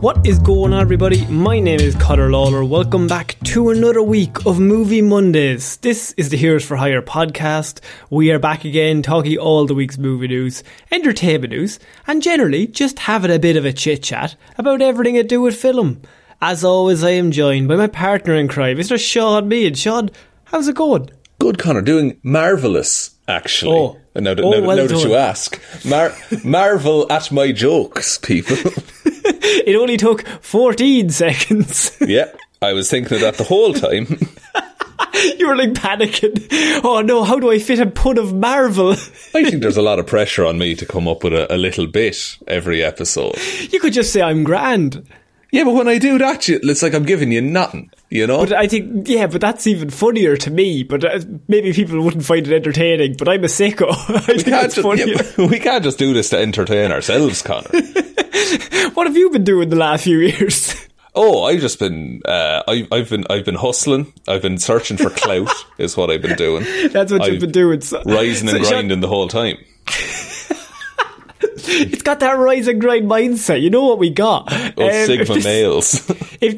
What 0.00 0.26
is 0.26 0.38
going 0.38 0.72
on, 0.72 0.80
everybody? 0.80 1.26
My 1.26 1.58
name 1.58 1.80
is 1.80 1.94
Connor 1.94 2.30
Lawler. 2.30 2.64
Welcome 2.64 3.06
back 3.06 3.36
to 3.44 3.68
another 3.68 4.02
week 4.02 4.46
of 4.46 4.58
Movie 4.58 5.02
Mondays. 5.02 5.76
This 5.78 6.12
is 6.16 6.30
the 6.30 6.38
Heroes 6.38 6.64
for 6.64 6.76
Hire 6.76 7.02
podcast. 7.02 7.80
We 8.08 8.30
are 8.30 8.38
back 8.38 8.64
again 8.64 9.02
talking 9.02 9.36
all 9.36 9.66
the 9.66 9.74
week's 9.74 9.98
movie 9.98 10.28
news, 10.28 10.64
entertainment 10.90 11.52
news, 11.52 11.78
and 12.06 12.22
generally 12.22 12.66
just 12.66 13.00
having 13.00 13.30
a 13.30 13.38
bit 13.38 13.56
of 13.56 13.66
a 13.66 13.74
chit 13.74 14.02
chat 14.02 14.36
about 14.56 14.80
everything 14.80 15.16
to 15.16 15.22
do 15.22 15.42
with 15.42 15.54
film. 15.54 16.00
As 16.40 16.64
always, 16.64 17.04
I 17.04 17.10
am 17.10 17.30
joined 17.30 17.68
by 17.68 17.76
my 17.76 17.86
partner 17.86 18.34
in 18.34 18.48
crime, 18.48 18.78
Mr. 18.78 18.98
Sean 18.98 19.48
Mead. 19.48 19.76
Sean, 19.76 20.08
how's 20.44 20.66
it 20.66 20.76
going? 20.76 21.10
Good, 21.38 21.58
Connor. 21.58 21.82
Doing 21.82 22.18
marvellous, 22.22 23.10
actually. 23.28 23.76
Oh. 23.76 23.96
Now 24.14 24.34
that, 24.34 24.42
Oh, 24.44 24.50
now, 24.50 24.66
well 24.66 24.76
now 24.76 24.86
that 24.86 25.04
you 25.04 25.14
ask. 25.14 25.60
Mar- 25.84 26.14
marvel 26.44 27.06
at 27.12 27.30
my 27.30 27.52
jokes, 27.52 28.18
people. 28.18 28.56
It 29.66 29.76
only 29.76 29.96
took 29.96 30.26
14 30.42 31.10
seconds. 31.10 31.96
yeah, 32.00 32.26
I 32.62 32.72
was 32.72 32.90
thinking 32.90 33.14
of 33.16 33.20
that 33.22 33.34
the 33.36 33.44
whole 33.44 33.72
time. 33.72 34.06
you 35.38 35.48
were 35.48 35.56
like 35.56 35.72
panicking. 35.72 36.46
Oh 36.84 37.00
no, 37.00 37.24
how 37.24 37.38
do 37.40 37.50
I 37.50 37.58
fit 37.58 37.78
a 37.80 37.86
pun 37.86 38.18
of 38.18 38.32
Marvel? 38.34 38.90
I 39.34 39.44
think 39.44 39.62
there's 39.62 39.76
a 39.76 39.82
lot 39.82 39.98
of 39.98 40.06
pressure 40.06 40.44
on 40.44 40.58
me 40.58 40.74
to 40.76 40.86
come 40.86 41.08
up 41.08 41.24
with 41.24 41.32
a, 41.32 41.52
a 41.52 41.56
little 41.56 41.86
bit 41.86 42.38
every 42.46 42.82
episode. 42.82 43.36
You 43.70 43.80
could 43.80 43.92
just 43.92 44.12
say 44.12 44.22
I'm 44.22 44.44
grand. 44.44 45.06
Yeah, 45.52 45.64
but 45.64 45.74
when 45.74 45.88
I 45.88 45.98
do 45.98 46.16
that, 46.18 46.48
it's 46.48 46.82
like 46.82 46.94
I'm 46.94 47.04
giving 47.04 47.32
you 47.32 47.40
nothing, 47.40 47.90
you 48.10 48.26
know? 48.26 48.40
But 48.40 48.52
I 48.52 48.66
think, 48.66 49.08
yeah, 49.08 49.26
but 49.28 49.40
that's 49.40 49.66
even 49.66 49.88
funnier 49.88 50.36
to 50.36 50.50
me. 50.50 50.82
But 50.82 51.04
uh, 51.04 51.20
maybe 51.48 51.72
people 51.72 52.02
wouldn't 52.02 52.24
find 52.24 52.46
it 52.46 52.52
entertaining. 52.52 53.16
But 53.16 53.28
I'm 53.28 53.44
a 53.44 53.46
sicko. 53.46 53.88
I 54.10 54.20
think 54.20 54.38
we, 54.38 54.44
can't 54.44 54.72
just, 54.72 54.80
funnier. 54.82 55.06
yeah, 55.06 55.46
we 55.46 55.58
can't 55.58 55.84
just 55.84 55.98
do 55.98 56.12
this 56.12 56.30
to 56.30 56.38
entertain 56.38 56.92
ourselves, 56.92 57.40
Connor. 57.40 57.70
What 58.94 59.06
have 59.06 59.16
you 59.16 59.30
been 59.30 59.44
doing 59.44 59.68
the 59.68 59.76
last 59.76 60.04
few 60.04 60.18
years? 60.18 60.74
Oh, 61.14 61.44
I've 61.44 61.60
just 61.60 61.78
been, 61.78 62.20
uh, 62.24 62.62
I, 62.66 62.86
I've 62.90 63.08
been, 63.08 63.24
I've 63.30 63.44
been 63.44 63.54
hustling. 63.54 64.12
I've 64.26 64.42
been 64.42 64.58
searching 64.58 64.96
for 64.96 65.10
clout, 65.10 65.50
is 65.78 65.96
what 65.96 66.10
I've 66.10 66.22
been 66.22 66.36
doing. 66.36 66.64
That's 66.90 67.12
what 67.12 67.26
you've 67.26 67.34
I've 67.34 67.40
been 67.40 67.52
doing. 67.52 67.80
So, 67.80 68.02
Rising 68.04 68.48
and 68.48 68.58
so, 68.58 68.64
Sean, 68.64 68.72
grinding 68.72 69.00
the 69.00 69.08
whole 69.08 69.28
time. 69.28 69.58
It's 71.92 72.02
got 72.02 72.20
that 72.20 72.32
rise 72.38 72.68
and 72.68 72.80
grind 72.80 73.08
mindset. 73.10 73.60
You 73.62 73.70
know 73.70 73.84
what 73.84 73.98
we 73.98 74.10
got. 74.10 74.48
Oh, 74.52 74.56
Um, 74.56 74.72
if 74.78 75.06
Sigma 75.06 75.34
this- 75.34 75.44
males. 75.44 76.10
If 76.40 76.54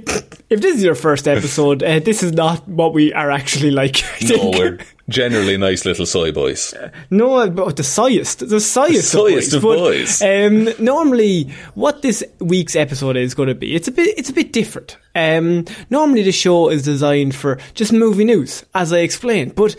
if 0.48 0.60
this 0.60 0.76
is 0.76 0.84
your 0.84 0.94
first 0.94 1.26
episode, 1.26 1.82
uh, 1.82 1.98
this 1.98 2.22
is 2.22 2.32
not 2.32 2.68
what 2.68 2.92
we 2.94 3.12
are 3.12 3.30
actually 3.32 3.70
like. 3.72 4.04
I 4.22 4.24
no, 4.36 4.50
we're 4.50 4.78
generally 5.08 5.56
nice 5.56 5.84
little 5.84 6.06
soy 6.06 6.30
boys. 6.30 6.72
No, 7.10 7.50
but 7.50 7.76
the 7.76 7.82
soyest, 7.82 8.48
the 8.48 8.60
soyest, 8.60 9.10
soyest 9.10 9.54
of 9.54 9.56
of 9.56 9.62
boys. 9.62 9.80
boys. 9.80 10.18
But, 10.20 10.44
um, 10.44 10.68
normally, 10.84 11.50
what 11.74 12.02
this 12.02 12.22
week's 12.38 12.76
episode 12.76 13.16
is 13.16 13.34
going 13.34 13.48
to 13.48 13.54
be, 13.56 13.74
it's 13.74 13.88
a 13.88 13.92
bit, 13.92 14.16
it's 14.16 14.30
a 14.30 14.34
bit 14.34 14.52
different. 14.52 14.98
Um, 15.16 15.64
normally, 15.90 16.22
the 16.22 16.32
show 16.32 16.68
is 16.68 16.82
designed 16.84 17.34
for 17.34 17.58
just 17.74 17.92
movie 17.92 18.24
news, 18.24 18.64
as 18.74 18.92
I 18.92 18.98
explained, 18.98 19.54
but 19.56 19.74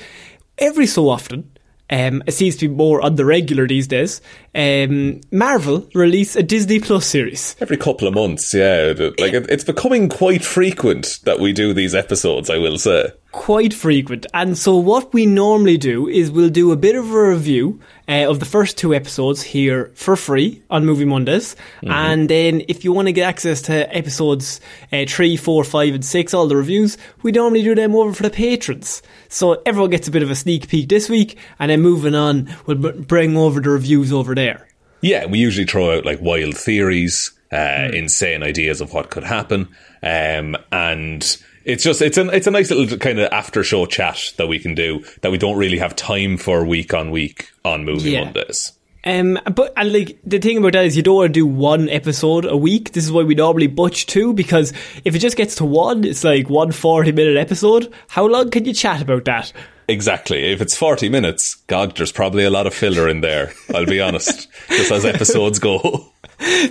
every 0.57 0.85
so 0.88 1.07
often. 1.07 1.50
Um, 1.89 2.23
it 2.25 2.31
seems 2.31 2.55
to 2.57 2.67
be 2.67 2.73
more 2.73 3.01
on 3.01 3.16
the 3.16 3.25
regular 3.25 3.67
these 3.67 3.88
days. 3.88 4.21
Um, 4.55 5.21
Marvel 5.31 5.88
release 5.94 6.35
a 6.35 6.44
Disney 6.44 6.79
Plus 6.79 7.05
series. 7.05 7.55
Every 7.59 7.77
couple 7.77 8.07
of 8.07 8.13
months, 8.13 8.53
yeah. 8.53 8.94
Like 8.97 9.33
it, 9.33 9.49
it's 9.49 9.63
becoming 9.63 10.09
quite 10.09 10.44
frequent 10.44 11.19
that 11.23 11.39
we 11.39 11.53
do 11.53 11.73
these 11.73 11.94
episodes. 11.94 12.49
I 12.49 12.57
will 12.57 12.77
say. 12.77 13.11
Quite 13.33 13.73
frequent. 13.73 14.25
And 14.33 14.57
so, 14.57 14.77
what 14.77 15.11
we 15.11 15.25
normally 15.25 15.77
do 15.77 16.07
is 16.07 16.31
we'll 16.31 16.49
do 16.49 16.71
a 16.71 16.77
bit 16.77 16.95
of 16.95 17.11
a 17.11 17.29
review 17.29 17.81
uh, 18.07 18.29
of 18.29 18.39
the 18.39 18.45
first 18.45 18.77
two 18.77 18.95
episodes 18.95 19.41
here 19.41 19.91
for 19.95 20.16
free 20.16 20.62
on 20.69 20.85
Movie 20.85 21.03
Mondays. 21.03 21.57
And 21.81 22.30
then, 22.30 22.62
if 22.69 22.85
you 22.85 22.94
want 22.94 23.09
to 23.09 23.12
get 23.12 23.27
access 23.27 23.62
to 23.63 23.94
episodes 23.94 24.62
uh, 24.94 25.03
three, 25.07 25.35
four, 25.35 25.65
five, 25.65 25.94
and 25.94 26.06
six, 26.06 26.33
all 26.33 26.47
the 26.47 26.56
reviews, 26.56 26.97
we 27.24 27.33
normally 27.33 27.63
do 27.63 27.75
them 27.75 27.95
over 27.95 28.13
for 28.13 28.24
the 28.24 28.30
patrons. 28.30 29.01
So, 29.27 29.62
everyone 29.65 29.89
gets 29.89 30.07
a 30.07 30.12
bit 30.12 30.24
of 30.24 30.31
a 30.31 30.35
sneak 30.35 30.69
peek 30.69 30.88
this 30.88 31.09
week. 31.09 31.38
And 31.59 31.69
then, 31.69 31.81
moving 31.81 32.15
on, 32.15 32.56
we'll 32.65 32.94
bring 32.94 33.35
over 33.35 33.59
the 33.59 33.71
reviews 33.71 34.13
over 34.13 34.33
there. 34.33 34.68
Yeah, 35.01 35.25
we 35.25 35.39
usually 35.39 35.68
throw 35.68 35.97
out 35.97 36.06
like 36.06 36.21
wild 36.21 36.56
theories, 36.56 37.31
uh, 37.51 37.89
insane 37.91 38.41
ideas 38.41 38.80
of 38.80 38.94
what 38.94 39.09
could 39.09 39.25
happen, 39.25 39.68
um, 40.01 40.56
and 40.71 41.38
it's 41.65 41.83
just 41.83 42.01
it's 42.01 42.18
an 42.18 42.30
it's 42.31 42.48
a 42.48 42.51
nice 42.51 42.69
little 42.71 42.98
kind 42.98 43.19
of 43.19 43.31
after 43.31 43.63
show 43.63 43.86
chat 43.86 44.33
that 44.38 44.48
we 44.48 44.60
can 44.60 44.75
do 44.75 45.04
that 45.21 45.31
we 45.31 45.38
don't 45.38 45.57
really 45.57 45.77
have 45.77 45.95
time 45.95 46.38
for 46.38 46.63
week 46.65 46.94
on 46.94 47.12
week 47.12 47.50
on 47.63 47.86
movie 47.86 48.12
Yeah. 48.12 48.25
Mondays. 48.25 48.74
Um, 49.06 49.38
but 49.54 49.74
and 49.75 49.92
like 49.92 50.18
the 50.25 50.39
thing 50.39 50.57
about 50.57 50.74
that 50.74 50.86
is 50.86 50.95
you 50.95 51.04
don't 51.04 51.15
want 51.15 51.33
to 51.33 51.39
do 51.39 51.45
one 51.45 51.89
episode 51.89 52.45
a 52.45 52.56
week. 52.56 52.94
This 52.94 53.04
is 53.04 53.12
why 53.12 53.24
we 53.24 53.36
normally 53.36 53.68
butch 53.68 54.06
two 54.06 54.31
because 54.33 54.71
if 55.04 55.13
it 55.13 55.19
just 55.19 55.36
gets 55.36 55.56
to 55.56 55.65
one, 55.65 56.06
it's 56.06 56.24
like 56.24 56.50
one 56.50 56.71
40 56.71 57.12
minute 57.12 57.36
episode. 57.36 57.94
How 58.07 58.25
long 58.25 58.50
can 58.50 58.63
you 58.63 58.74
chat 58.74 59.01
about 59.01 59.25
that? 59.25 59.51
Exactly. 59.88 60.51
If 60.51 60.62
it's 60.62 60.75
40 60.75 61.09
minutes, 61.09 61.56
God, 61.68 61.95
there's 61.95 62.12
probably 62.12 62.44
a 62.44 62.50
lot 62.50 62.68
of 62.68 62.74
filler 62.74 63.07
in 63.07 63.21
there. 63.21 63.53
I'll 63.74 63.85
be 63.85 64.01
honest. 64.01 64.47
Just 64.69 64.91
as 64.91 65.06
episodes 65.06 65.59
go. 65.59 66.07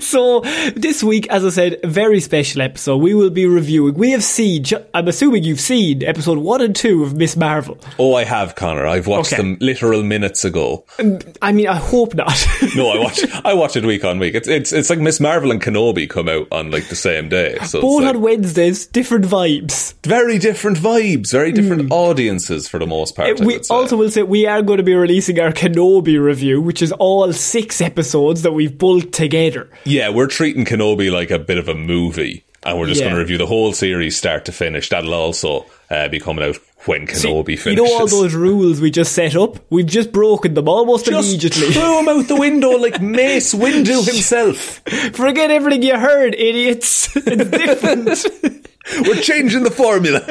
So 0.01 0.41
this 0.75 1.03
week, 1.03 1.29
as 1.29 1.45
I 1.45 1.49
said, 1.51 1.81
a 1.83 1.87
very 1.87 2.21
special 2.21 2.61
episode. 2.61 2.99
We 2.99 3.15
will 3.15 3.31
be 3.31 3.47
reviewing. 3.47 3.95
We 3.95 4.11
have 4.11 4.25
seen. 4.25 4.65
I'm 4.93 5.09
assuming 5.09 5.45
you've 5.45 5.61
seen 5.61 6.03
episode 6.03 6.39
one 6.39 6.61
and 6.61 6.75
two 6.77 7.03
of 7.05 7.15
Miss 7.15 7.37
Marvel. 7.37 7.79
Oh, 7.99 8.15
I 8.15 8.25
have, 8.25 8.55
Connor. 8.55 8.87
I've 8.87 9.07
watched 9.07 9.33
Okay. 9.33 9.43
them 9.43 9.57
literal 9.61 10.03
minutes 10.03 10.45
ago. 10.45 10.85
Um, 10.99 11.21
I 11.41 11.53
mean, 11.53 11.69
I 11.69 11.77
hope 11.77 12.15
not. 12.15 12.33
No, 12.75 12.89
I 12.89 12.99
watch 12.99 13.21
I 13.45 13.55
watch 13.55 13.77
it 13.77 13.85
week 13.85 14.03
on 14.05 14.19
week. 14.19 14.35
It's 14.35 14.49
it's 14.49 14.73
it's 14.73 14.89
like 14.89 14.99
Miss 14.99 15.21
Marvel 15.21 15.51
and 15.51 15.61
Kenobi 15.61 16.09
come 16.09 16.29
out 16.29 16.49
on 16.51 16.71
like 16.71 16.89
the 16.89 16.97
same 16.97 17.29
day. 17.29 17.59
So 17.67 17.83
Both 17.83 18.05
like 18.05 18.15
on 18.15 18.23
Wednesdays, 18.23 18.87
different 18.87 19.27
vibes. 19.27 19.95
very 20.05 20.39
different 20.39 20.79
vibes, 20.79 21.31
very 21.31 21.53
different 21.53 21.83
hmm. 21.83 21.93
audiences 21.93 22.69
for 22.69 22.79
the 22.79 22.87
most 22.87 23.02
part. 23.11 23.39
Hmm. 23.41 23.47
We 23.47 23.59
also 23.71 23.97
will 23.97 24.11
say 24.11 24.23
we 24.23 24.47
are 24.47 24.63
going 24.63 24.77
to 24.77 24.85
be 24.85 24.95
releasing 24.95 25.41
our 25.41 25.51
Kenobi 25.51 26.23
review, 26.23 26.61
which 26.61 26.83
is 26.83 26.93
all 26.93 27.33
six 27.33 27.81
episodes 27.81 28.43
that 28.43 28.53
we've 28.53 28.79
pulled 28.79 29.13
together. 29.13 29.69
Yeah, 29.85 30.11
we're 30.11 30.29
treating 30.29 30.65
Kenobi 30.65 31.11
like 31.11 31.31
a 31.33 31.39
bit 31.41 31.59
of 31.59 31.69
a 31.69 31.75
movie, 31.75 32.45
and 32.63 32.79
we're 32.79 32.87
just 32.87 33.01
Yeah. 33.01 33.07
going 33.07 33.15
to 33.17 33.21
review 33.21 33.39
the 33.39 33.47
whole 33.47 33.73
series 33.73 34.17
start 34.17 34.45
to 34.45 34.53
finish. 34.53 34.91
That'll 34.91 35.15
also 35.15 35.67
uh, 35.91 36.09
be 36.09 36.21
coming 36.21 36.45
out 36.45 36.57
when 36.85 37.07
Kenobi 37.07 37.51
you 37.51 37.57
finishes. 37.59 37.67
You 37.67 37.75
know 37.77 37.93
all 38.01 38.07
those 38.09 38.35
rules 38.35 38.81
we 38.81 38.91
just 38.91 39.13
set 39.13 39.37
up? 39.37 39.57
We've 39.71 39.87
just 39.87 40.11
broken 40.13 40.55
them 40.55 40.69
almost 40.69 41.07
just 41.07 41.29
immediately. 41.29 41.73
threw 41.73 42.01
him 42.01 42.09
out 42.09 42.27
the 42.29 42.37
window 42.37 42.71
like 42.71 43.01
Mace 43.03 43.55
Windu 43.55 44.05
himself. 44.05 44.81
Forget 45.15 45.51
everything 45.53 45.83
you 45.83 45.97
heard, 45.99 46.35
idiots. 46.35 47.09
It's 47.17 47.51
different. 47.51 48.67
We're 49.07 49.15
changing 49.21 49.63
the 49.63 49.71
formula. 49.71 50.19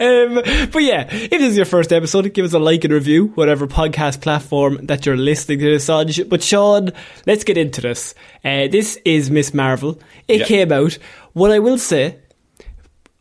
um, 0.00 0.70
but 0.70 0.82
yeah, 0.82 1.08
if 1.10 1.30
this 1.30 1.42
is 1.50 1.56
your 1.56 1.66
first 1.66 1.92
episode, 1.92 2.32
give 2.32 2.44
us 2.44 2.52
a 2.52 2.58
like 2.58 2.84
and 2.84 2.92
review, 2.94 3.26
whatever 3.34 3.66
podcast 3.66 4.20
platform 4.20 4.86
that 4.86 5.04
you're 5.04 5.16
listening 5.16 5.58
to 5.58 5.64
this 5.64 5.88
on. 5.88 6.06
But 6.28 6.42
Sean, 6.42 6.90
let's 7.26 7.44
get 7.44 7.56
into 7.58 7.80
this. 7.80 8.14
Uh, 8.44 8.68
this 8.68 8.96
is 9.04 9.30
Miss 9.30 9.52
Marvel. 9.52 9.98
It 10.28 10.40
Yeah. 10.40 10.46
came 10.46 10.72
out. 10.72 10.98
What 11.32 11.50
I 11.50 11.58
will 11.58 11.78
say, 11.78 12.16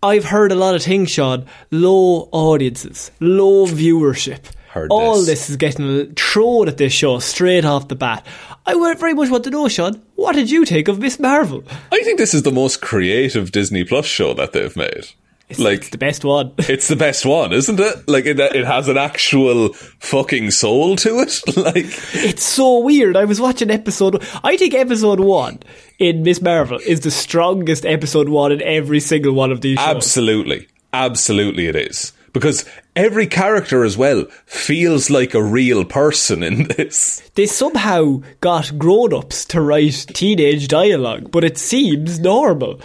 I've 0.04 0.26
heard 0.26 0.52
a 0.52 0.56
lot 0.56 0.76
of 0.76 0.84
things, 0.84 1.10
Sean. 1.10 1.46
Low 1.72 2.30
audiences, 2.32 3.10
low 3.20 3.66
viewership. 3.66 4.42
Heard 4.70 4.92
All 4.92 5.16
this. 5.18 5.26
this 5.26 5.50
is 5.50 5.56
getting 5.58 6.14
thrown 6.14 6.68
at 6.68 6.78
this 6.78 6.94
show 6.94 7.18
straight 7.20 7.66
off 7.66 7.88
the 7.88 7.96
bat. 7.96 8.24
I 8.68 8.94
very 8.96 9.14
much 9.14 9.30
want 9.30 9.46
to 9.46 9.50
know, 9.50 9.68
Sean, 9.70 10.02
what 10.16 10.36
did 10.36 10.52
you 10.52 10.66
think 10.66 10.90
of 10.90 11.00
Miss 11.00 11.20
Marvel? 11.20 11.64
I 11.92 12.02
think 12.02 12.18
this 12.18 12.34
is 12.34 12.44
the 12.44 12.52
most 12.52 12.82
creative 12.82 13.52
Disney 13.52 13.86
Plus 13.86 14.06
show 14.06 14.34
that 14.34 14.52
they've 14.52 14.76
made. 14.76 15.08
It's, 15.50 15.60
like 15.60 15.80
it's 15.80 15.90
the 15.92 15.98
best 15.98 16.26
one. 16.26 16.52
It's 16.58 16.90
the 16.90 16.98
best 16.98 17.26
one, 17.26 17.54
isn't 17.54 17.80
it? 17.80 18.10
Like 18.10 18.26
it, 18.26 18.38
it 18.38 18.66
has 18.66 18.90
an 18.90 18.98
actual 18.98 19.72
fucking 20.00 20.52
soul 20.52 20.98
to 20.98 21.20
it. 21.20 21.42
Like 21.58 21.86
It's 22.14 22.44
so 22.44 22.80
weird. 22.80 23.16
I 23.16 23.24
was 23.24 23.40
watching 23.40 23.72
episode. 23.72 24.22
I 24.44 24.58
think 24.58 24.74
episode 24.74 25.22
one 25.22 25.60
in 26.00 26.24
Miss 26.24 26.42
Marvel 26.42 26.80
is 26.86 27.00
the 27.00 27.12
strongest 27.12 27.86
episode 27.86 28.28
one 28.28 28.52
in 28.52 28.62
every 28.62 29.00
single 29.00 29.32
one 29.34 29.54
of 29.54 29.62
these 29.62 29.80
shows. 29.80 29.88
absolutely, 29.88 30.68
absolutely, 30.92 31.68
it 31.68 31.78
is 31.78 32.12
because 32.40 32.66
every 32.96 33.28
character 33.28 33.84
as 33.84 33.98
well 33.98 34.26
feels 34.46 35.10
like 35.10 35.34
a 35.34 35.42
real 35.44 35.84
person 35.86 36.44
in 36.44 36.68
this. 36.70 37.22
They 37.36 37.46
somehow 37.48 38.22
got 38.42 38.78
grown-ups 38.78 39.46
to 39.46 39.62
write 39.62 40.06
teenage 40.14 40.68
dialogue, 40.68 41.32
but 41.32 41.44
it 41.44 41.58
seems 41.58 42.20
normal. 42.20 42.80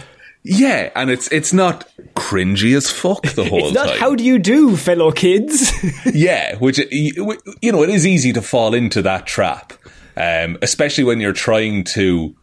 Yeah, 0.45 0.91
and 0.97 1.09
it's 1.11 1.31
it's 1.31 1.53
not 1.53 1.89
cringy 2.17 2.77
as 2.77 2.91
fuck 2.91 3.23
the 3.23 3.45
whole 3.49 3.67
It's 3.67 3.75
not 3.75 3.89
time. 3.91 3.99
how 3.99 4.15
do 4.17 4.25
you 4.25 4.39
do, 4.41 4.77
fellow 4.77 5.13
kids. 5.13 5.71
yeah, 6.13 6.57
which 6.57 6.79
you 6.91 7.37
you 7.61 7.71
know, 7.73 7.83
it 7.85 7.91
is 7.91 8.07
easy 8.07 8.33
to 8.33 8.43
fall 8.43 8.75
into 8.75 9.03
that 9.03 9.27
trap, 9.27 9.73
um, 10.17 10.59
especially 10.63 11.05
when 11.05 11.21
you're 11.21 11.33
trying 11.33 11.85
to. 11.95 12.35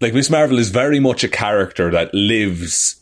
Like 0.00 0.12
Miss 0.14 0.28
Marvel 0.30 0.58
is 0.58 0.68
very 0.70 1.00
much 1.00 1.24
a 1.24 1.28
character 1.28 1.90
that 1.90 2.12
lives 2.14 2.96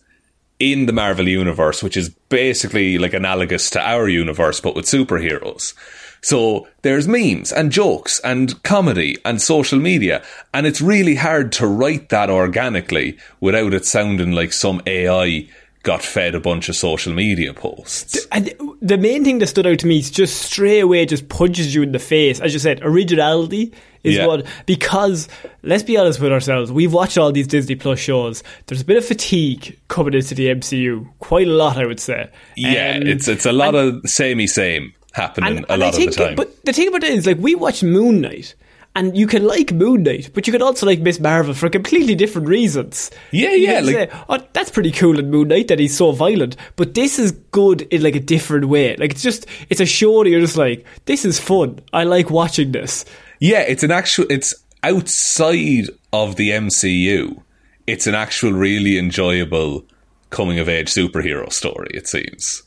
in 0.59 0.87
the 0.87 0.93
Marvel 0.93 1.29
universe, 1.29 1.83
which 1.83 1.97
is 1.97 2.11
basically 2.29 2.99
like 2.99 3.13
analogous 3.13 3.71
to 3.71 3.81
our 3.81 4.09
universe, 4.09 4.61
but 4.61 4.75
with 4.75 4.87
superheroes. 4.87 5.75
So 6.23 6.67
there's 6.81 7.07
memes 7.07 7.53
and 7.53 7.71
jokes 7.71 8.19
and 8.21 8.63
comedy 8.63 9.19
and 9.27 9.43
social 9.43 9.79
media, 9.79 10.25
and 10.55 10.67
it's 10.67 10.81
really 10.81 11.17
hard 11.17 11.53
to 11.53 11.67
write 11.67 12.09
that 12.09 12.31
organically 12.31 13.19
without 13.41 13.75
it 13.75 13.85
sounding 13.85 14.33
like 14.33 14.55
some 14.55 14.81
AI 14.87 15.47
got 15.83 16.03
fed 16.03 16.35
a 16.35 16.41
bunch 16.41 16.71
of 16.71 16.77
social 16.77 17.13
media 17.13 17.53
posts. 17.53 18.27
and 18.33 18.55
the 18.81 18.97
main 18.97 19.23
thing 19.23 19.39
that 19.39 19.49
stood 19.49 19.67
out 19.67 19.79
to 19.81 19.87
me 19.87 19.99
is 19.99 20.11
just 20.11 20.41
straight 20.41 20.81
away 20.81 21.05
just 21.05 21.29
punches 21.29 21.75
you 21.75 21.83
in 21.83 21.93
the 21.93 21.99
face. 21.99 22.41
As 22.41 22.55
you 22.55 22.59
said, 22.59 22.81
originality 22.83 23.73
is 24.05 24.17
Yeah. 24.17 24.27
what 24.27 24.47
because 24.67 25.29
let's 25.63 25.83
be 25.83 25.97
honest 25.97 26.21
with 26.21 26.31
ourselves, 26.31 26.71
we've 26.71 26.93
watched 26.93 27.19
all 27.19 27.33
these 27.33 27.47
Disney 27.49 27.75
Plus 27.75 27.99
shows. 27.99 28.43
There's 28.67 28.83
a 28.83 28.85
bit 28.85 28.97
of 28.97 29.05
fatigue 29.05 29.77
coming 29.89 30.15
into 30.15 30.35
the 30.35 30.47
MCU, 30.49 31.09
quite 31.19 31.49
a 31.49 31.51
lot, 31.51 31.77
I 31.77 31.87
would 31.87 32.01
say. 32.01 32.31
Yeah, 32.57 32.99
Um, 33.01 33.07
it's 33.09 33.27
it's 33.27 33.47
a 33.47 33.53
lot 33.53 33.75
of 33.75 34.01
samey 34.09 34.47
same 34.47 34.93
happening 35.13 35.57
and, 35.59 35.67
a 35.67 35.73
and 35.73 35.81
lot 35.81 35.89
of 35.91 35.95
think, 35.97 36.13
the 36.15 36.25
time. 36.27 36.35
But 36.37 36.65
the 36.65 36.73
thing 36.73 36.89
about 36.89 37.03
it 37.05 37.13
is, 37.13 37.25
like, 37.27 37.39
we 37.39 37.55
watched 37.55 37.83
Moon 37.83 38.21
Knight. 38.21 38.55
And 38.97 39.17
you 39.17 39.27
can 39.27 39.43
like 39.45 39.73
Moon 39.73 40.05
Knight, 40.05 40.31
but 40.35 40.47
you 40.47 40.53
can 40.53 40.63
also 40.63 40.87
like 40.87 41.01
Miss 41.01 41.19
Marvel 41.19 41.53
for 41.53 41.69
completely 41.69 42.15
different 42.15 42.47
reasons. 42.47 43.11
Yeah, 43.33 43.51
yeah, 43.53 43.81
like- 43.81 43.95
say, 43.95 44.09
oh, 44.29 44.39
that's 44.53 44.71
pretty 44.71 44.93
cool 44.93 45.19
in 45.19 45.33
Moon 45.33 45.49
Knight 45.49 45.67
that 45.67 45.81
he's 45.81 45.97
so 45.97 46.13
violent. 46.13 46.55
But 46.77 46.95
this 46.95 47.19
is 47.19 47.33
good 47.51 47.83
in 47.91 48.05
like 48.05 48.15
a 48.15 48.21
different 48.21 48.67
way. 48.67 48.95
Like 48.95 49.11
it's 49.11 49.23
just, 49.23 49.47
it's 49.69 49.81
a 49.81 49.85
show 49.87 50.23
that 50.23 50.31
you're 50.31 50.41
just 50.41 50.57
like, 50.57 50.87
this 51.07 51.25
is 51.25 51.41
fun. 51.41 51.81
I 51.93 52.05
like 52.05 52.31
watching 52.31 52.71
this. 52.71 53.05
Yeah, 53.45 53.61
it's 53.61 53.83
an 53.83 53.91
actual. 53.91 54.25
It's 54.31 54.55
outside 54.83 55.91
of 56.15 56.37
the 56.37 56.51
MCU. 56.51 57.43
It's 57.87 58.07
an 58.07 58.15
actual 58.15 58.53
really 58.53 58.97
enjoyable 58.97 59.85
coming 60.31 60.59
of 60.59 60.69
age 60.69 60.89
superhero 60.89 61.53
story. 61.53 61.91
It 61.93 62.09
seems. 62.09 62.63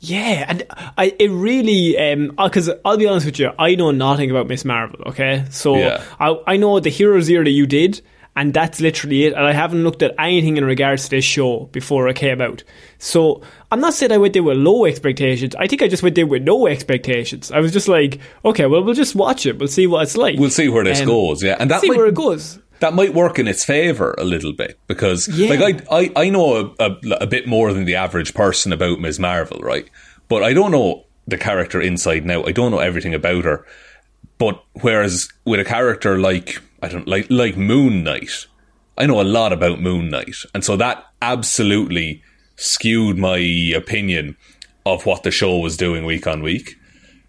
Yeah, 0.00 0.44
and 0.48 0.64
I 0.96 1.14
it 1.20 1.30
really 1.30 1.96
um 1.98 2.32
because 2.36 2.68
I'll 2.84 2.96
be 2.96 3.06
honest 3.06 3.26
with 3.26 3.38
you, 3.38 3.52
I 3.60 3.76
know 3.76 3.92
nothing 3.92 4.30
about 4.30 4.48
Miss 4.48 4.64
Marvel. 4.64 5.00
Okay, 5.06 5.44
so 5.50 5.76
Yeah. 5.76 6.02
I 6.18 6.36
I 6.48 6.56
know 6.56 6.80
the 6.80 6.90
Hero 6.90 7.20
Zero 7.20 7.44
that 7.44 7.50
you 7.50 7.66
did, 7.66 8.00
and 8.38 8.54
that's 8.54 8.80
literally 8.80 9.24
it. 9.24 9.32
And 9.34 9.44
I 9.44 9.52
haven't 9.52 9.82
looked 9.84 10.02
at 10.02 10.14
anything 10.18 10.56
in 10.56 10.64
regards 10.64 11.04
to 11.04 11.10
this 11.10 11.24
show 11.24 11.68
before 11.72 12.08
it 12.08 12.14
came 12.16 12.40
out. 12.40 12.62
So 12.98 13.42
I'm 13.70 13.80
not 13.80 13.94
saying 13.94 14.12
I 14.12 14.18
went 14.18 14.32
there 14.34 14.42
with 14.42 14.56
low 14.56 14.84
expectations. 14.86 15.54
I 15.56 15.66
think 15.66 15.82
I 15.82 15.88
just 15.88 16.02
went 16.02 16.14
there 16.14 16.26
with 16.26 16.42
no 16.42 16.66
expectations. 16.66 17.50
I 17.52 17.58
was 17.60 17.72
just 17.72 17.88
like, 17.88 18.20
okay, 18.44 18.66
well 18.66 18.82
we'll 18.82 18.94
just 18.94 19.14
watch 19.14 19.44
it. 19.44 19.58
We'll 19.58 19.68
see 19.68 19.86
what 19.86 20.02
it's 20.04 20.16
like. 20.16 20.38
We'll 20.38 20.50
see 20.50 20.68
where 20.68 20.84
this 20.84 21.00
Um, 21.00 21.06
goes. 21.06 21.42
Yeah, 21.42 21.56
and 21.58 21.70
that 21.70 21.80
see 21.80 21.88
might, 21.88 21.96
where 21.98 22.06
it 22.06 22.14
goes. 22.14 22.58
that 22.80 22.94
might 22.94 23.12
work 23.12 23.38
in 23.38 23.48
its 23.48 23.64
favor 23.64 24.14
a 24.18 24.24
little 24.24 24.52
bit 24.52 24.78
because 24.86 25.28
Yeah. 25.28 25.50
like 25.58 25.86
I, 25.90 25.98
I 26.00 26.10
I 26.26 26.30
know 26.30 26.74
a, 26.78 26.84
a, 26.88 26.96
a 27.22 27.26
bit 27.26 27.46
more 27.46 27.72
than 27.72 27.84
the 27.84 27.96
average 27.96 28.34
person 28.34 28.72
about 28.72 29.00
Ms. 29.00 29.18
Marvel, 29.18 29.58
right? 29.60 29.88
But 30.28 30.42
I 30.44 30.52
don't 30.54 30.70
know 30.70 31.04
the 31.26 31.38
character 31.38 31.80
inside 31.80 32.22
and 32.22 32.30
out. 32.30 32.48
I 32.48 32.52
don't 32.52 32.70
know 32.70 32.78
everything 32.78 33.14
about 33.14 33.44
her. 33.44 33.66
But 34.38 34.62
whereas 34.82 35.28
with 35.44 35.58
a 35.60 35.64
character 35.64 36.18
like 36.20 36.62
I 36.82 36.88
don't 36.88 37.08
like 37.08 37.26
like 37.30 37.56
Moon 37.56 38.04
Knight, 38.04 38.46
I 38.96 39.06
know 39.06 39.20
a 39.20 39.22
lot 39.22 39.52
about 39.52 39.80
Moon 39.80 40.10
Knight, 40.10 40.36
and 40.54 40.64
so 40.64 40.76
that 40.76 41.04
absolutely 41.22 42.22
skewed 42.56 43.16
my 43.18 43.38
opinion 43.76 44.36
of 44.84 45.06
what 45.06 45.22
the 45.22 45.30
show 45.30 45.58
was 45.58 45.76
doing 45.76 46.04
week 46.04 46.26
on 46.26 46.42
week. 46.42 46.76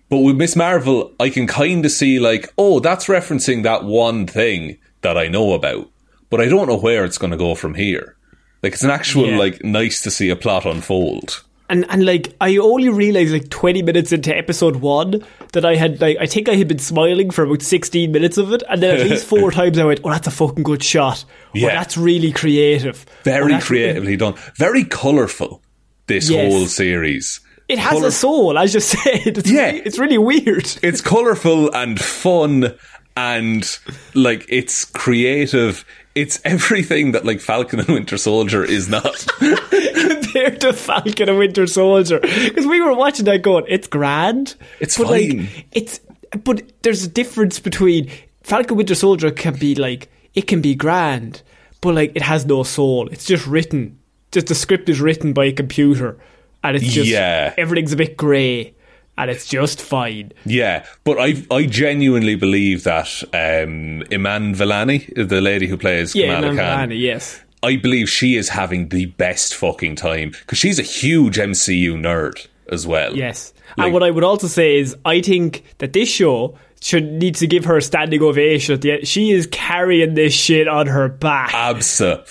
But 0.10 0.20
with 0.20 0.38
Miss 0.38 0.56
Marvel, 0.56 1.14
I 1.20 1.30
can 1.30 1.46
kind 1.46 1.86
of 1.86 1.92
see 1.92 2.20
like, 2.20 2.52
oh, 2.58 2.80
that's 2.80 3.06
referencing 3.06 3.62
that 3.64 3.84
one 3.84 4.26
thing 4.26 4.78
that 5.02 5.18
I 5.18 5.28
know 5.28 5.54
about, 5.54 5.90
but 6.32 6.42
I 6.42 6.48
don't 6.48 6.68
know 6.68 6.78
where 6.78 7.06
it's 7.06 7.20
going 7.20 7.32
to 7.32 7.38
go 7.38 7.54
from 7.54 7.76
here. 7.76 8.16
Like 8.64 8.74
it's 8.74 8.84
an 8.84 8.90
actual 8.90 9.28
Yeah. 9.30 9.38
like 9.38 9.64
nice 9.64 10.02
to 10.02 10.12
see 10.12 10.30
a 10.30 10.36
plot 10.36 10.66
unfold. 10.66 11.44
And 11.70 11.86
and 11.90 12.04
like 12.06 12.36
I 12.42 12.58
only 12.58 12.90
realized 12.90 13.32
like 13.32 13.50
twenty 13.50 13.84
minutes 13.84 14.12
into 14.12 14.36
episode 14.36 14.78
one 14.78 15.24
that 15.54 15.66
I 15.66 15.76
had 15.76 16.02
like 16.02 16.18
I 16.20 16.26
think 16.26 16.50
I 16.50 16.56
had 16.56 16.68
been 16.68 16.80
smiling 16.80 17.30
for 17.30 17.44
about 17.44 17.62
sixteen 17.62 18.12
minutes 18.12 18.38
of 18.38 18.52
it, 18.52 18.64
and 18.70 18.82
then 18.82 19.00
at 19.00 19.08
least 19.10 19.26
four 19.26 19.52
times 19.60 19.78
I 19.78 19.84
went, 19.86 20.00
"Oh, 20.04 20.10
that's 20.10 20.26
a 20.28 20.32
fucking 20.32 20.64
good 20.64 20.84
shot. 20.84 21.24
Oh, 21.28 21.34
yeah. 21.54 21.68
Oh, 21.68 21.70
that's 21.70 21.96
really 21.96 22.32
creative. 22.32 23.06
Oh, 23.08 23.12
Very 23.24 23.46
really-" 23.46 23.62
creatively 23.62 24.18
done. 24.18 24.34
Very 24.56 24.84
colorful. 24.84 25.62
This 26.08 26.30
Yes. 26.30 26.52
whole 26.52 26.66
series. 26.66 27.40
It 27.68 27.78
has 27.78 27.92
Colour- 27.94 28.08
a 28.08 28.12
soul, 28.12 28.58
as 28.58 28.74
you 28.74 28.80
said. 28.94 29.38
It's 29.38 29.52
Yeah. 29.52 29.68
really, 29.68 29.80
it's 29.86 30.00
really 30.00 30.18
weird. 30.18 30.68
It's 30.82 31.02
colorful 31.02 31.72
and 31.72 32.00
fun 32.02 32.74
and 33.16 33.78
like 34.16 34.44
it's 34.50 34.86
creative. 34.86 35.86
It's 36.20 36.40
everything 36.44 37.14
that 37.14 37.26
like 37.26 37.40
Falcon 37.42 37.80
and 37.80 37.88
Winter 37.90 38.18
Soldier 38.18 38.64
is 38.64 38.90
not. 38.90 39.26
compared 39.40 40.62
to 40.62 40.74
Falcon 40.74 41.30
and 41.30 41.38
Winter 41.38 41.66
Soldier, 41.68 42.20
because 42.20 42.66
we 42.66 42.82
were 42.82 42.94
watching 42.94 43.26
that 43.26 43.42
going, 43.42 43.66
it's 43.68 43.88
grand. 43.88 44.56
It's 44.80 44.98
but 44.98 45.08
fine. 45.08 45.40
Like, 45.40 45.66
it's 45.72 46.00
but 46.44 46.64
there's 46.84 47.06
a 47.06 47.10
difference 47.10 47.60
between 47.60 48.10
Falcon 48.44 48.78
Winter 48.78 48.96
Soldier 48.96 49.32
can 49.32 49.56
be 49.58 49.76
like 49.76 50.10
it 50.34 50.44
can 50.48 50.62
be 50.62 50.76
grand, 50.76 51.42
but 51.82 51.96
like 51.96 52.12
it 52.16 52.22
has 52.22 52.46
no 52.46 52.64
soul. 52.64 53.08
It's 53.10 53.26
just 53.26 53.48
written. 53.48 53.98
Just 54.32 54.48
the 54.48 54.56
script 54.56 54.90
is 54.90 55.02
written 55.02 55.34
by 55.34 55.46
a 55.46 55.52
computer, 55.54 56.18
and 56.64 56.76
it's 56.78 56.86
just 56.94 57.10
Yeah. 57.10 57.54
everything's 57.58 57.94
a 57.94 57.98
bit 57.98 58.16
grey, 58.16 58.76
and 59.20 59.30
it's 59.30 59.48
just 59.48 59.82
fine. 59.82 60.32
Yeah, 60.46 60.86
but 61.04 61.20
I 61.20 61.36
I 61.52 61.66
genuinely 61.66 62.36
believe 62.36 62.84
that 62.86 63.24
um, 63.34 64.04
Iman 64.12 64.56
Vellani, 64.56 65.28
the 65.28 65.42
lady 65.42 65.68
who 65.68 65.78
plays 65.78 66.16
Yeah, 66.16 66.36
Kamala 66.36 66.48
Iman 66.48 66.58
Khan, 66.58 66.90
Vellani, 66.90 67.00
yes. 67.00 67.40
I 67.62 67.76
believe 67.76 68.10
she 68.10 68.36
is 68.36 68.50
having 68.50 68.90
the 68.90 69.08
best 69.08 69.54
fucking 69.54 69.96
time 69.98 70.30
because 70.32 70.58
she's 70.58 70.80
a 70.80 70.84
huge 70.84 71.38
MCU 71.38 71.96
nerd 72.00 72.48
as 72.72 72.88
well. 72.88 73.16
Yes. 73.16 73.54
Like- 73.78 73.86
and 73.86 73.94
what 73.94 74.04
I 74.04 74.12
would 74.12 74.24
also 74.24 74.48
say 74.48 74.78
is 74.78 74.96
I 75.06 75.22
think 75.22 75.64
that 75.80 75.94
this 75.94 76.10
show 76.10 76.58
should 76.82 77.12
need 77.12 77.36
to 77.36 77.48
give 77.48 77.66
her 77.66 77.78
a 77.78 77.82
standing 77.82 78.22
ovation 78.24 78.74
at 78.74 78.82
the 78.82 78.94
end. 78.94 79.08
She 79.08 79.32
is 79.32 79.48
carrying 79.52 80.14
this 80.14 80.34
shit 80.34 80.68
on 80.68 80.88
her 80.88 81.10
back. 81.10 81.54
Absolutely, 81.54 82.24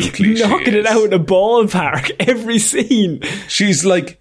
She's 0.00 0.40
knocking 0.48 0.74
it 0.74 0.86
out 0.86 1.04
in 1.04 1.12
a 1.12 1.18
ballpark 1.18 2.12
every 2.20 2.58
scene. 2.60 3.22
She's 3.48 3.84
like, 3.84 4.20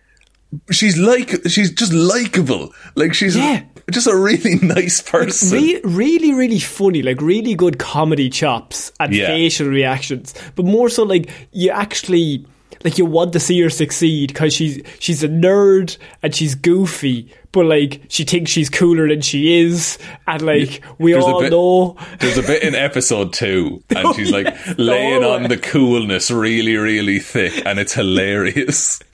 she's 0.71 0.97
like, 0.97 1.47
she's 1.47 1.71
just 1.71 1.93
likable. 1.93 2.73
Like 2.95 3.13
she's 3.13 3.35
Yeah. 3.35 3.63
just 3.91 4.07
a 4.07 4.15
really 4.15 4.55
nice 4.61 5.01
person. 5.01 5.51
Re- 5.61 5.81
really, 5.83 6.33
really 6.33 6.59
funny, 6.59 7.01
like 7.01 7.21
really 7.21 7.55
good 7.55 7.79
comedy 7.79 8.29
chops 8.29 8.91
and 8.99 9.13
Yeah. 9.13 9.27
facial 9.27 9.67
reactions, 9.67 10.33
but 10.55 10.65
more 10.65 10.89
so 10.89 11.03
like 11.03 11.29
you 11.51 11.69
actually 11.71 12.45
like 12.83 12.97
you 12.97 13.05
want 13.05 13.33
to 13.33 13.39
see 13.39 13.59
her 13.61 13.69
succeed 13.69 14.29
because 14.29 14.53
she's 14.53 14.81
she's 14.99 15.23
a 15.23 15.27
nerd 15.29 15.97
and 16.21 16.33
she's 16.35 16.55
goofy, 16.55 17.31
but 17.51 17.65
like 17.65 18.01
she 18.09 18.23
thinks 18.23 18.51
she's 18.51 18.69
cooler 18.69 19.07
than 19.07 19.21
she 19.21 19.61
is, 19.61 19.97
and 20.27 20.41
like 20.41 20.81
we 20.97 21.11
There's 21.13 21.23
all 21.23 21.41
bit- 21.41 21.51
know. 21.51 21.97
There's 22.19 22.37
a 22.37 22.41
bit 22.43 22.63
in 22.63 22.75
episode 22.75 23.33
two, 23.33 23.81
and 23.95 24.15
she's 24.15 24.31
like 24.31 24.45
yeah. 24.45 24.73
laying 24.77 25.23
Oh, 25.23 25.33
on 25.33 25.43
the 25.43 25.57
coolness 25.57 26.29
really, 26.31 26.75
really 26.77 27.19
thick, 27.19 27.65
and 27.65 27.79
it's 27.79 27.93
hilarious. 27.93 28.99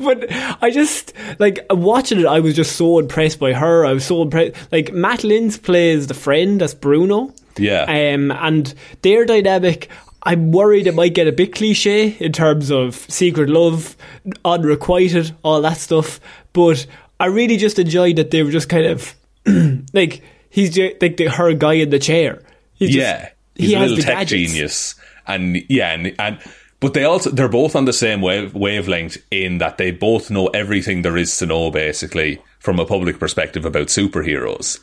but 0.00 0.26
I 0.62 0.70
just 0.72 1.12
like 1.38 1.60
watching 1.70 2.20
it. 2.20 2.26
I 2.26 2.40
was 2.40 2.54
just 2.54 2.76
so 2.76 2.98
impressed 2.98 3.38
by 3.40 3.52
her. 3.52 3.84
I 3.84 3.92
was 3.92 4.04
so 4.04 4.22
impressed. 4.22 4.54
Like 4.72 4.92
Matt 4.92 5.20
Lintz 5.20 5.60
plays 5.62 6.06
the 6.06 6.14
friend, 6.14 6.60
that's 6.60 6.74
Bruno. 6.74 7.32
Yeah. 7.56 7.82
Um, 7.82 8.30
and 8.30 8.72
their 9.02 9.24
dynamic. 9.24 9.88
I'm 10.28 10.52
worried 10.52 10.86
it 10.86 10.94
might 10.94 11.14
get 11.14 11.26
a 11.26 11.32
bit 11.32 11.54
cliche 11.54 12.08
in 12.20 12.32
terms 12.32 12.70
of 12.70 12.94
secret 13.08 13.48
love, 13.48 13.96
unrequited, 14.44 15.34
all 15.42 15.62
that 15.62 15.78
stuff. 15.78 16.20
But 16.52 16.86
I 17.18 17.26
really 17.26 17.56
just 17.56 17.78
enjoyed 17.78 18.16
that 18.16 18.30
they 18.30 18.42
were 18.42 18.50
just 18.50 18.68
kind 18.68 18.86
of 18.86 19.14
like 19.94 20.22
he's 20.50 20.74
ju- 20.74 20.94
like 21.00 21.16
the, 21.16 21.26
her 21.28 21.54
guy 21.54 21.74
in 21.74 21.90
the 21.90 21.98
chair. 21.98 22.42
He's 22.74 22.90
just- 22.90 22.98
yeah, 22.98 23.30
he's 23.54 23.70
he 23.70 23.74
a 23.74 23.78
has 23.78 23.90
little 23.90 24.04
tech 24.04 24.18
gadgets. 24.18 24.52
genius, 24.52 24.94
and 25.26 25.56
yeah, 25.68 25.92
and, 25.94 26.14
and 26.18 26.38
but 26.80 26.94
they 26.94 27.04
also 27.04 27.30
they're 27.30 27.48
both 27.48 27.74
on 27.74 27.86
the 27.86 27.92
same 27.92 28.20
wave, 28.20 28.54
wavelength 28.54 29.16
in 29.30 29.58
that 29.58 29.78
they 29.78 29.90
both 29.90 30.30
know 30.30 30.48
everything 30.48 31.02
there 31.02 31.16
is 31.16 31.36
to 31.38 31.46
know, 31.46 31.70
basically, 31.70 32.40
from 32.60 32.78
a 32.78 32.86
public 32.86 33.18
perspective 33.18 33.64
about 33.64 33.86
superheroes. 33.88 34.78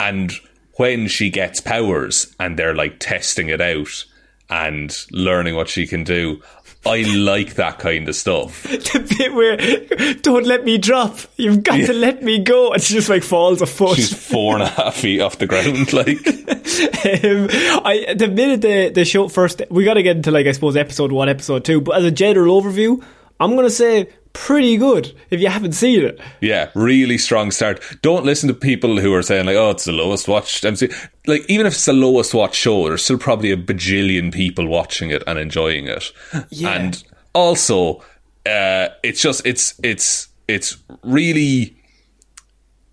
And 0.00 0.32
when 0.74 1.08
she 1.08 1.28
gets 1.30 1.60
powers, 1.60 2.34
and 2.38 2.56
they're 2.58 2.74
like 2.74 2.98
testing 3.00 3.48
it 3.48 3.60
out 3.60 4.04
and 4.48 4.96
learning 5.10 5.54
what 5.54 5.68
she 5.68 5.86
can 5.86 6.04
do. 6.04 6.40
I 6.84 7.02
like 7.02 7.54
that 7.54 7.80
kind 7.80 8.08
of 8.08 8.14
stuff. 8.14 8.62
the 8.64 9.16
bit 9.18 9.34
where 9.34 10.14
don't 10.22 10.46
let 10.46 10.64
me 10.64 10.78
drop. 10.78 11.18
You've 11.36 11.64
got 11.64 11.78
to 11.78 11.92
let 11.92 12.22
me 12.22 12.38
go, 12.38 12.72
and 12.72 12.80
she 12.80 12.94
just 12.94 13.08
like 13.08 13.24
falls 13.24 13.60
a 13.60 13.66
foot. 13.66 13.96
She's 13.96 14.14
four 14.14 14.54
and 14.54 14.62
a 14.62 14.68
half 14.68 14.94
feet 14.94 15.20
off 15.20 15.38
the 15.38 15.46
ground, 15.48 15.92
like 15.92 16.24
um, 16.26 17.48
I 17.84 18.14
the 18.16 18.28
minute 18.32 18.60
the 18.62 18.90
the 18.90 19.04
show 19.04 19.26
first, 19.28 19.62
we 19.68 19.84
got 19.84 19.94
to 19.94 20.02
get 20.04 20.16
into 20.16 20.30
like 20.30 20.46
I 20.46 20.52
suppose 20.52 20.76
episode 20.76 21.10
one, 21.10 21.28
episode 21.28 21.64
two. 21.64 21.80
But 21.80 21.98
as 21.98 22.04
a 22.04 22.12
general 22.12 22.60
overview, 22.60 23.02
I'm 23.40 23.56
gonna 23.56 23.68
say 23.68 24.08
pretty 24.36 24.76
good 24.76 25.16
if 25.30 25.40
you 25.40 25.48
haven't 25.48 25.72
seen 25.72 26.04
it. 26.04 26.20
Yeah, 26.42 26.70
really 26.74 27.16
strong 27.16 27.50
start. 27.50 27.82
Don't 28.02 28.26
listen 28.26 28.48
to 28.48 28.54
people 28.54 29.00
who 29.00 29.14
are 29.14 29.22
saying 29.22 29.46
like, 29.46 29.56
"Oh, 29.56 29.70
it's 29.70 29.86
the 29.86 29.92
lowest 29.92 30.28
watched 30.28 30.62
MC." 30.64 30.90
Like, 31.26 31.44
even 31.48 31.66
if 31.66 31.72
it's 31.72 31.86
the 31.86 31.94
lowest 31.94 32.34
watched 32.34 32.56
show, 32.56 32.86
there's 32.86 33.02
still 33.02 33.18
probably 33.18 33.50
a 33.50 33.56
bajillion 33.56 34.32
people 34.32 34.68
watching 34.68 35.10
it 35.10 35.22
and 35.26 35.38
enjoying 35.38 35.88
it. 35.88 36.12
Yeah. 36.50 36.70
And 36.70 37.02
also, 37.34 38.02
uh, 38.44 38.88
it's 39.02 39.22
just 39.22 39.46
it's 39.46 39.80
it's 39.82 40.28
it's 40.46 40.76
really 41.02 41.74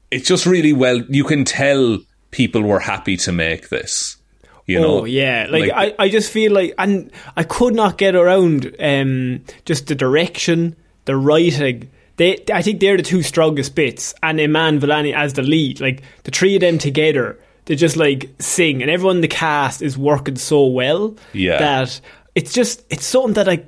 it's 0.09 0.27
just 0.27 0.45
really 0.45 0.73
well. 0.73 1.01
You 1.09 1.25
can 1.25 1.43
tell 1.43 1.99
people 2.31 2.61
were 2.61 2.79
happy 2.79 3.17
to 3.17 3.31
make 3.31 3.67
this. 3.69 4.17
You 4.65 4.79
know? 4.79 5.01
Oh 5.01 5.05
yeah, 5.05 5.47
like, 5.49 5.71
I, 5.71 5.93
I 5.99 6.07
just 6.07 6.31
feel 6.31 6.53
like, 6.53 6.73
and 6.77 7.11
I 7.35 7.43
could 7.43 7.75
not 7.75 7.97
get 7.97 8.15
around 8.15 8.73
um, 8.79 9.43
just 9.65 9.87
the 9.87 9.95
direction, 9.95 10.77
the 11.05 11.15
writing. 11.15 11.89
They, 12.17 12.43
I 12.53 12.61
think 12.61 12.79
they're 12.79 12.97
the 12.97 13.03
two 13.03 13.23
strongest 13.23 13.73
bits, 13.75 14.13
and 14.21 14.39
Iman 14.39 14.79
Vellani 14.79 15.15
as 15.15 15.33
the 15.33 15.41
lead. 15.41 15.81
Like 15.81 16.03
the 16.23 16.31
three 16.31 16.55
of 16.55 16.61
them 16.61 16.77
together, 16.77 17.39
they 17.65 17.75
just 17.75 17.97
like 17.97 18.29
sing, 18.39 18.81
and 18.81 18.91
everyone 18.91 19.15
in 19.17 19.21
the 19.21 19.27
cast 19.27 19.81
is 19.81 19.97
working 19.97 20.35
so 20.35 20.65
well 20.67 21.15
Yeah. 21.33 21.57
that 21.57 21.99
it's 22.35 22.51
just 22.51 22.83
it's 22.89 23.05
something 23.05 23.33
that 23.35 23.47
i 23.47 23.61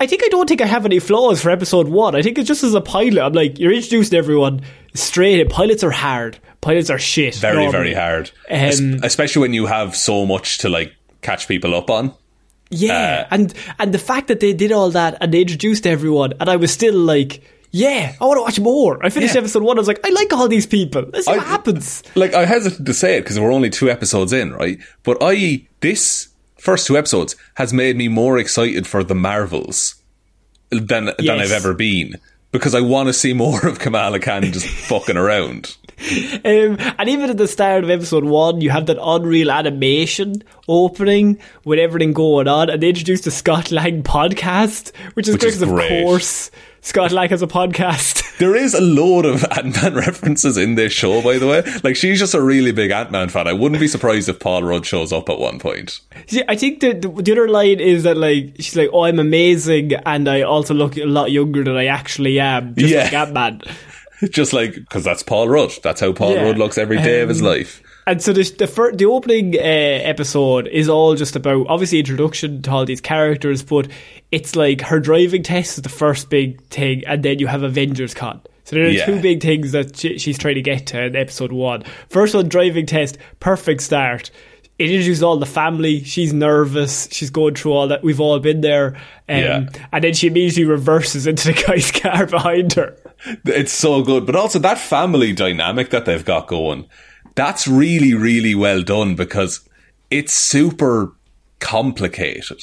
i 0.00 0.04
think 0.06 0.24
I 0.24 0.28
don't 0.30 0.48
think 0.48 0.60
I 0.60 0.66
have 0.66 0.84
any 0.84 0.98
flaws 0.98 1.40
for 1.42 1.50
episode 1.50 1.86
one. 1.88 2.14
I 2.16 2.22
think 2.22 2.38
it's 2.38 2.48
just 2.48 2.64
as 2.64 2.74
a 2.74 2.80
pilot. 2.80 3.20
I'm 3.22 3.32
like 3.32 3.58
you're 3.58 3.72
introducing 3.72 4.18
everyone 4.18 4.62
straight. 4.94 5.38
in. 5.40 5.48
Pilots 5.48 5.82
are 5.84 5.90
hard. 5.92 6.38
Pilots 6.60 6.90
are 6.90 6.98
shit. 6.98 7.34
very 7.36 7.54
normally. 7.64 7.72
very 7.72 7.94
hard, 7.94 8.30
Um, 8.50 9.00
especially 9.02 9.40
when 9.42 9.54
you 9.54 9.66
have 9.66 9.96
so 9.96 10.26
much 10.26 10.58
to 10.58 10.68
like 10.68 10.92
catch 11.22 11.46
people 11.48 11.74
up 11.74 11.88
on. 11.90 12.12
Yeah, 12.70 13.26
Uh, 13.30 13.34
and 13.34 13.54
and 13.78 13.92
the 13.92 13.98
fact 13.98 14.28
that 14.28 14.40
they 14.40 14.52
did 14.52 14.70
all 14.72 14.90
that 14.90 15.18
and 15.20 15.34
they 15.34 15.40
introduced 15.42 15.86
everyone, 15.86 16.34
and 16.40 16.48
I 16.48 16.56
was 16.56 16.70
still 16.70 16.94
like, 16.94 17.42
yeah, 17.72 18.14
I 18.20 18.24
want 18.24 18.38
to 18.38 18.42
watch 18.42 18.60
more. 18.60 19.04
I 19.04 19.10
finished 19.10 19.34
Yeah. 19.34 19.40
episode 19.40 19.62
one. 19.64 19.76
I 19.76 19.80
was 19.80 19.88
like, 19.88 20.00
I 20.06 20.10
like 20.10 20.32
all 20.32 20.46
these 20.48 20.66
people. 20.66 21.04
Let's 21.12 21.26
see 21.26 21.32
I- 21.32 21.36
what 21.38 21.46
happens. 21.46 22.02
Like 22.14 22.32
I 22.34 22.44
hesitate 22.44 22.84
to 22.86 22.94
say 22.94 23.16
it 23.16 23.22
because 23.22 23.38
we're 23.40 23.52
only 23.52 23.70
two 23.70 23.90
episodes 23.90 24.32
in, 24.32 24.52
right? 24.52 24.78
But 25.02 25.18
I 25.20 25.66
this 25.80 26.28
first 26.58 26.86
two 26.86 26.96
episodes 26.96 27.34
has 27.54 27.72
made 27.72 27.96
me 27.96 28.06
more 28.08 28.38
excited 28.38 28.86
for 28.86 29.02
the 29.02 29.14
Marvels 29.14 29.96
than 30.70 31.06
than 31.18 31.40
I've 31.40 31.50
ever 31.52 31.74
been 31.74 32.16
because 32.52 32.74
I 32.74 32.80
want 32.80 33.08
to 33.08 33.12
see 33.12 33.32
more 33.32 33.66
of 33.66 33.78
Kamala 33.78 34.18
Khan 34.20 34.42
just 34.52 34.66
fucking 34.88 35.16
around. 35.16 35.76
Um, 36.44 36.76
and 36.98 37.08
even 37.10 37.28
at 37.28 37.36
the 37.36 37.46
start 37.46 37.84
of 37.84 37.90
episode 37.90 38.24
one, 38.24 38.62
you 38.62 38.70
have 38.70 38.86
that 38.86 38.96
unreal 39.00 39.50
animation 39.50 40.42
opening 40.66 41.38
with 41.64 41.78
everything 41.78 42.14
going 42.14 42.48
on, 42.48 42.70
and 42.70 42.82
they 42.82 42.88
introduced 42.88 43.24
the 43.24 43.30
Scott 43.30 43.70
Lang 43.70 44.02
podcast, 44.04 44.92
which 45.14 45.28
is 45.28 45.34
Which 45.34 45.42
great 45.42 45.48
is 45.52 45.54
'cause 45.58 45.62
of 45.62 45.68
great. 45.70 46.02
course 46.04 46.50
Scott 46.82 47.12
Lang 47.12 47.28
has 47.30 47.42
a 47.42 47.46
podcast. 47.46 48.26
There 48.40 48.56
is 48.56 48.72
a 48.72 48.80
load 48.80 49.26
of 49.26 49.44
Ant 49.50 49.74
Man 49.82 49.94
references 50.06 50.56
in 50.56 50.74
this 50.74 50.94
show, 50.94 51.20
by 51.20 51.36
the 51.36 51.46
way. 51.46 51.62
Like 51.84 51.94
she's 51.94 52.18
just 52.18 52.32
a 52.32 52.40
really 52.40 52.72
big 52.72 52.90
Ant 52.90 53.10
Man 53.10 53.28
fan. 53.28 53.46
I 53.46 53.52
wouldn't 53.52 53.78
be 53.82 53.86
surprised 53.86 54.30
if 54.30 54.40
Paul 54.40 54.62
Rudd 54.62 54.86
shows 54.86 55.12
up 55.12 55.28
at 55.28 55.38
one 55.38 55.58
point. 55.58 56.00
See, 56.26 56.42
I 56.48 56.56
think 56.56 56.80
the, 56.80 56.94
the 56.94 57.08
the 57.10 57.32
other 57.32 57.48
line 57.50 57.80
is 57.80 58.04
that 58.04 58.16
like 58.16 58.54
she's 58.56 58.76
like, 58.76 58.88
"Oh, 58.94 59.04
I'm 59.04 59.18
amazing, 59.18 59.92
and 60.06 60.26
I 60.26 60.40
also 60.40 60.72
look 60.72 60.96
a 60.96 61.04
lot 61.04 61.30
younger 61.30 61.62
than 61.64 61.76
I 61.76 61.84
actually 61.84 62.40
am." 62.40 62.74
Just 62.76 62.94
Yeah. 62.94 63.02
like 63.04 63.12
Ant-Man. 63.12 63.60
Just 64.30 64.54
like 64.54 64.72
because 64.74 65.04
that's 65.04 65.22
Paul 65.22 65.50
Rudd. 65.50 65.72
That's 65.82 66.00
how 66.00 66.12
Paul 66.12 66.32
Yeah. 66.32 66.44
Rudd 66.44 66.56
looks 66.56 66.78
every 66.78 66.96
day 66.96 67.20
of 67.20 67.28
his 67.28 67.40
Um, 67.42 67.46
life. 67.48 67.82
And 68.06 68.22
so 68.22 68.32
the 68.32 68.42
the, 68.58 68.66
fir- 68.66 68.92
the 68.92 69.04
opening 69.06 69.54
uh, 69.56 69.60
episode 69.60 70.66
is 70.68 70.88
all 70.88 71.14
just 71.14 71.36
about 71.36 71.66
obviously 71.68 71.98
introduction 72.00 72.62
to 72.62 72.70
all 72.70 72.84
these 72.84 73.00
characters, 73.00 73.62
but 73.62 73.88
it's 74.32 74.56
like 74.56 74.80
her 74.80 74.98
driving 75.00 75.42
test 75.42 75.78
is 75.78 75.82
the 75.82 75.88
first 75.88 76.30
big 76.30 76.60
thing, 76.68 77.04
and 77.06 77.22
then 77.22 77.38
you 77.38 77.46
have 77.46 77.62
Avengers 77.62 78.14
Con. 78.14 78.40
So 78.64 78.76
there 78.76 78.86
are 78.86 78.88
Yeah. 78.88 79.06
two 79.06 79.20
big 79.20 79.42
things 79.42 79.72
that 79.72 79.96
she, 79.96 80.18
she's 80.18 80.38
trying 80.38 80.54
to 80.56 80.62
get 80.62 80.86
to 80.88 81.02
in 81.04 81.16
episode 81.16 81.52
one. 81.52 81.82
First 82.08 82.34
one, 82.34 82.48
driving 82.48 82.86
test, 82.86 83.18
perfect 83.40 83.82
start. 83.82 84.30
It 84.78 84.84
introduces 84.90 85.22
all 85.22 85.36
the 85.36 85.44
family. 85.44 86.02
She's 86.04 86.32
nervous. 86.32 87.06
She's 87.12 87.28
going 87.28 87.54
through 87.54 87.72
all 87.72 87.88
that. 87.88 88.02
We've 88.02 88.20
all 88.20 88.38
been 88.38 88.62
there. 88.62 88.94
Um, 89.28 89.36
Yeah. 89.38 89.66
And 89.92 90.02
then 90.04 90.14
she 90.14 90.28
immediately 90.28 90.64
reverses 90.64 91.26
into 91.26 91.52
the 91.52 91.62
guy's 91.66 91.90
car 91.92 92.24
behind 92.38 92.72
her. 92.74 92.96
It's 93.44 93.72
so 93.72 94.02
good. 94.02 94.24
But 94.24 94.36
also 94.36 94.58
that 94.60 94.78
family 94.78 95.32
dynamic 95.34 95.90
that 95.90 96.06
they've 96.06 96.24
got 96.24 96.46
going, 96.46 96.86
that's 97.40 97.66
really, 97.66 98.12
really 98.12 98.54
well 98.54 98.82
done 98.82 99.14
because 99.14 99.66
it's 100.10 100.32
super 100.34 101.12
complicated. 101.58 102.60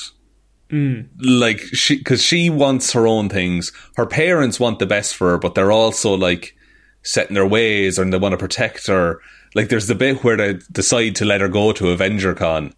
Hmm. 0.70 1.02
Like 1.20 1.60
she, 1.62 2.04
cause 2.04 2.22
she 2.22 2.50
wants 2.52 2.92
her 2.94 3.08
own 3.08 3.30
things. 3.30 3.72
Her 3.96 4.06
parents 4.06 4.60
want 4.60 4.78
the 4.80 4.86
best 4.86 5.16
for 5.16 5.32
her, 5.32 5.38
but 5.40 5.56
they're 5.56 5.72
also 5.72 6.14
like 6.16 6.56
set 7.04 7.30
in 7.30 7.34
their 7.34 7.48
ways 7.48 7.98
and 7.98 8.12
they 8.14 8.18
want 8.20 8.34
to 8.34 8.38
protect 8.38 8.86
her. 8.88 9.20
Like 9.56 9.70
there's 9.70 9.88
the 9.88 9.96
bit 9.96 10.24
where 10.24 10.38
they 10.38 10.60
decide 10.72 11.16
to 11.16 11.26
let 11.26 11.42
her 11.42 11.48
go 11.48 11.72
to 11.72 11.90
Avenger 11.90 12.36
Con, 12.36 12.74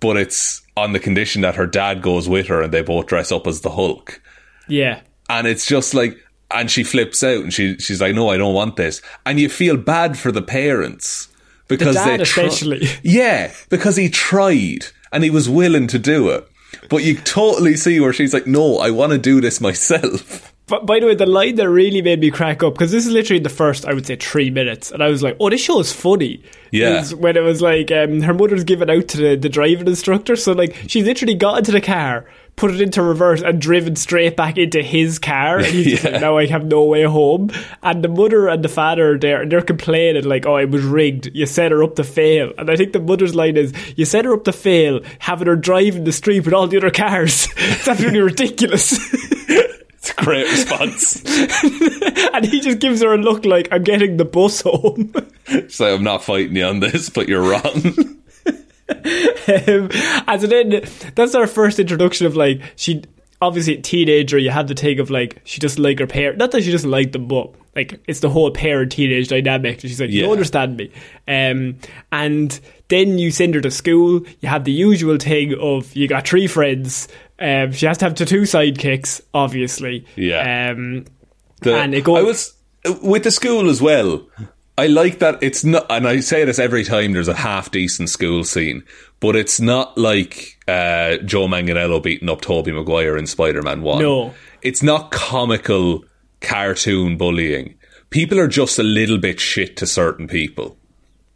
but 0.00 0.16
it's 0.16 0.62
on 0.76 0.92
the 0.92 0.98
condition 1.00 1.42
that 1.42 1.54
her 1.56 1.66
dad 1.66 2.02
goes 2.02 2.28
with 2.28 2.46
her 2.48 2.62
and 2.62 2.72
they 2.72 2.82
both 2.82 3.06
dress 3.06 3.30
up 3.30 3.46
as 3.46 3.60
the 3.60 3.70
Hulk 3.70 4.20
Yeah. 4.66 5.00
and 5.28 5.46
it's 5.46 5.66
just 5.66 5.92
like 5.94 6.16
and 6.50 6.70
she 6.70 6.82
flips 6.82 7.22
out 7.22 7.42
and 7.42 7.52
she 7.52 7.76
she's 7.78 8.00
like 8.00 8.14
no 8.14 8.28
I 8.28 8.36
don't 8.36 8.54
want 8.54 8.76
this 8.76 9.02
and 9.26 9.38
you 9.38 9.48
feel 9.48 9.76
bad 9.76 10.18
for 10.18 10.32
the 10.32 10.42
parents 10.42 11.28
because 11.68 11.94
dad 11.94 12.18
they 12.18 12.22
especially. 12.22 12.88
yeah, 13.02 13.52
because 13.68 13.96
he 13.96 14.08
tried 14.08 14.86
and 15.12 15.22
he 15.22 15.30
was 15.30 15.48
willing 15.48 15.86
to 15.88 15.98
do 15.98 16.30
it. 16.30 16.48
But 16.90 17.04
you 17.04 17.16
totally 17.16 17.76
see 17.76 18.00
where 18.00 18.12
she's 18.12 18.34
like, 18.34 18.46
"No, 18.46 18.78
I 18.78 18.90
want 18.90 19.12
to 19.12 19.18
do 19.18 19.40
this 19.40 19.60
myself." 19.60 20.52
But 20.68 20.84
by 20.84 21.00
the 21.00 21.06
way, 21.06 21.14
the 21.14 21.24
line 21.24 21.54
that 21.54 21.70
really 21.70 22.02
made 22.02 22.20
me 22.20 22.30
crack 22.30 22.62
up 22.62 22.74
because 22.74 22.92
this 22.92 23.06
is 23.06 23.10
literally 23.14 23.42
the 23.42 23.48
first, 23.48 23.86
I 23.86 23.94
would 23.94 24.04
say, 24.04 24.16
three 24.16 24.50
minutes, 24.50 24.92
and 24.92 25.02
I 25.02 25.08
was 25.08 25.22
like, 25.22 25.34
"Oh, 25.40 25.48
this 25.48 25.62
show 25.62 25.80
is 25.80 25.94
funny." 25.94 26.42
Yeah. 26.72 26.98
was 26.98 27.14
when 27.14 27.38
it 27.38 27.40
was 27.40 27.62
like 27.62 27.90
um, 27.90 28.20
her 28.20 28.34
mother's 28.34 28.64
giving 28.64 28.90
out 28.90 29.08
to 29.08 29.16
the, 29.16 29.36
the 29.36 29.48
driving 29.48 29.86
instructor, 29.86 30.36
so 30.36 30.52
like 30.52 30.76
she 30.86 31.02
literally 31.02 31.34
got 31.34 31.56
into 31.56 31.72
the 31.72 31.80
car, 31.80 32.26
put 32.58 32.72
it 32.72 32.80
into 32.80 33.02
reverse, 33.02 33.40
and 33.40 33.60
driven 33.60 33.96
straight 33.96 34.36
back 34.36 34.58
into 34.58 34.82
his 34.82 35.18
car, 35.18 35.58
and 35.58 35.66
he's 35.66 35.86
just 35.92 36.04
Yeah. 36.04 36.10
like, 36.10 36.20
"Now 36.20 36.36
I 36.36 36.46
have 36.46 36.66
no 36.66 36.84
way 36.84 37.04
home." 37.04 37.50
And 37.82 38.04
the 38.04 38.08
mother 38.08 38.48
and 38.48 38.62
the 38.62 38.68
father 38.68 39.12
are 39.14 39.18
there, 39.18 39.40
and 39.42 39.50
they're 39.50 39.62
complaining 39.62 40.24
like, 40.24 40.46
"Oh, 40.46 40.56
it 40.56 40.70
was 40.70 40.82
rigged. 40.84 41.30
You 41.34 41.46
set 41.46 41.72
her 41.72 41.82
up 41.82 41.94
to 41.96 42.04
fail." 42.04 42.52
And 42.58 42.70
I 42.70 42.76
think 42.76 42.92
the 42.92 43.00
mother's 43.00 43.34
line 43.34 43.56
is, 43.56 43.72
"You 43.96 44.04
set 44.04 44.24
her 44.24 44.34
up 44.34 44.44
to 44.44 44.52
fail, 44.52 45.00
having 45.20 45.46
her 45.46 45.56
driving 45.56 46.04
the 46.04 46.12
street 46.12 46.44
with 46.44 46.52
all 46.54 46.66
the 46.68 46.76
other 46.76 46.90
cars. 46.90 47.48
it's 47.56 47.88
absolutely 47.88 48.20
ridiculous." 48.20 48.98
It's 50.00 50.12
a 50.12 50.14
great 50.24 50.48
response. 50.48 51.22
and 52.32 52.44
he 52.44 52.60
just 52.60 52.78
gives 52.78 53.02
her 53.02 53.12
a 53.14 53.18
look 53.18 53.44
like 53.44 53.66
I'm 53.72 53.82
getting 53.82 54.16
the 54.16 54.24
bus 54.24 54.60
home. 54.60 55.12
She's 55.48 55.80
like, 55.80 55.92
"I'm 55.94 56.04
not 56.04 56.22
fighting 56.22 56.54
you 56.54 56.64
on 56.64 56.78
this, 56.78 57.10
but 57.10 57.28
you're 57.28 57.42
wrong." 57.42 58.17
Um, 58.88 59.90
and 60.26 60.40
so 60.40 60.46
then 60.46 60.82
that's 61.14 61.34
our 61.34 61.46
first 61.46 61.78
introduction 61.78 62.26
of 62.26 62.36
like 62.36 62.60
she 62.76 63.02
obviously 63.40 63.76
a 63.78 63.80
teenager. 63.82 64.38
You 64.38 64.50
have 64.50 64.68
the 64.68 64.74
thing 64.74 64.98
of 65.00 65.10
like 65.10 65.40
she 65.44 65.60
doesn't 65.60 65.82
like 65.82 65.98
her 65.98 66.06
parent. 66.06 66.38
Not 66.38 66.50
that 66.52 66.62
she 66.64 66.72
doesn't 66.72 66.90
like 66.90 67.12
them, 67.12 67.28
but 67.28 67.52
like 67.76 68.00
it's 68.08 68.20
the 68.20 68.30
whole 68.30 68.50
parent 68.50 68.92
teenage 68.92 69.28
dynamic. 69.28 69.80
She's 69.80 70.00
like, 70.00 70.10
you 70.10 70.20
Yeah. 70.20 70.22
don't 70.24 70.32
understand 70.32 70.76
me. 70.76 70.90
Um, 71.28 71.76
and 72.10 72.58
then 72.88 73.18
you 73.18 73.30
send 73.30 73.54
her 73.54 73.60
to 73.60 73.70
school. 73.70 74.22
You 74.40 74.48
have 74.48 74.64
the 74.64 74.72
usual 74.72 75.18
thing 75.18 75.54
of 75.60 75.94
you 75.94 76.08
got 76.08 76.26
three 76.26 76.46
friends. 76.46 77.08
Um, 77.38 77.70
she 77.72 77.86
has 77.86 77.98
to 77.98 78.06
have 78.06 78.14
two 78.14 78.24
sidekicks, 78.42 79.20
obviously. 79.34 80.04
Yeah. 80.16 80.70
Um, 80.72 81.04
The- 81.60 81.76
And 81.76 81.94
it 81.94 82.04
goes- 82.04 82.18
I 82.18 82.22
was 82.22 82.54
with 83.02 83.22
the 83.24 83.30
school 83.30 83.68
as 83.70 83.80
well. 83.82 84.26
I 84.78 84.86
like 84.86 85.18
that 85.18 85.42
it's 85.42 85.64
not, 85.64 85.86
and 85.90 86.06
I 86.06 86.20
say 86.20 86.44
this 86.44 86.58
every 86.58 86.84
time 86.84 87.12
there's 87.12 87.28
a 87.28 87.34
half 87.34 87.70
decent 87.70 88.08
school 88.10 88.44
scene, 88.44 88.84
but 89.20 89.34
it's 89.36 89.60
not 89.60 89.98
like 89.98 90.56
uh, 90.68 91.16
Joe 91.18 91.48
Manganiello 91.48 92.02
beating 92.02 92.28
up 92.30 92.40
Tobey 92.40 92.72
Maguire 92.72 93.16
in 93.18 93.26
Spider 93.26 93.60
Man 93.62 93.82
1. 93.82 93.98
No. 93.98 94.32
It's 94.62 94.82
not 94.82 95.10
comical 95.10 96.04
cartoon 96.40 97.16
bullying. 97.16 97.74
People 98.10 98.38
are 98.38 98.48
just 98.48 98.78
a 98.78 98.82
little 98.82 99.18
bit 99.18 99.40
shit 99.40 99.76
to 99.78 99.86
certain 99.86 100.28
people. 100.28 100.76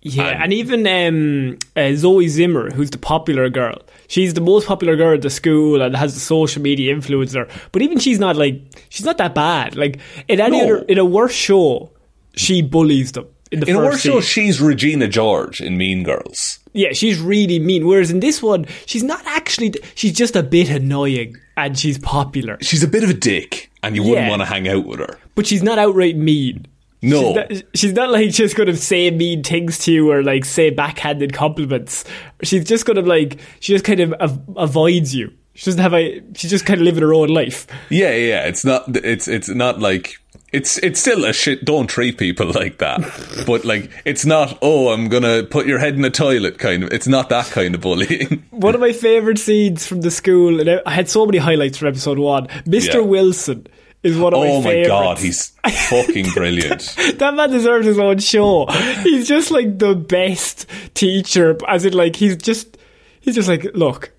Yeah, 0.03 0.29
And- 0.29 0.43
and 0.45 0.53
even 0.53 0.87
um, 0.87 1.59
uh, 1.77 1.95
Zoe 1.95 2.29
Zimmer, 2.29 2.71
who's 2.71 2.91
the 2.91 2.99
popular 2.99 3.49
girl, 3.51 3.77
she's 4.09 4.35
the 4.35 4.41
most 4.41 4.67
popular 4.67 4.97
girl 4.97 5.15
at 5.15 5.23
the 5.23 5.31
school 5.31 5.83
and 5.83 5.95
has 5.97 6.15
the 6.15 6.21
social 6.21 6.63
media 6.63 6.95
influencer. 6.95 7.49
But 7.73 7.83
even 7.83 7.99
she's 7.99 8.19
not 8.19 8.37
like 8.37 8.61
she's 8.89 9.05
not 9.07 9.19
that 9.19 9.35
bad. 9.35 9.77
Like 9.77 9.99
in 10.29 10.41
any 10.41 10.59
No. 10.59 10.65
other 10.65 10.79
in 10.89 10.99
a 10.99 11.05
worse 11.05 11.33
show, 11.35 11.91
she 12.37 12.63
bullies 12.63 13.13
them 13.13 13.27
in 13.51 13.61
the 13.61 13.67
In 13.69 13.77
a 13.77 13.79
first 13.79 13.93
worse 13.93 14.01
show, 14.03 14.21
scene. 14.21 14.47
she's 14.47 14.61
Regina 14.61 15.09
George 15.09 15.61
in 15.61 15.77
Mean 15.77 16.03
Girls. 16.05 16.59
yeah, 16.73 16.93
she's 16.93 17.19
really 17.21 17.59
mean. 17.59 17.87
Whereas 17.87 18.11
in 18.11 18.21
this 18.21 18.43
one, 18.43 18.67
she's 18.87 19.03
not 19.03 19.21
actually. 19.27 19.75
She's 19.95 20.13
just 20.13 20.37
a 20.37 20.43
bit 20.43 20.71
annoying 20.71 21.37
and 21.57 21.79
she's 21.79 21.99
popular, 21.99 22.57
She's 22.63 22.83
a 22.83 22.89
bit 22.89 23.05
of 23.05 23.11
a 23.11 23.15
dick, 23.15 23.71
and 23.83 23.95
you 23.95 24.03
wouldn't 24.03 24.23
Yeah. 24.25 24.31
want 24.31 24.41
to 24.41 24.47
hang 24.47 24.69
out 24.69 24.87
with 24.87 25.01
her. 25.01 25.19
but 25.35 25.47
she's 25.47 25.63
not 25.63 25.79
outright 25.79 26.17
mean. 26.17 26.67
No. 27.05 27.21
She's 27.21 27.35
not, 27.35 27.63
she's 27.75 27.93
not 27.93 28.11
like 28.11 28.31
just 28.31 28.57
going 28.57 28.69
to 28.69 28.77
say 28.77 29.11
mean 29.11 29.43
things 29.43 29.77
to 29.81 29.93
you 29.93 30.11
or 30.11 30.23
like 30.23 30.45
say 30.47 30.71
backhanded 30.71 31.33
compliments. 31.35 32.05
She's 32.45 32.65
just 32.65 32.87
going 32.87 32.95
to 32.97 33.03
like, 33.03 33.39
she 33.61 33.73
just 33.75 33.85
kind 33.85 33.99
of 34.01 34.15
av- 34.21 34.41
avoids 34.57 35.15
you. 35.15 35.33
She 35.55 35.65
doesn't 35.67 35.81
have 35.83 35.93
a, 35.95 36.23
she's 36.37 36.51
just 36.51 36.65
kind 36.65 36.81
of 36.81 36.85
living 36.85 37.03
her 37.03 37.13
own 37.13 37.29
life. 37.29 37.67
Yeah, 37.91 38.15
yeah. 38.15 38.47
It's 38.47 38.65
not. 38.65 38.85
It's 38.97 39.29
it's 39.29 39.49
not 39.51 39.81
like. 39.81 40.17
It's 40.53 40.77
it's 40.79 41.01
still 41.01 41.25
a 41.25 41.33
shit. 41.33 41.65
Don't 41.65 41.87
treat 41.87 42.19
people 42.19 42.47
like 42.55 42.79
that. 42.79 43.01
but 43.47 43.65
like, 43.65 43.91
it's 44.05 44.27
not. 44.27 44.59
Oh, 44.61 44.93
I'm 44.93 45.09
gonna 45.09 45.45
put 45.45 45.67
your 45.67 45.79
head 45.79 45.95
in 45.95 46.05
a 46.05 46.11
toilet. 46.11 46.59
Kind 46.59 46.83
of. 46.85 46.93
It's 46.93 47.09
not 47.09 47.29
that 47.31 47.47
kind 47.47 47.75
of 47.75 47.81
bullying. 47.81 48.45
One 48.51 48.75
of 48.75 48.81
my 48.81 48.93
favourite 48.93 49.39
scenes 49.39 49.87
from 49.87 50.03
the 50.03 50.11
school, 50.11 50.61
and 50.61 50.83
I- 50.87 50.91
had 50.95 51.09
so 51.09 51.25
many 51.27 51.39
highlights 51.39 51.79
from 51.79 51.89
episode 51.89 52.19
one. 52.19 52.49
Mr. 52.67 52.95
Yeah. 52.95 53.01
Wilson 53.01 53.67
is 54.03 54.19
one 54.19 54.35
of 54.35 54.41
my 54.41 54.47
oh 54.49 54.59
my 54.61 54.71
favourites. 54.71 54.89
god, 54.89 55.19
he's 55.19 55.49
fucking 55.89 56.27
brilliant. 56.35 56.97
that 57.19 57.35
man 57.35 57.51
deserves 57.51 57.87
his 57.87 57.99
own 57.99 58.19
show. 58.19 58.67
He's 59.05 59.29
just 59.29 59.51
like 59.53 59.79
the 59.79 59.95
best 59.95 60.67
teacher, 60.95 61.57
as 61.69 61.85
in 61.85 61.93
like 61.95 62.17
he's 62.17 62.37
just 62.37 62.77
he's 63.21 63.37
just 63.37 63.49
like 63.49 63.65
look. 63.75 64.13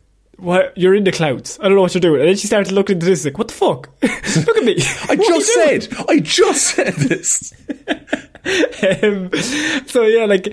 What 0.44 0.78
you're 0.78 0.94
in 0.94 1.06
the 1.06 1.12
clouds. 1.12 1.58
I 1.62 1.64
don't 1.64 1.76
know 1.76 1.82
what 1.82 1.94
you're 1.94 2.02
doing. 2.02 2.20
And 2.22 2.30
then 2.30 2.36
she 2.36 2.48
started 2.48 2.74
looking 2.74 2.98
at 2.98 3.04
this, 3.04 3.24
like, 3.24 3.38
what 3.38 3.48
the 3.48 3.54
fuck? 3.54 3.90
Look 4.02 4.58
at 4.58 4.64
me. 4.64 4.76
I 5.10 5.16
What 5.16 5.20
are 5.20 5.24
you 5.24 5.40
just 5.40 5.54
said. 5.54 5.88
I 6.10 6.20
just 6.20 6.62
said 6.68 6.94
this. 6.96 7.54
um, 9.04 9.30
so 9.88 10.04
yeah, 10.04 10.26
like 10.26 10.46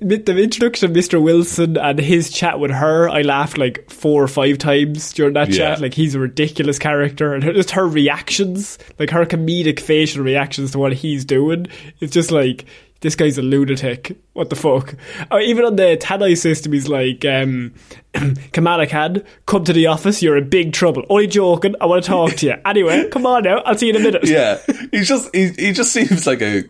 with 0.00 0.26
the 0.26 0.36
introduction 0.36 0.90
of 0.90 0.96
Mr. 0.96 1.22
Wilson 1.22 1.76
and 1.76 1.98
his 2.00 2.30
chat 2.30 2.58
with 2.58 2.72
her, 2.72 3.08
I 3.08 3.22
laughed 3.22 3.56
like 3.56 3.88
four 3.88 4.22
or 4.22 4.28
five 4.28 4.58
times 4.58 5.12
during 5.12 5.34
that 5.34 5.50
Yeah. 5.50 5.56
chat. 5.74 5.80
Like 5.80 5.94
he's 5.94 6.14
a 6.16 6.18
ridiculous 6.20 6.78
character, 6.80 7.32
and 7.32 7.44
her, 7.44 7.52
just 7.52 7.70
her 7.72 7.86
reactions, 7.86 8.78
like 8.98 9.10
her 9.10 9.24
comedic 9.24 9.78
facial 9.78 10.24
reactions 10.24 10.72
to 10.72 10.78
what 10.80 10.92
he's 10.94 11.24
doing, 11.24 11.66
it's 12.00 12.12
just 12.12 12.30
like. 12.32 12.64
This 13.00 13.14
guy's 13.14 13.38
a 13.38 13.42
lunatic. 13.42 14.20
What 14.34 14.50
the 14.50 14.56
fuck? 14.56 14.94
Or 15.30 15.40
even 15.40 15.64
on 15.64 15.76
the 15.76 15.96
Tannoy 15.98 16.36
system, 16.36 16.72
he's 16.72 16.86
like, 16.88 17.24
um, 17.24 17.72
Kamala 18.52 18.86
Khan, 18.86 19.22
come 19.46 19.64
to 19.64 19.72
the 19.72 19.86
office. 19.86 20.22
You're 20.22 20.36
in 20.36 20.50
big 20.50 20.74
trouble. 20.74 21.04
Only 21.08 21.26
joking. 21.26 21.74
I 21.80 21.86
want 21.86 22.04
to 22.04 22.08
talk 22.08 22.32
to 22.36 22.46
you. 22.46 22.54
Anyway, 22.70 23.08
come 23.08 23.26
on 23.26 23.42
now. 23.42 23.58
I'll 23.60 23.76
see 23.76 23.86
you 23.88 23.94
in 23.94 24.00
a 24.00 24.04
minute. 24.04 24.26
Yeah, 24.26 24.58
he's 24.92 25.08
just. 25.08 25.34
He, 25.34 25.48
he 25.48 25.72
just 25.72 25.92
seems 25.92 26.26
like 26.26 26.42
a. 26.42 26.64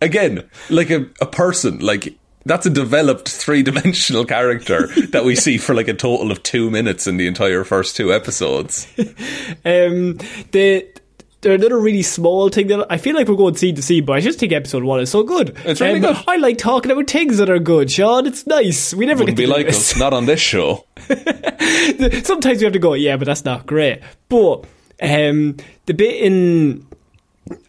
Again, 0.00 0.48
like 0.68 0.90
a, 0.90 1.06
a 1.20 1.26
person. 1.26 1.78
Like 1.78 2.16
that's 2.44 2.66
a 2.66 2.70
developed 2.70 3.28
three 3.28 3.62
dimensional 3.62 4.24
character 4.24 4.86
that 5.10 5.24
we 5.24 5.36
see 5.36 5.58
for 5.58 5.74
like 5.74 5.88
a 5.88 5.94
total 5.94 6.30
of 6.32 6.42
two 6.42 6.70
minutes 6.70 7.06
in 7.06 7.16
the 7.16 7.26
entire 7.26 7.64
first 7.64 7.96
two 7.96 8.12
episodes. 8.12 8.86
Um, 9.64 10.18
the 10.50 10.86
there 11.42 11.52
another 11.52 11.78
really 11.78 12.02
small 12.02 12.48
thing 12.48 12.68
that 12.68 12.86
I 12.90 12.96
feel 12.96 13.14
like 13.14 13.28
we're 13.28 13.34
going 13.36 13.54
scene 13.56 13.74
to 13.76 13.82
scene, 13.82 14.04
but 14.04 14.14
I 14.14 14.20
just 14.20 14.38
think 14.38 14.52
episode 14.52 14.82
one 14.84 15.00
is 15.00 15.10
so 15.10 15.22
good. 15.22 15.56
It's 15.64 15.80
really 15.80 15.96
Um, 15.96 16.14
good. 16.14 16.16
I 16.26 16.36
like 16.36 16.56
talking 16.58 16.90
about 16.90 17.10
things 17.10 17.36
that 17.38 17.50
are 17.50 17.58
good, 17.58 17.90
Sean. 17.90 18.26
It's 18.26 18.46
nice. 18.46 18.94
We 18.94 19.06
never 19.06 19.20
Wouldn't 19.20 19.36
get 19.36 19.42
be 19.42 19.46
to 19.46 19.52
do 19.52 19.56
like 19.58 19.66
this. 19.66 19.92
us, 19.92 19.98
not 19.98 20.12
on 20.14 20.26
this 20.26 20.40
show. 20.40 20.86
Sometimes 22.22 22.58
we 22.58 22.64
have 22.64 22.72
to 22.72 22.78
go, 22.78 22.94
yeah, 22.94 23.16
but 23.16 23.26
that's 23.26 23.44
not 23.44 23.66
great. 23.66 24.00
But 24.28 24.64
um, 25.02 25.56
the 25.86 25.94
bit 25.94 26.14
in. 26.22 26.86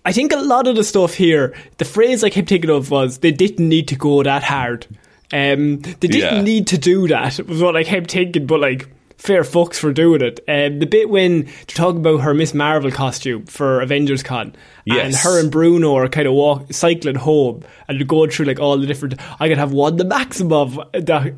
I 0.06 0.12
think 0.12 0.32
a 0.34 0.38
lot 0.38 0.68
of 0.68 0.76
the 0.76 0.84
stuff 0.84 1.16
here, 1.16 1.56
the 1.78 1.86
phrase 1.86 2.24
I 2.24 2.30
kept 2.30 2.48
thinking 2.50 2.70
of 2.70 2.92
was 2.92 3.18
they 3.20 3.32
didn't 3.32 3.68
need 3.68 3.88
to 3.90 3.96
go 3.96 4.22
that 4.24 4.44
hard. 4.44 4.86
Um, 5.32 5.80
they 5.80 6.08
didn't 6.08 6.20
Yeah. 6.36 6.42
need 6.42 6.68
to 6.68 6.78
do 6.78 7.08
that, 7.08 7.40
was 7.48 7.60
what 7.62 7.76
I 7.76 7.84
kept 7.84 8.12
thinking, 8.12 8.46
but 8.46 8.60
like, 8.60 8.88
fair 9.24 9.44
fucks 9.44 9.76
for 9.76 9.94
doing 9.94 10.22
it. 10.22 10.42
Um, 10.50 10.80
the 10.80 10.86
bit 10.86 11.10
when 11.10 11.44
they're 11.46 11.54
talking 11.68 12.00
about 12.02 12.18
her 12.22 12.34
Miss 12.34 12.54
Marvel 12.54 12.92
costume 12.92 13.46
for 13.46 13.80
Avengers 13.80 14.22
Con, 14.22 14.54
and 14.86 15.16
her 15.16 15.40
and 15.40 15.50
Bruno 15.50 15.96
are 15.96 16.10
kind 16.10 16.28
of 16.28 16.34
walk, 16.34 16.74
cycling 16.74 17.16
home, 17.16 17.64
and 17.88 17.98
they're 18.00 18.06
going 18.06 18.30
through 18.32 18.48
like 18.48 18.60
all 18.60 18.78
the 18.78 18.86
different. 18.86 19.16
I 19.40 19.48
could 19.48 19.58
have 19.58 19.72
won 19.72 19.96
the 19.96 20.04
maximum 20.04 20.52
of 20.52 20.78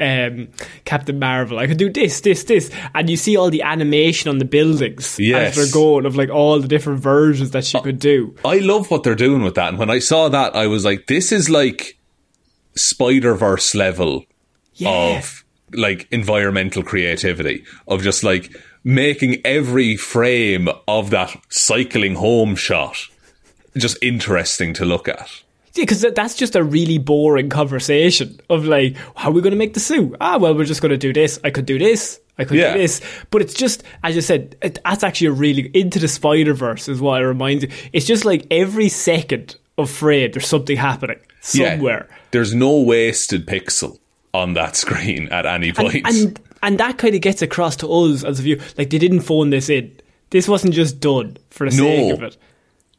um, 0.02 0.48
Captain 0.86 1.20
Marvel. 1.20 1.60
I 1.60 1.68
could 1.68 1.78
do 1.78 1.92
this, 1.92 2.22
this, 2.22 2.44
this, 2.46 2.72
and 2.96 3.08
you 3.08 3.16
see 3.18 3.38
all 3.38 3.52
the 3.52 3.62
animation 3.62 4.30
on 4.32 4.40
the 4.40 4.46
buildings 4.46 5.18
Yes. 5.20 5.56
as 5.56 5.56
they're 5.72 5.74
going 5.82 6.08
of 6.08 6.16
like 6.16 6.30
all 6.32 6.60
the 6.60 6.68
different 6.68 7.02
versions 7.02 7.52
that 7.52 7.66
she 7.66 7.80
could 7.82 8.00
do. 8.00 8.36
I 8.44 8.58
love 8.58 8.90
what 8.90 9.04
they're 9.04 9.14
doing 9.14 9.44
with 9.44 9.54
that. 9.56 9.70
And 9.70 9.78
when 9.78 9.92
I 9.92 10.00
saw 10.00 10.28
that, 10.30 10.56
I 10.56 10.66
was 10.66 10.84
like, 10.84 11.06
this 11.06 11.32
is 11.32 11.50
like 11.52 12.00
Spider 12.76 13.36
Verse 13.36 13.76
level 13.76 14.26
Yeah. 14.74 15.20
of 15.20 15.45
like 15.74 16.08
environmental 16.12 16.84
creativity, 16.84 17.64
of 17.88 18.02
just 18.04 18.24
like 18.24 18.56
making 18.84 19.42
every 19.44 19.98
frame 19.98 20.70
of 20.88 21.10
that 21.10 21.36
cycling 21.50 22.16
home 22.16 22.56
shot 22.56 22.98
just 23.78 23.98
interesting 24.02 24.74
to 24.74 24.86
look 24.86 25.08
at. 25.08 25.42
Yeah, 25.74 25.82
because 25.84 26.06
that's 26.16 26.36
just 26.36 26.56
a 26.56 26.64
really 26.64 26.98
boring 26.98 27.50
conversation 27.50 28.40
of 28.50 28.64
like, 28.66 28.96
how 29.18 29.30
are 29.30 29.34
we 29.34 29.42
going 29.42 29.52
to 29.52 29.58
make 29.58 29.74
the 29.74 29.82
suit? 29.82 30.16
Ah, 30.22 30.38
well, 30.38 30.56
we're 30.56 30.64
just 30.64 30.82
going 30.82 30.92
to 30.92 30.98
do 30.98 31.12
this. 31.12 31.38
I 31.44 31.50
could 31.50 31.66
do 31.66 31.78
this. 31.78 32.22
I 32.38 32.46
could 32.46 32.58
Yeah. 32.58 32.74
do 32.74 32.80
this. 32.80 33.02
But 33.32 33.42
it's 33.42 33.54
just, 33.54 33.84
as 34.04 34.16
you 34.16 34.22
said, 34.22 34.56
it, 34.62 34.80
that's 34.86 35.04
actually 35.04 35.28
a 35.28 35.32
really 35.32 35.70
into 35.74 36.00
the 36.00 36.08
Spider 36.08 36.54
Verse 36.54 36.88
is 36.88 37.02
what 37.02 37.22
it 37.22 37.26
reminds 37.26 37.64
you. 37.64 37.70
It's 37.92 38.06
just 38.06 38.24
like 38.24 38.48
every 38.52 38.88
second 38.88 39.58
of 39.78 39.90
frame, 39.90 40.32
there's 40.32 40.48
something 40.48 40.78
happening 40.78 41.20
somewhere. 41.42 42.08
Yeah. 42.10 42.16
There's 42.32 42.54
no 42.56 42.80
wasted 42.80 43.46
pixel 43.46 44.00
on 44.42 44.54
that 44.54 44.76
screen 44.76 45.28
at 45.30 45.46
any 45.46 45.72
point. 45.72 46.06
And, 46.06 46.16
and 46.16 46.40
and 46.64 46.78
that 46.80 46.98
kind 46.98 47.14
of 47.16 47.22
gets 47.22 47.42
across 47.42 47.76
to 47.78 47.88
us 47.88 48.24
as 48.24 48.40
a 48.40 48.42
view. 48.44 48.60
Like 48.78 48.90
they 48.90 48.98
didn't 48.98 49.22
phone 49.22 49.50
this 49.52 49.70
in. 49.70 49.92
This 50.32 50.48
wasn't 50.48 50.74
just 50.74 51.00
done 51.00 51.38
for 51.52 51.70
the 51.70 51.76
No. 51.78 51.84
sake 51.84 52.14
of 52.14 52.24
it. 52.24 52.38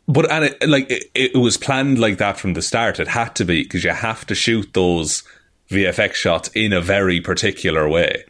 But 0.09 0.31
and 0.31 0.45
it 0.45 0.69
like 0.69 0.89
it, 0.91 1.05
it 1.15 1.37
was 1.37 1.57
planned 1.57 1.99
like 1.99 2.19
that 2.19 2.39
from 2.39 2.55
the 2.55 2.63
start. 2.63 3.01
It 3.01 3.09
had 3.09 3.35
to 3.37 3.45
be 3.45 3.63
because 3.65 3.83
you 3.85 3.91
have 3.91 4.25
to 4.27 4.35
shoot 4.37 4.73
those 4.73 5.25
VFX 5.71 6.15
shots 6.15 6.49
in 6.55 6.73
a 6.73 6.81
very 6.81 7.21
particular 7.21 7.89
way. 7.89 8.23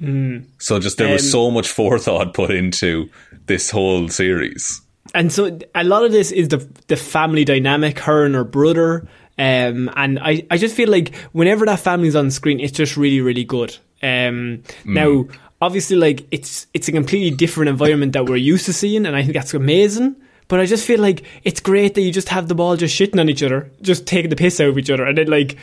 So 0.58 0.78
just 0.80 0.96
there 0.96 1.12
was 1.12 1.22
Um, 1.24 1.30
so 1.30 1.50
much 1.50 1.68
forethought 1.68 2.32
put 2.32 2.50
into 2.50 3.10
this 3.44 3.68
whole 3.70 4.08
series. 4.08 4.80
and 5.14 5.30
so 5.30 5.58
a 5.74 5.84
lot 5.84 6.02
of 6.02 6.12
this 6.12 6.32
is 6.32 6.48
the 6.48 6.66
the 6.88 6.96
family 6.96 7.44
dynamic, 7.44 7.98
her 8.00 8.24
and 8.24 8.34
her 8.34 8.44
brother. 8.44 9.06
Um, 9.38 9.90
and 9.96 10.18
I, 10.18 10.46
I 10.50 10.56
just 10.56 10.74
feel 10.74 10.88
like 10.90 11.14
whenever 11.32 11.66
that 11.66 11.80
family's 11.80 12.16
on 12.16 12.30
screen, 12.30 12.58
it's 12.60 12.72
just 12.72 12.96
really, 12.96 13.20
really 13.20 13.44
good. 13.44 13.76
Um, 14.02 14.62
now, 14.84 15.26
obviously, 15.60 15.96
like 15.96 16.26
it's 16.30 16.66
it's 16.74 16.88
a 16.88 16.92
completely 16.92 17.36
different 17.36 17.68
environment 17.68 18.12
that 18.14 18.26
we're 18.26 18.36
used 18.36 18.66
to 18.66 18.72
seeing, 18.72 19.04
and 19.06 19.14
I 19.16 19.22
think 19.22 19.34
that's 19.34 19.54
amazing. 19.54 20.16
But 20.48 20.60
I 20.60 20.66
just 20.66 20.86
feel 20.86 21.00
like 21.00 21.24
it's 21.44 21.60
great 21.60 21.94
that 21.94 22.02
you 22.02 22.12
just 22.12 22.28
have 22.28 22.48
the 22.48 22.54
ball 22.54 22.76
just 22.76 22.98
shitting 22.98 23.18
on 23.20 23.28
each 23.28 23.42
other, 23.42 23.70
just 23.82 24.06
taking 24.06 24.30
the 24.30 24.36
piss 24.36 24.60
out 24.60 24.68
of 24.68 24.78
each 24.78 24.90
other, 24.90 25.04
and 25.04 25.18
then 25.18 25.26
like 25.26 25.56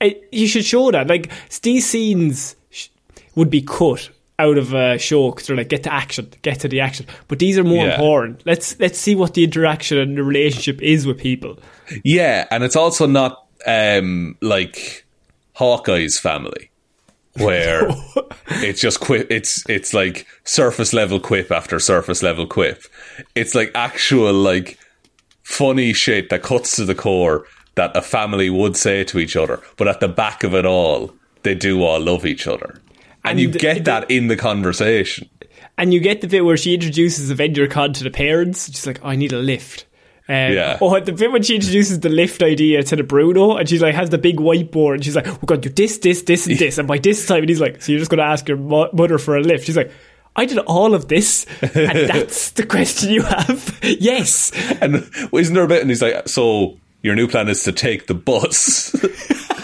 it, 0.00 0.28
you 0.32 0.46
should 0.46 0.64
show 0.64 0.90
that. 0.92 1.08
Like 1.08 1.30
these 1.62 1.84
scenes 1.86 2.54
sh- 2.70 2.88
would 3.34 3.50
be 3.50 3.62
cut 3.62 4.08
out 4.38 4.56
of 4.56 4.72
a 4.72 4.96
show 4.98 5.30
because 5.32 5.48
they're 5.48 5.56
like 5.56 5.68
get 5.68 5.82
to 5.82 5.92
action, 5.92 6.30
get 6.42 6.60
to 6.60 6.68
the 6.68 6.80
action. 6.80 7.04
But 7.26 7.40
these 7.40 7.58
are 7.58 7.64
more 7.64 7.84
Yeah. 7.86 7.94
important. 7.94 8.42
Let's 8.46 8.78
let's 8.78 8.98
see 8.98 9.14
what 9.16 9.34
the 9.34 9.42
interaction 9.44 9.98
and 9.98 10.16
the 10.16 10.22
relationship 10.22 10.80
is 10.80 11.06
with 11.06 11.18
people. 11.18 11.58
Yeah, 12.04 12.46
and 12.50 12.64
it's 12.64 12.76
also 12.76 13.06
not 13.06 13.46
um, 13.66 14.36
like 14.40 15.06
Hawkeye's 15.54 16.18
family, 16.18 16.70
where 17.34 17.88
it's 18.48 18.80
just 18.80 19.00
quip. 19.00 19.30
It's 19.30 19.68
it's 19.68 19.92
like 19.94 20.26
surface 20.44 20.92
level 20.92 21.20
quip 21.20 21.50
after 21.50 21.78
surface 21.78 22.22
level 22.22 22.46
quip. 22.46 22.82
It's 23.34 23.54
like 23.54 23.70
actual 23.74 24.32
like 24.32 24.78
funny 25.42 25.92
shit 25.92 26.30
that 26.30 26.42
cuts 26.42 26.76
to 26.76 26.84
the 26.84 26.94
core 26.94 27.46
that 27.74 27.96
a 27.96 28.02
family 28.02 28.50
would 28.50 28.76
say 28.76 29.04
to 29.04 29.18
each 29.18 29.36
other, 29.36 29.60
but 29.76 29.88
at 29.88 30.00
the 30.00 30.08
back 30.08 30.42
of 30.44 30.52
it 30.54 30.66
all, 30.66 31.12
they 31.44 31.54
do 31.54 31.82
all 31.82 32.00
love 32.00 32.26
each 32.26 32.46
other, 32.46 32.80
and, 33.24 33.38
And 33.38 33.40
you 33.40 33.48
get 33.50 33.76
the- 33.78 33.82
that 33.84 34.10
in 34.10 34.26
the 34.28 34.36
conversation. 34.36 35.28
And 35.76 35.94
you 35.94 36.00
get 36.00 36.20
the 36.22 36.26
bit 36.26 36.44
where 36.44 36.56
she 36.56 36.74
introduces 36.74 37.30
Avenger 37.30 37.68
Con 37.68 37.92
to 37.92 38.02
the 38.02 38.10
parents. 38.10 38.66
She's 38.66 38.84
like, 38.84 38.98
oh, 39.04 39.10
I 39.10 39.14
need 39.14 39.32
a 39.32 39.38
lift. 39.38 39.86
Um, 40.28 40.52
Yeah. 40.52 40.78
Or 40.80 41.00
the 41.00 41.12
bit 41.12 41.32
when 41.32 41.42
she 41.42 41.54
introduces 41.54 42.00
the 42.00 42.08
lift 42.10 42.42
idea 42.42 42.82
to 42.82 42.96
the 42.96 43.02
Bruno, 43.02 43.56
and 43.56 43.68
she's 43.68 43.80
like, 43.80 43.94
has 43.94 44.10
the 44.10 44.18
big 44.18 44.36
whiteboard, 44.36 44.94
and 44.96 45.04
she's 45.04 45.16
like, 45.16 45.26
we're 45.26 45.46
going 45.46 45.60
to 45.62 45.68
do 45.70 45.74
this, 45.74 45.98
this, 45.98 46.22
this, 46.22 46.46
and 46.46 46.58
this. 46.58 46.76
And 46.78 46.86
by 46.86 46.98
this 46.98 47.24
time, 47.26 47.40
and 47.40 47.48
he's 47.48 47.60
like, 47.60 47.80
so 47.82 47.92
you're 47.92 47.98
just 47.98 48.10
going 48.10 48.18
to 48.18 48.24
ask 48.24 48.46
your 48.46 48.58
mo- 48.58 48.90
mother 48.92 49.18
for 49.18 49.36
a 49.36 49.40
lift. 49.40 49.64
She's 49.66 49.76
like, 49.76 49.90
I 50.36 50.44
did 50.44 50.58
all 50.58 50.94
of 50.94 51.08
this, 51.08 51.46
and 51.62 51.72
that's 52.08 52.50
the 52.52 52.64
question 52.64 53.10
you 53.10 53.22
have. 53.22 53.78
yes. 53.82 54.52
And 54.80 55.10
isn't 55.32 55.54
there 55.54 55.64
a 55.64 55.68
bit? 55.68 55.80
And 55.80 55.90
he's 55.90 56.02
like, 56.02 56.28
"So 56.28 56.78
your 57.02 57.16
new 57.16 57.26
plan 57.26 57.48
is 57.48 57.64
to 57.64 57.72
take 57.72 58.06
the 58.06 58.14
bus." 58.14 58.94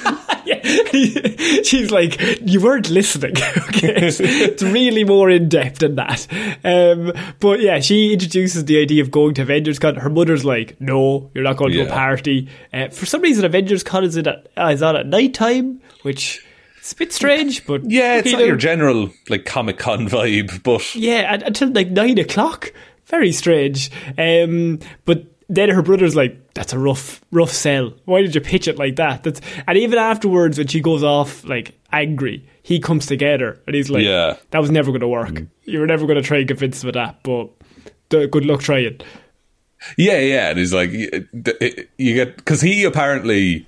Yeah. 0.44 0.62
She's 1.62 1.90
like, 1.90 2.20
you 2.40 2.61
weren't 2.61 2.90
listening. 2.90 3.33
okay, 3.68 3.94
it's, 3.96 4.20
it's 4.20 4.62
really 4.62 5.04
more 5.04 5.30
in 5.30 5.48
depth 5.48 5.78
than 5.80 5.96
that. 5.96 6.26
Um, 6.64 7.12
but 7.40 7.61
yeah, 7.61 7.80
she 7.80 8.12
introduces 8.12 8.64
the 8.64 8.80
idea 8.80 9.02
of 9.02 9.11
going 9.11 9.35
to 9.35 9.42
Avengers 9.42 9.78
Con. 9.78 9.96
Her 9.96 10.11
mother's 10.11 10.44
like, 10.44 10.80
no, 10.80 11.30
you're 11.35 11.44
not 11.44 11.57
going 11.57 11.72
to 11.72 11.80
a 11.83 11.88
party. 11.88 12.48
Uh, 12.72 12.88
for 12.88 13.07
some 13.07 13.22
reason, 13.22 13.44
Avengers 13.44 13.83
Con 13.83 14.04
is, 14.04 14.16
at, 14.16 14.26
uh, 14.26 14.66
is 14.72 14.83
on 14.83 14.96
at 14.96 15.07
night 15.07 15.35
time, 15.35 15.80
which 16.02 16.44
it's 16.78 16.92
a 16.92 16.96
bit 16.96 17.12
strange. 17.12 17.66
But 17.66 17.90
Yeah, 17.90 18.18
it's 18.18 18.26
you 18.26 18.33
not 18.33 18.40
know, 18.40 18.46
your 18.46 18.57
general 18.57 19.11
like 19.28 19.44
Comic 19.46 19.78
Con 19.78 20.09
vibe, 20.09 20.62
but 20.62 20.94
yeah, 20.94 21.35
until 21.35 21.70
like 21.70 21.90
nine 21.90 22.18
o'clock. 22.18 22.72
Very 23.07 23.33
strange. 23.33 23.90
Um, 24.18 24.80
but 25.04 25.24
then 25.48 25.68
her 25.70 25.83
brother's 25.83 26.16
like, 26.16 26.54
"That's 26.54 26.72
a 26.72 26.78
rough, 26.78 27.20
rough 27.30 27.50
sell. 27.52 27.92
Why 28.04 28.22
did 28.22 28.35
you 28.35 28.40
pitch 28.40 28.66
it 28.68 28.78
like 28.78 28.96
that?" 28.96 29.22
That's 29.24 29.40
and 29.66 29.76
even 29.78 29.98
afterwards, 29.98 30.59
when 30.59 30.66
she 30.68 30.80
goes 30.80 31.02
off 31.02 31.44
like 31.44 31.78
angry, 31.92 32.46
he 32.62 32.80
comes 32.80 33.07
together 33.07 33.61
and 33.66 33.76
he's 33.76 33.90
like, 33.90 34.04
Yeah. 34.04 34.37
that 34.50 34.61
was 34.61 34.70
never 34.70 34.90
going 34.90 35.00
to 35.02 35.09
work. 35.09 35.28
Mm. 35.30 35.48
You 35.64 35.80
were 35.80 35.87
never 35.87 36.07
going 36.07 36.16
to 36.16 36.26
try 36.26 36.38
and 36.38 36.48
convince 36.48 36.83
him 36.83 36.88
of 36.88 36.94
that, 36.94 37.22
but." 37.22 37.50
Good 38.11 38.44
luck 38.46 38.61
trying. 38.61 39.00
yeah, 39.98 40.20
yeah. 40.20 40.50
And 40.50 40.59
he's 40.59 40.72
like, 40.72 40.90
you 40.92 41.26
you 41.98 42.14
get 42.14 42.37
because 42.37 42.61
he 42.61 42.85
apparently. 42.85 43.66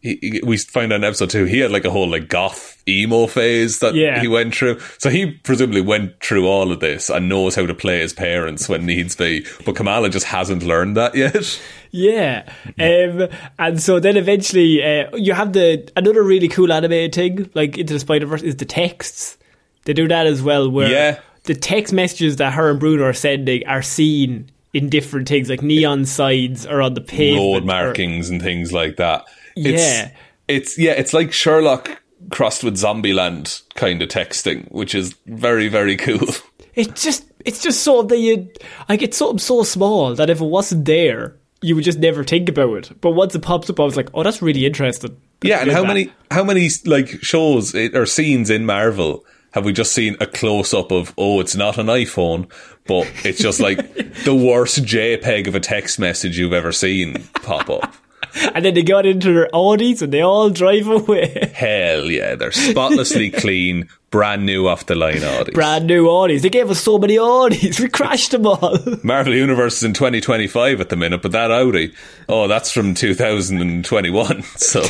He- 0.00 0.40
we 0.44 0.56
find 0.56 0.92
out 0.92 0.96
in 0.96 1.04
episode 1.04 1.30
two 1.30 1.44
he 1.44 1.58
had 1.58 1.70
like 1.70 1.84
a 1.84 1.90
whole 1.90 2.08
like 2.08 2.28
goth 2.28 2.73
emo 2.88 3.26
phase 3.26 3.78
that 3.80 3.94
Yeah. 3.94 4.20
he 4.20 4.28
went 4.28 4.54
through. 4.54 4.78
So 4.98 5.10
he 5.10 5.26
presumably 5.32 5.80
went 5.80 6.20
through 6.20 6.46
all 6.46 6.70
of 6.72 6.80
this 6.80 7.08
and 7.10 7.28
knows 7.28 7.54
how 7.54 7.66
to 7.66 7.74
play 7.74 8.00
his 8.00 8.12
parents 8.12 8.68
when 8.68 8.84
needs 8.86 9.14
be. 9.16 9.44
But 9.64 9.76
Kamala 9.76 10.10
just 10.10 10.26
hasn't 10.26 10.62
learned 10.62 10.96
that 10.96 11.14
yet. 11.14 11.60
Yeah, 11.96 12.42
um, 12.80 13.28
and 13.56 13.80
so 13.80 14.00
then 14.00 14.16
eventually 14.16 14.82
uh, 14.82 15.16
you 15.16 15.32
have 15.32 15.52
the 15.52 15.88
another 15.96 16.22
really 16.24 16.48
cool 16.48 16.72
animated 16.72 17.14
thing, 17.14 17.50
like 17.54 17.78
into 17.78 17.92
the 17.92 18.00
Spider 18.00 18.26
Verse, 18.26 18.42
is 18.42 18.56
the 18.56 18.64
texts. 18.64 19.38
They 19.84 19.92
do 19.92 20.08
that 20.08 20.26
as 20.26 20.42
well, 20.42 20.68
where 20.68 20.90
Yeah. 20.90 21.20
the 21.44 21.54
text 21.54 21.92
messages 21.92 22.36
that 22.36 22.54
her 22.54 22.68
and 22.70 22.80
Bruno 22.80 23.04
are 23.04 23.12
sending 23.12 23.64
are 23.68 23.80
seen 23.82 24.50
in 24.72 24.88
different 24.88 25.28
things, 25.28 25.48
like 25.48 25.62
neon 25.62 26.04
signs 26.04 26.66
or 26.66 26.82
on 26.82 26.94
the 26.94 27.00
pavement. 27.00 27.38
road 27.40 27.62
or- 27.62 27.66
markings 27.66 28.28
and 28.28 28.42
things 28.42 28.72
like 28.72 28.96
that. 28.96 29.24
It's, 29.54 29.80
Yeah. 29.80 30.10
it's 30.48 30.76
yeah, 30.78 30.92
it's 30.92 31.14
like 31.14 31.32
Sherlock 31.32 32.02
crossed 32.30 32.64
with 32.64 32.76
Zombieland 32.76 33.62
kind 33.74 34.02
of 34.02 34.08
texting, 34.08 34.70
which 34.70 34.94
is 34.94 35.14
very 35.26 35.68
very 35.68 35.96
cool. 35.96 36.28
It's 36.74 37.04
just 37.04 37.24
it's 37.44 37.62
just 37.62 37.82
so 37.82 38.02
that 38.02 38.18
you 38.18 38.50
like 38.88 39.00
it's 39.00 39.16
something 39.16 39.38
so 39.38 39.62
small 39.62 40.14
that 40.16 40.28
if 40.28 40.40
it 40.40 40.44
wasn't 40.44 40.86
there, 40.86 41.36
you 41.62 41.74
would 41.74 41.84
just 41.84 41.98
never 41.98 42.24
think 42.24 42.48
about 42.48 42.74
it. 42.74 43.00
But 43.00 43.12
once 43.12 43.34
it 43.34 43.42
pops 43.42 43.70
up, 43.70 43.80
I 43.80 43.84
was 43.84 43.96
like, 43.96 44.10
oh, 44.12 44.22
that's 44.22 44.42
really 44.42 44.66
interesting. 44.66 45.16
yeah, 45.42 45.60
and 45.60 45.70
how 45.70 45.82
that. 45.82 45.88
many 45.88 46.12
how 46.30 46.44
many 46.44 46.68
like 46.84 47.08
shows 47.22 47.74
or 47.74 48.06
scenes 48.06 48.50
in 48.50 48.66
Marvel 48.66 49.24
have 49.52 49.64
we 49.64 49.72
just 49.72 49.92
seen 49.92 50.16
a 50.20 50.26
close 50.26 50.74
up 50.74 50.90
of? 50.90 51.14
Oh, 51.16 51.40
it's 51.40 51.54
not 51.54 51.78
an 51.78 51.86
iPhone, 51.86 52.50
but 52.86 53.10
it's 53.24 53.40
just 53.40 53.60
like 53.60 53.78
the 54.24 54.34
worst 54.34 54.84
JPEG 54.84 55.46
of 55.46 55.54
a 55.54 55.60
text 55.60 55.98
message 55.98 56.38
you've 56.38 56.52
ever 56.52 56.72
seen 56.72 57.22
pop 57.34 57.70
up. 57.70 57.94
And 58.54 58.64
then 58.64 58.74
they 58.74 58.82
got 58.82 59.06
into 59.06 59.32
their 59.32 59.48
Audis 59.52 60.02
and 60.02 60.12
they 60.12 60.20
all 60.20 60.50
drive 60.50 60.86
away. 60.88 61.50
Hell 61.54 62.10
yeah, 62.10 62.34
they're 62.34 62.52
spotlessly 62.52 63.30
clean, 63.42 63.88
brand 64.10 64.44
new 64.46 64.68
off 64.68 64.86
the 64.86 64.94
line 64.94 65.16
Audis. 65.16 65.54
brand 65.54 65.86
new 65.86 66.06
Audis. 66.06 66.42
They 66.42 66.50
gave 66.50 66.70
us 66.70 66.80
so 66.80 66.98
many 66.98 67.16
Audis. 67.16 67.80
We 67.80 67.88
crashed 67.88 68.30
them 68.32 68.46
all. 68.46 68.78
Marvel 69.02 69.34
Universe 69.34 69.78
is 69.78 69.82
in 69.84 69.92
2025 69.94 70.80
at 70.80 70.88
the 70.88 70.96
minute, 70.96 71.22
but 71.22 71.32
that 71.32 71.50
Audi, 71.50 71.94
oh, 72.28 72.46
that's 72.48 72.70
from 72.70 72.94
2021. 72.94 74.42
So 74.42 74.82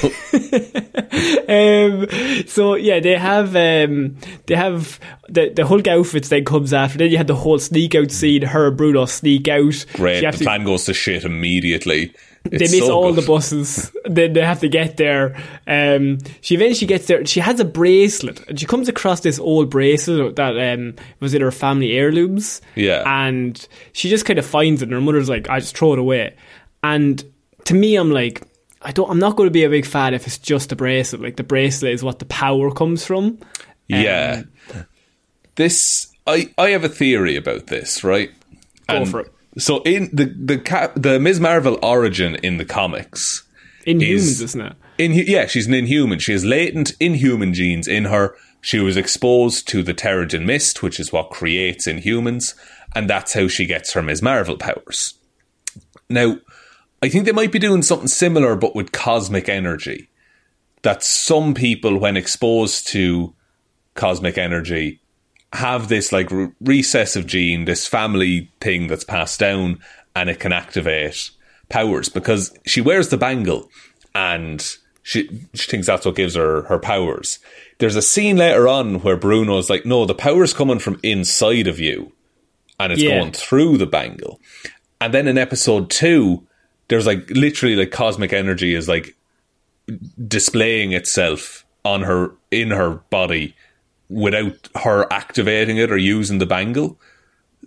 um, 1.48 2.06
so 2.46 2.74
yeah, 2.74 3.00
they 3.00 3.16
have 3.16 3.54
um, 3.56 4.16
they 4.46 4.54
have 4.56 4.98
the 5.28 5.50
the 5.50 5.66
Hulk 5.66 5.86
outfits. 5.88 6.28
Then 6.28 6.44
comes 6.44 6.72
after. 6.72 6.98
Then 6.98 7.10
you 7.10 7.16
had 7.16 7.26
the 7.26 7.34
whole 7.34 7.58
sneak 7.58 7.94
out 7.94 8.10
scene. 8.10 8.42
Her 8.42 8.68
and 8.68 8.76
Bruno 8.76 9.04
sneak 9.06 9.48
out. 9.48 9.84
great. 9.94 10.20
The 10.22 10.32
to- 10.38 10.44
plan 10.44 10.64
goes 10.64 10.84
to 10.86 10.94
shit 10.94 11.24
immediately. 11.24 12.12
They 12.44 12.56
It's 12.58 12.72
miss 12.72 12.86
so 12.86 12.92
all 12.94 13.12
good. 13.12 13.22
the 13.22 13.26
buses. 13.26 13.90
then 14.04 14.34
they 14.34 14.40
have 14.42 14.60
to 14.60 14.68
get 14.68 14.96
there. 14.96 15.34
Um, 15.66 16.18
she 16.42 16.54
eventually 16.54 16.86
gets 16.86 17.06
there. 17.06 17.24
She 17.26 17.40
has 17.40 17.58
a 17.58 17.64
bracelet, 17.64 18.46
and 18.48 18.60
she 18.60 18.66
comes 18.66 18.88
across 18.88 19.20
this 19.20 19.38
old 19.38 19.70
bracelet 19.70 20.36
that 20.36 20.56
um, 20.74 20.94
was 21.20 21.32
in 21.34 21.40
her 21.42 21.50
family 21.50 21.92
heirlooms. 21.92 22.60
Yeah. 22.74 23.02
and 23.06 23.66
she 23.92 24.08
just 24.10 24.24
kind 24.26 24.38
of 24.38 24.44
finds 24.46 24.82
it, 24.82 24.84
and 24.86 24.92
her 24.92 25.00
mother's 25.00 25.28
like, 25.28 25.48
"I 25.48 25.60
just 25.60 25.76
throw 25.76 25.92
it 25.94 25.98
away." 25.98 26.36
And 26.82 27.24
to 27.64 27.74
me, 27.74 27.96
I'm 27.96 28.10
like, 28.10 28.42
I 28.82 28.92
don't. 28.92 29.10
I'm 29.10 29.18
not 29.18 29.36
going 29.36 29.46
to 29.46 29.50
be 29.52 29.64
a 29.64 29.70
big 29.70 29.86
fan 29.86 30.12
if 30.12 30.26
it's 30.26 30.36
just 30.38 30.70
a 30.70 30.76
bracelet. 30.76 31.22
Like 31.22 31.36
the 31.36 31.44
bracelet 31.44 31.92
is 31.94 32.04
what 32.04 32.18
the 32.18 32.26
power 32.26 32.70
comes 32.70 33.06
from. 33.06 33.38
Yeah. 33.88 34.42
This 35.56 36.08
I 36.26 36.52
I 36.58 36.70
have 36.70 36.84
a 36.84 36.88
theory 36.88 37.36
about 37.36 37.66
this, 37.68 38.02
right? 38.04 38.30
Go 38.88 39.04
for 39.06 39.20
it. 39.20 39.32
So 39.58 39.82
in 39.82 40.10
the 40.12 40.26
the 40.26 40.92
the 40.96 41.20
Ms. 41.20 41.40
Marvel 41.40 41.78
origin 41.82 42.34
in 42.36 42.56
the 42.58 42.64
comics, 42.64 43.44
Inhumans, 43.86 44.02
Is- 44.02 44.40
isn't 44.40 44.60
it? 44.60 44.76
in 44.98 45.12
yeah, 45.12 45.46
she's 45.46 45.66
an 45.66 45.74
inhuman. 45.74 46.18
She 46.18 46.32
has 46.32 46.44
latent 46.44 46.92
inhuman 47.00 47.54
genes 47.54 47.86
in 47.88 48.06
her. 48.06 48.34
She 48.60 48.80
was 48.80 48.96
exposed 48.96 49.68
to 49.68 49.82
the 49.82 49.92
Terrigen 49.94 50.44
Mist, 50.46 50.82
which 50.82 50.98
is 50.98 51.12
what 51.12 51.30
creates 51.30 51.86
inhumans, 51.86 52.54
and 52.94 53.08
that's 53.10 53.34
how 53.34 53.46
she 53.46 53.66
gets 53.66 53.92
her 53.92 54.02
Ms. 54.02 54.22
Marvel 54.22 54.56
powers. 54.56 55.14
Now, 56.08 56.38
I 57.02 57.10
think 57.10 57.26
they 57.26 57.32
might 57.32 57.52
be 57.52 57.58
doing 57.58 57.82
something 57.82 58.08
similar, 58.08 58.56
but 58.56 58.74
with 58.74 58.90
cosmic 58.92 59.48
energy. 59.48 60.08
That 60.82 61.02
some 61.02 61.54
people, 61.54 61.98
when 61.98 62.16
exposed 62.16 62.88
to 62.88 63.34
cosmic 63.94 64.36
energy, 64.38 65.00
have 65.54 65.88
this 65.88 66.12
like 66.12 66.30
re- 66.30 66.50
recessive 66.60 67.26
gene, 67.26 67.64
this 67.64 67.86
family 67.86 68.50
thing 68.60 68.86
that's 68.88 69.04
passed 69.04 69.40
down, 69.40 69.78
and 70.14 70.28
it 70.28 70.38
can 70.40 70.52
activate 70.52 71.30
powers 71.68 72.08
because 72.08 72.56
she 72.66 72.80
wears 72.80 73.08
the 73.08 73.16
bangle 73.16 73.70
and 74.14 74.76
she, 75.02 75.28
she 75.54 75.70
thinks 75.70 75.86
that's 75.86 76.04
what 76.06 76.14
gives 76.16 76.34
her 76.34 76.62
her 76.64 76.78
powers. 76.78 77.38
There's 77.78 77.96
a 77.96 78.02
scene 78.02 78.36
later 78.36 78.68
on 78.68 79.00
where 79.00 79.16
Bruno's 79.16 79.68
like, 79.70 79.84
no, 79.86 80.04
the 80.06 80.14
power's 80.14 80.52
coming 80.52 80.78
from 80.78 81.00
inside 81.02 81.66
of 81.66 81.80
you 81.80 82.12
and 82.78 82.92
it's 82.92 83.02
Yeah. 83.02 83.18
going 83.18 83.32
through 83.32 83.78
the 83.78 83.86
bangle. 83.86 84.40
And 85.00 85.12
then 85.12 85.26
in 85.28 85.36
episode 85.38 85.90
two, 85.90 86.46
there's 86.88 87.06
like 87.06 87.28
literally 87.30 87.76
like 87.76 87.90
cosmic 87.90 88.32
energy 88.32 88.74
is 88.74 88.88
like 88.88 89.14
displaying 90.28 90.92
itself 90.92 91.64
on 91.84 92.02
her 92.02 92.32
in 92.50 92.70
her 92.70 92.90
body 93.10 93.54
without 94.08 94.68
her 94.82 95.10
activating 95.12 95.78
it 95.78 95.90
or 95.90 95.96
using 95.96 96.38
the 96.38 96.46
bangle. 96.46 96.98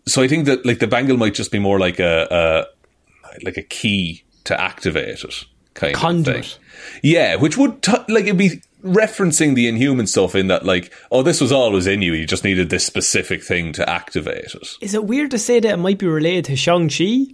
So 0.05 0.21
I 0.21 0.27
think 0.27 0.45
that 0.45 0.65
like 0.65 0.79
the 0.79 0.87
bangle 0.87 1.17
might 1.17 1.33
just 1.33 1.51
be 1.51 1.59
more 1.59 1.79
like 1.79 1.99
a, 1.99 2.27
a 2.31 3.43
like 3.43 3.57
a 3.57 3.63
key 3.63 4.23
to 4.45 4.59
activate 4.59 5.23
it 5.23 5.45
kind 5.73 6.27
of 6.27 6.45
thing. 6.45 6.61
Yeah, 7.03 7.35
which 7.35 7.57
would 7.57 7.81
t- 7.81 7.91
like 8.07 8.25
it'd 8.25 8.37
be 8.37 8.61
referencing 8.83 9.55
the 9.55 9.67
inhuman 9.67 10.07
stuff 10.07 10.35
in 10.35 10.47
that 10.47 10.63
like 10.63 10.93
oh 11.11 11.23
this 11.23 11.41
was 11.41 11.51
always 11.51 11.87
in 11.87 12.01
you 12.01 12.13
you 12.13 12.25
just 12.25 12.43
needed 12.43 12.69
this 12.69 12.85
specific 12.85 13.43
thing 13.43 13.73
to 13.73 13.87
activate 13.89 14.53
it. 14.55 14.67
Is 14.81 14.93
it 14.93 15.05
weird 15.05 15.31
to 15.31 15.39
say 15.39 15.59
that 15.59 15.73
it 15.73 15.77
might 15.77 15.97
be 15.97 16.07
related 16.07 16.45
to 16.45 16.55
Shang 16.55 16.89
Chi? 16.89 17.33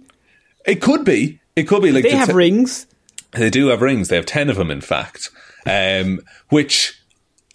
It 0.66 0.80
could 0.80 1.04
be. 1.04 1.40
It 1.56 1.64
could 1.64 1.82
be 1.82 1.92
like 1.92 2.04
They 2.04 2.10
the 2.10 2.16
have 2.16 2.28
te- 2.28 2.34
rings. 2.34 2.86
They 3.32 3.50
do 3.50 3.68
have 3.68 3.82
rings. 3.82 4.08
They 4.08 4.16
have 4.16 4.26
ten 4.26 4.48
of 4.48 4.56
them, 4.56 4.70
in 4.70 4.80
fact. 4.80 5.30
Um, 5.66 6.20
which 6.50 7.00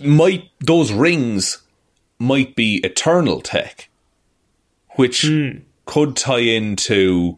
might 0.02 0.50
those 0.60 0.92
rings 0.92 1.60
might 2.20 2.56
be 2.56 2.78
eternal 2.84 3.42
tech, 3.42 3.90
which 4.96 5.24
Hmm. 5.24 5.60
could 5.86 6.16
tie 6.16 6.40
into 6.40 7.38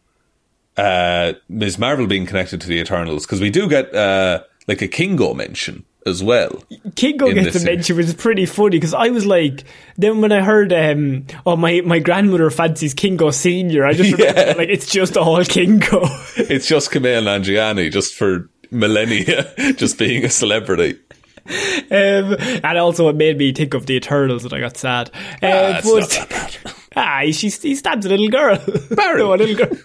uh, 0.77 1.33
Ms. 1.49 1.77
Marvel 1.77 2.07
being 2.07 2.25
connected 2.25 2.61
to 2.61 2.67
the 2.67 2.79
Eternals 2.79 3.25
because 3.25 3.41
we 3.41 3.49
do 3.49 3.67
get 3.67 3.93
uh, 3.93 4.41
like 4.67 4.81
a 4.81 4.87
Kingo 4.87 5.33
mention 5.33 5.83
as 6.07 6.23
well. 6.23 6.63
Kingo 6.95 7.31
gets 7.31 7.61
a 7.61 7.65
mention, 7.65 7.97
which 7.97 8.07
is 8.07 8.13
pretty 8.15 8.45
funny 8.47 8.71
because 8.77 8.93
I 8.93 9.09
was 9.09 9.25
like, 9.25 9.65
then 9.97 10.21
when 10.21 10.31
I 10.31 10.41
heard, 10.41 10.73
um, 10.73 11.27
oh 11.45 11.55
my 11.57 11.81
my 11.81 11.99
grandmother 11.99 12.49
fancies 12.49 12.93
Kingo 12.95 13.29
Senior, 13.31 13.85
I 13.85 13.93
just 13.93 14.11
remember 14.17 14.39
Yeah. 14.41 14.53
like 14.57 14.69
it's 14.69 14.89
just 14.89 15.17
all 15.17 15.43
Kingo. 15.43 16.01
It's 16.37 16.67
just 16.67 16.89
Kumail 16.89 17.23
Nanjiani 17.23 17.91
just 17.91 18.15
for 18.15 18.49
millennia, 18.71 19.53
just 19.75 19.99
being 19.99 20.23
a 20.25 20.29
celebrity. 20.29 20.97
Um, 21.91 22.37
and 22.63 22.77
also, 22.77 23.09
it 23.09 23.17
made 23.17 23.37
me 23.37 23.51
think 23.51 23.73
of 23.73 23.85
the 23.85 23.95
Eternals, 23.95 24.45
and 24.45 24.53
I 24.53 24.61
got 24.61 24.77
sad. 24.77 25.09
Uh, 25.13 25.47
Ah, 25.47 25.77
it's 25.77 25.91
but- 25.91 25.99
not 25.99 26.09
that 26.09 26.29
bad. 26.29 26.57
Ah, 26.95 27.19
he, 27.23 27.31
he 27.31 27.75
stabs 27.75 28.05
a 28.05 28.09
little 28.09 28.27
girl. 28.29 28.57
Barry. 28.91 29.17
no, 29.19 29.33
a 29.33 29.35
little 29.35 29.55
girl. 29.55 29.77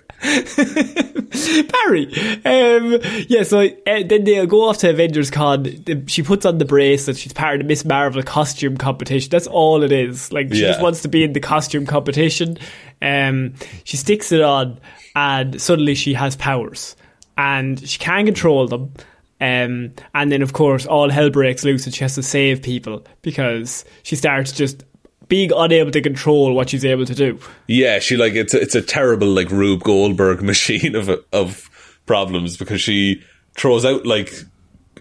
Barry. 1.69 2.07
Um, 2.45 3.01
yeah, 3.29 3.43
so 3.45 3.61
uh, 3.61 4.03
then 4.07 4.25
they 4.25 4.45
go 4.47 4.69
off 4.69 4.79
to 4.79 4.91
Avengers 4.91 5.31
Con. 5.31 5.67
She 6.09 6.23
puts 6.23 6.45
on 6.45 6.59
the 6.59 6.65
bracelet. 6.65 7.17
She's 7.17 7.33
part 7.33 7.55
of 7.57 7.59
the 7.61 7.65
Miss 7.69 7.85
Marvel 7.85 8.23
costume 8.23 8.77
competition. 8.77 9.31
That's 9.31 9.47
all 9.47 9.83
it 9.83 9.93
is. 9.93 10.33
Like, 10.33 10.53
she 10.53 10.63
Yeah. 10.63 10.69
just 10.69 10.81
wants 10.83 11.03
to 11.03 11.09
be 11.09 11.23
in 11.23 11.33
the 11.33 11.41
costume 11.41 11.87
competition. 11.87 12.59
Um, 13.01 13.55
she 13.85 13.97
sticks 13.97 14.33
it 14.33 14.41
on, 14.41 14.81
and 15.15 15.61
suddenly 15.61 15.95
she 15.95 16.15
has 16.15 16.35
powers. 16.37 16.97
And 17.39 17.87
she 17.89 17.99
can't 17.99 18.27
control 18.27 18.67
them. 18.67 18.93
Um, 19.41 19.93
and 20.15 20.33
then, 20.33 20.43
of 20.43 20.53
course, 20.53 20.87
all 20.87 21.11
hell 21.11 21.31
breaks 21.31 21.65
loose 21.65 21.85
and 21.85 21.95
she 21.95 22.03
has 22.05 22.15
to 22.15 22.23
save 22.23 22.63
people 22.63 23.05
because 23.23 23.85
she 24.03 24.17
starts 24.17 24.53
just 24.53 24.85
being 25.29 25.51
unable 25.55 25.91
to 25.91 26.01
control 26.01 26.55
what 26.55 26.71
she's 26.71 26.85
able 26.85 27.05
to 27.05 27.15
do. 27.15 27.39
Yeah, 27.67 27.99
she 27.99 28.17
like 28.17 28.35
it's 28.35 28.55
a, 28.55 28.61
it's 28.61 28.75
a 28.75 28.83
terrible 28.83 29.29
like 29.29 29.51
Rube 29.51 29.83
Goldberg 29.83 30.43
machine 30.43 30.95
of 30.95 31.11
of 31.33 31.71
problems 32.07 32.57
because 32.57 32.81
she 32.81 33.23
throws 33.57 33.85
out 33.85 34.07
like 34.07 34.33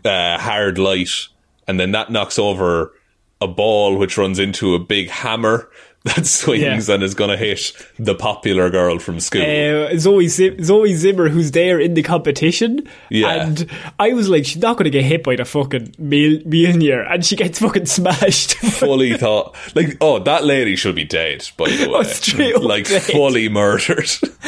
uh, 0.03 0.37
hard 0.37 0.77
light, 0.77 1.27
and 1.67 1.79
then 1.79 1.91
that 1.91 2.11
knocks 2.11 2.39
over 2.39 2.93
a 3.41 3.47
ball 3.47 3.97
which 3.97 4.17
runs 4.17 4.39
into 4.39 4.75
a 4.75 4.79
big 4.79 5.09
hammer 5.09 5.69
that 6.05 6.25
swings 6.25 6.87
Yeah. 6.87 6.93
and 6.95 7.03
is 7.03 7.13
going 7.13 7.31
to 7.31 7.37
hit 7.37 7.71
the 7.99 8.15
popular 8.15 8.69
girl 8.69 8.99
from 8.99 9.19
school. 9.19 9.41
Uh, 9.41 9.97
Zoe, 9.97 10.27
Zim- 10.27 10.63
Zoe 10.63 10.93
Zimmer, 10.93 11.29
who's 11.29 11.51
there 11.51 11.79
in 11.79 11.93
the 11.95 12.03
competition. 12.03 12.87
Yeah. 13.09 13.43
And 13.47 13.69
I 13.99 14.13
was 14.13 14.29
like, 14.29 14.45
she's 14.45 14.61
not 14.61 14.77
going 14.77 14.85
to 14.85 14.89
get 14.91 15.03
hit 15.03 15.23
by 15.23 15.35
the 15.35 15.45
fucking 15.45 15.95
Mil- 15.97 16.39
Mjolnir. 16.41 17.11
And 17.11 17.25
she 17.25 17.35
gets 17.35 17.59
fucking 17.59 17.87
smashed. 17.87 18.53
fully 18.57 19.17
thought 19.17 19.55
like, 19.75 19.97
oh, 19.99 20.19
that 20.19 20.43
lady 20.45 20.75
should 20.75 20.95
be 20.95 21.03
dead. 21.05 21.49
By 21.57 21.69
the 21.69 21.89
way, 22.37 22.53
Oh, 22.53 22.59
like 22.61 22.87
dead. 22.87 23.01
fully 23.01 23.49
murdered. 23.49 24.09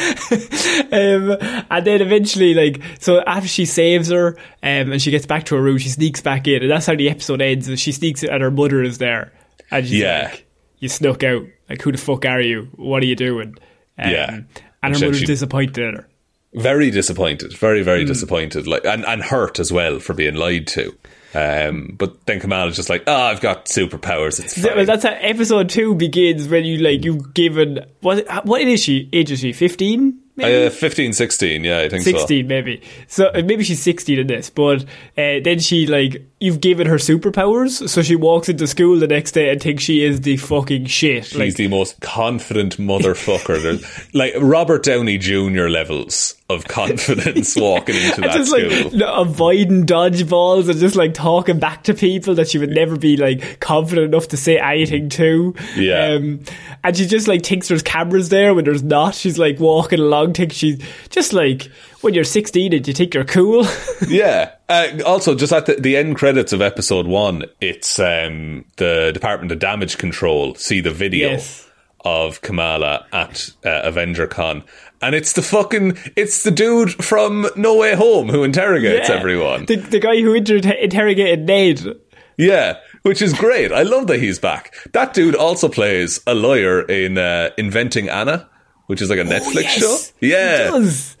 um, 0.92 1.36
and 1.70 1.86
then 1.86 2.00
eventually, 2.00 2.54
like, 2.54 2.80
so 3.00 3.20
after 3.26 3.48
she 3.48 3.64
saves 3.64 4.10
her 4.10 4.36
um, 4.62 4.92
and 4.92 5.02
she 5.02 5.10
gets 5.10 5.26
back 5.26 5.44
to 5.46 5.56
her 5.56 5.62
room, 5.62 5.78
she 5.78 5.88
sneaks 5.88 6.20
back 6.20 6.46
in. 6.46 6.62
And 6.62 6.70
that's 6.70 6.86
how 6.86 6.94
the 6.94 7.10
episode 7.10 7.40
ends. 7.42 7.68
She 7.80 7.92
sneaks 7.92 8.22
in 8.22 8.30
and 8.30 8.42
her 8.42 8.50
mother 8.50 8.82
is 8.82 8.98
there. 8.98 9.32
And 9.70 9.86
she's 9.86 9.98
Yeah. 9.98 10.28
like, 10.30 10.44
you 10.78 10.88
snuck 10.88 11.22
out. 11.24 11.42
Like, 11.68 11.82
who 11.82 11.92
the 11.92 11.98
fuck 11.98 12.24
are 12.24 12.40
you? 12.40 12.68
What 12.76 13.02
are 13.02 13.06
you 13.06 13.16
doing? 13.16 13.56
Um, 13.98 14.10
Yeah. 14.10 14.40
And 14.82 14.94
her 14.94 15.00
mother's 15.06 15.22
disappointed 15.24 15.78
in 15.78 15.94
her. 15.96 16.08
very 16.54 16.90
disappointed, 16.90 17.56
very 17.58 17.82
very 17.82 18.04
disappointed, 18.04 18.66
like 18.66 18.84
and, 18.84 19.04
and 19.04 19.22
hurt 19.22 19.58
as 19.58 19.72
well 19.72 19.98
for 19.98 20.14
being 20.14 20.34
lied 20.36 20.66
to. 20.68 20.96
Um, 21.34 21.94
but 21.98 22.24
then 22.24 22.40
Kamal 22.40 22.68
is 22.68 22.76
just 22.76 22.88
like, 22.88 23.02
oh, 23.06 23.14
I've 23.14 23.40
got 23.42 23.66
superpowers. 23.66 24.42
It's 24.42 24.58
fine. 24.58 24.86
that's 24.86 25.02
how 25.02 25.10
episode 25.10 25.68
two 25.68 25.94
begins 25.94 26.48
when 26.48 26.64
you 26.64 26.78
like 26.78 27.04
you've 27.04 27.34
given 27.34 27.80
what 28.00 28.46
what 28.46 28.62
is 28.62 28.82
she? 28.82 29.08
Age 29.12 29.32
is 29.32 29.40
she? 29.40 29.52
Fifteen? 29.52 30.20
Maybe? 30.36 30.66
uh, 30.68 30.70
15, 30.70 31.14
16, 31.14 31.64
yeah, 31.64 31.80
I 31.80 31.88
think 31.88 32.04
so. 32.04 32.12
16 32.12 32.46
maybe 32.46 32.80
so 33.08 33.26
uh, 33.26 33.42
maybe 33.44 33.64
she's 33.64 33.82
16 33.82 34.20
in 34.20 34.28
this 34.28 34.50
but 34.50 34.82
uh, 34.84 35.40
then 35.42 35.58
she 35.58 35.88
like 35.88 36.27
you've 36.40 36.60
given 36.60 36.86
her 36.86 36.96
superpowers 36.96 37.88
so 37.88 38.00
she 38.00 38.14
walks 38.14 38.48
into 38.48 38.66
school 38.66 38.96
the 38.98 39.08
next 39.08 39.32
day 39.32 39.50
and 39.50 39.60
thinks 39.60 39.82
she 39.82 40.04
is 40.04 40.20
the 40.20 40.36
fucking 40.36 40.86
shit 40.86 41.24
He's 41.26 41.36
like 41.36 41.54
the 41.56 41.66
most 41.68 42.00
confident 42.00 42.76
motherfucker. 42.78 44.14
Like 44.14 44.34
Robert 44.40 44.84
Downey 44.84 45.18
Jr. 45.18 45.68
levels 45.68 46.34
of 46.48 46.64
confidence 46.64 47.56
walking 47.60 47.96
into 47.96 48.20
that 48.22 48.34
just 48.34 48.50
school. 48.50 48.68
like 48.68 48.92
no- 48.92 49.14
avoiding 49.20 49.84
dodgeballs 49.84 50.68
and 50.68 50.78
just 50.78 50.96
like 50.96 51.12
talking 51.14 51.58
back 51.58 51.84
to 51.84 51.94
people 51.94 52.34
that 52.36 52.48
she 52.48 52.58
would 52.58 52.70
never 52.70 52.96
be 52.96 53.16
like 53.16 53.60
confident 53.60 54.06
enough 54.14 54.28
to 54.28 54.36
say 54.36 54.58
anything 54.58 55.08
to. 55.10 55.54
Yeah. 55.76 56.14
Um, 56.14 56.40
and 56.84 56.96
she 56.96 57.06
just 57.06 57.28
like 57.28 57.44
thinks 57.44 57.68
there's 57.68 57.82
cameras 57.82 58.28
there 58.28 58.54
when 58.54 58.64
there's 58.64 58.82
not. 58.82 59.14
She's 59.14 59.38
like 59.38 59.58
walking 59.58 59.98
along, 59.98 60.34
thinks 60.34 60.56
she's 60.56 60.80
just 61.10 61.32
like 61.32 61.68
when 62.00 62.14
you're 62.14 62.24
16 62.24 62.72
and 62.72 62.86
you 62.86 62.94
think 62.94 63.14
you're 63.14 63.24
cool. 63.24 63.66
yeah. 64.08 64.52
Uh, 64.68 64.88
also, 65.04 65.34
just 65.34 65.52
at 65.52 65.66
the, 65.66 65.74
the 65.74 65.96
end 65.96 66.16
credits 66.16 66.52
of 66.52 66.60
episode 66.62 67.06
one, 67.06 67.44
it's 67.60 67.98
um, 67.98 68.64
the 68.76 69.10
Department 69.12 69.50
of 69.52 69.58
Damage 69.58 69.98
Control 69.98 70.54
see 70.54 70.80
the 70.80 70.90
video 70.90 71.30
Yes. 71.30 71.68
of 72.04 72.40
Kamala 72.42 73.06
at 73.12 73.50
uh, 73.64 73.80
Avenger 73.84 74.26
Con. 74.26 74.62
And 75.00 75.14
it's 75.14 75.32
the 75.34 75.42
fucking, 75.42 75.96
it's 76.16 76.42
the 76.42 76.50
dude 76.50 76.92
from 77.04 77.46
No 77.56 77.76
Way 77.76 77.94
Home 77.94 78.28
who 78.28 78.42
interrogates 78.44 79.08
Yeah. 79.08 79.14
everyone. 79.16 79.66
The, 79.66 79.76
the 79.76 80.00
guy 80.00 80.20
who 80.20 80.34
inter- 80.34 80.56
interrogated 80.56 81.46
Ned. 81.46 81.94
Yeah, 82.36 82.78
which 83.02 83.20
is 83.22 83.32
great. 83.32 83.72
I 83.72 83.82
love 83.82 84.06
that 84.08 84.20
he's 84.20 84.38
back. 84.38 84.74
That 84.92 85.12
dude 85.14 85.34
also 85.34 85.68
plays 85.68 86.20
a 86.26 86.34
lawyer 86.34 86.82
in 86.82 87.18
uh, 87.18 87.50
Inventing 87.58 88.08
Anna, 88.08 88.48
which 88.88 89.00
is 89.00 89.08
like 89.08 89.20
a 89.20 89.22
Netflix 89.22 89.56
Oh, 89.56 89.60
yes, 89.60 89.78
show. 89.78 89.96
Yeah, 90.20 90.70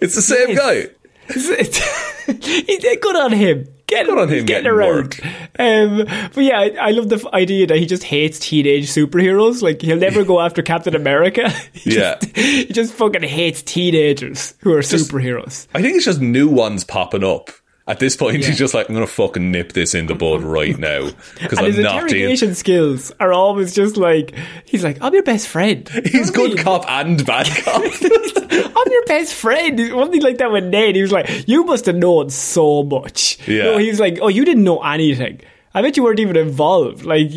it's 0.00 0.14
the 0.16 0.20
same 0.22 0.50
Yes. 0.50 0.58
guy. 0.58 0.88
He's 1.28 2.96
good 3.00 3.16
on 3.16 3.32
him. 3.32 3.68
Get 3.86 4.04
Good 4.06 4.18
on 4.18 4.28
him 4.28 4.44
getting 4.44 4.64
getting 4.64 4.66
around. 4.66 5.18
Um, 5.58 6.04
but 6.34 6.44
yeah, 6.44 6.58
I, 6.60 6.68
I 6.78 6.90
love 6.90 7.08
the 7.08 7.26
idea 7.32 7.66
that 7.68 7.78
he 7.78 7.86
just 7.86 8.02
hates 8.04 8.38
teenage 8.38 8.86
superheroes. 8.86 9.62
Like 9.62 9.80
he'll 9.80 9.96
never 9.96 10.24
go 10.24 10.40
after 10.40 10.60
Captain 10.62 10.94
America. 10.94 11.50
He 11.72 11.96
Yeah. 11.98 12.16
just, 12.20 12.36
he 12.36 12.64
just 12.66 12.92
fucking 12.94 13.22
hates 13.22 13.62
teenagers 13.62 14.54
who 14.60 14.72
are 14.74 14.80
superheroes. 14.80 15.66
I 15.74 15.80
think 15.80 15.96
it's 15.96 16.04
just 16.04 16.20
new 16.20 16.48
ones 16.48 16.84
popping 16.84 17.24
up. 17.24 17.50
At 17.88 18.00
this 18.00 18.16
point, 18.16 18.36
he's 18.36 18.58
just 18.58 18.74
like, 18.74 18.86
I'm 18.88 18.94
going 18.94 19.06
to 19.06 19.10
fucking 19.12 19.50
nip 19.50 19.72
this 19.72 19.94
in 19.94 20.06
the 20.06 20.14
bud 20.14 20.42
right 20.42 20.78
now 20.78 21.08
because 21.40 21.58
his 21.58 21.78
I'm 21.78 21.82
not 21.82 22.02
interrogation 22.02 22.54
skills 22.54 23.12
are 23.18 23.32
always 23.32 23.74
just 23.74 23.96
like 23.96 24.34
he's 24.66 24.84
like, 24.84 24.98
I'm 25.00 25.14
your 25.14 25.22
best 25.22 25.48
friend. 25.48 25.88
He's 26.04 26.30
good 26.30 26.58
cop 26.58 26.84
and 26.88 27.24
bad 27.24 27.46
cop. 27.46 27.82
I'm 28.50 28.92
your 28.92 29.04
best 29.06 29.32
friend. 29.32 29.94
One 29.94 30.10
thing 30.10 30.20
like 30.22 30.36
that 30.38 30.52
with 30.52 30.64
Ned, 30.64 30.96
he 30.96 31.02
was 31.02 31.12
like, 31.12 31.48
You 31.48 31.64
must 31.64 31.86
have 31.86 31.96
known 31.96 32.28
so 32.28 32.82
much. 32.82 33.38
Yeah. 33.48 33.64
No, 33.64 33.78
he 33.78 33.88
was 33.88 34.00
like, 34.00 34.18
Oh, 34.20 34.28
you 34.28 34.44
didn't 34.44 34.64
know 34.64 34.82
anything. 34.82 35.40
I 35.74 35.82
bet 35.82 35.96
you 35.96 36.02
weren't 36.02 36.18
even 36.20 36.36
involved. 36.36 37.04
Like, 37.04 37.30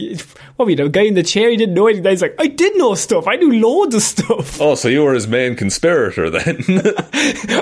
what 0.55 0.65
were 0.65 0.69
you, 0.71 0.75
the 0.77 0.89
guy 0.89 1.01
in 1.01 1.15
the 1.15 1.23
chair? 1.23 1.49
He 1.49 1.57
didn't 1.57 1.75
know 1.75 1.87
anything. 1.87 2.09
He's 2.09 2.21
like, 2.21 2.35
I 2.39 2.47
did 2.47 2.77
know 2.77 2.95
stuff. 2.95 3.27
I 3.27 3.35
knew 3.35 3.59
loads 3.59 3.93
of 3.93 4.01
stuff. 4.01 4.59
oh, 4.61 4.75
so 4.75 4.87
you 4.87 5.03
were 5.03 5.13
his 5.13 5.27
main 5.27 5.55
conspirator 5.55 6.29
then? 6.29 6.63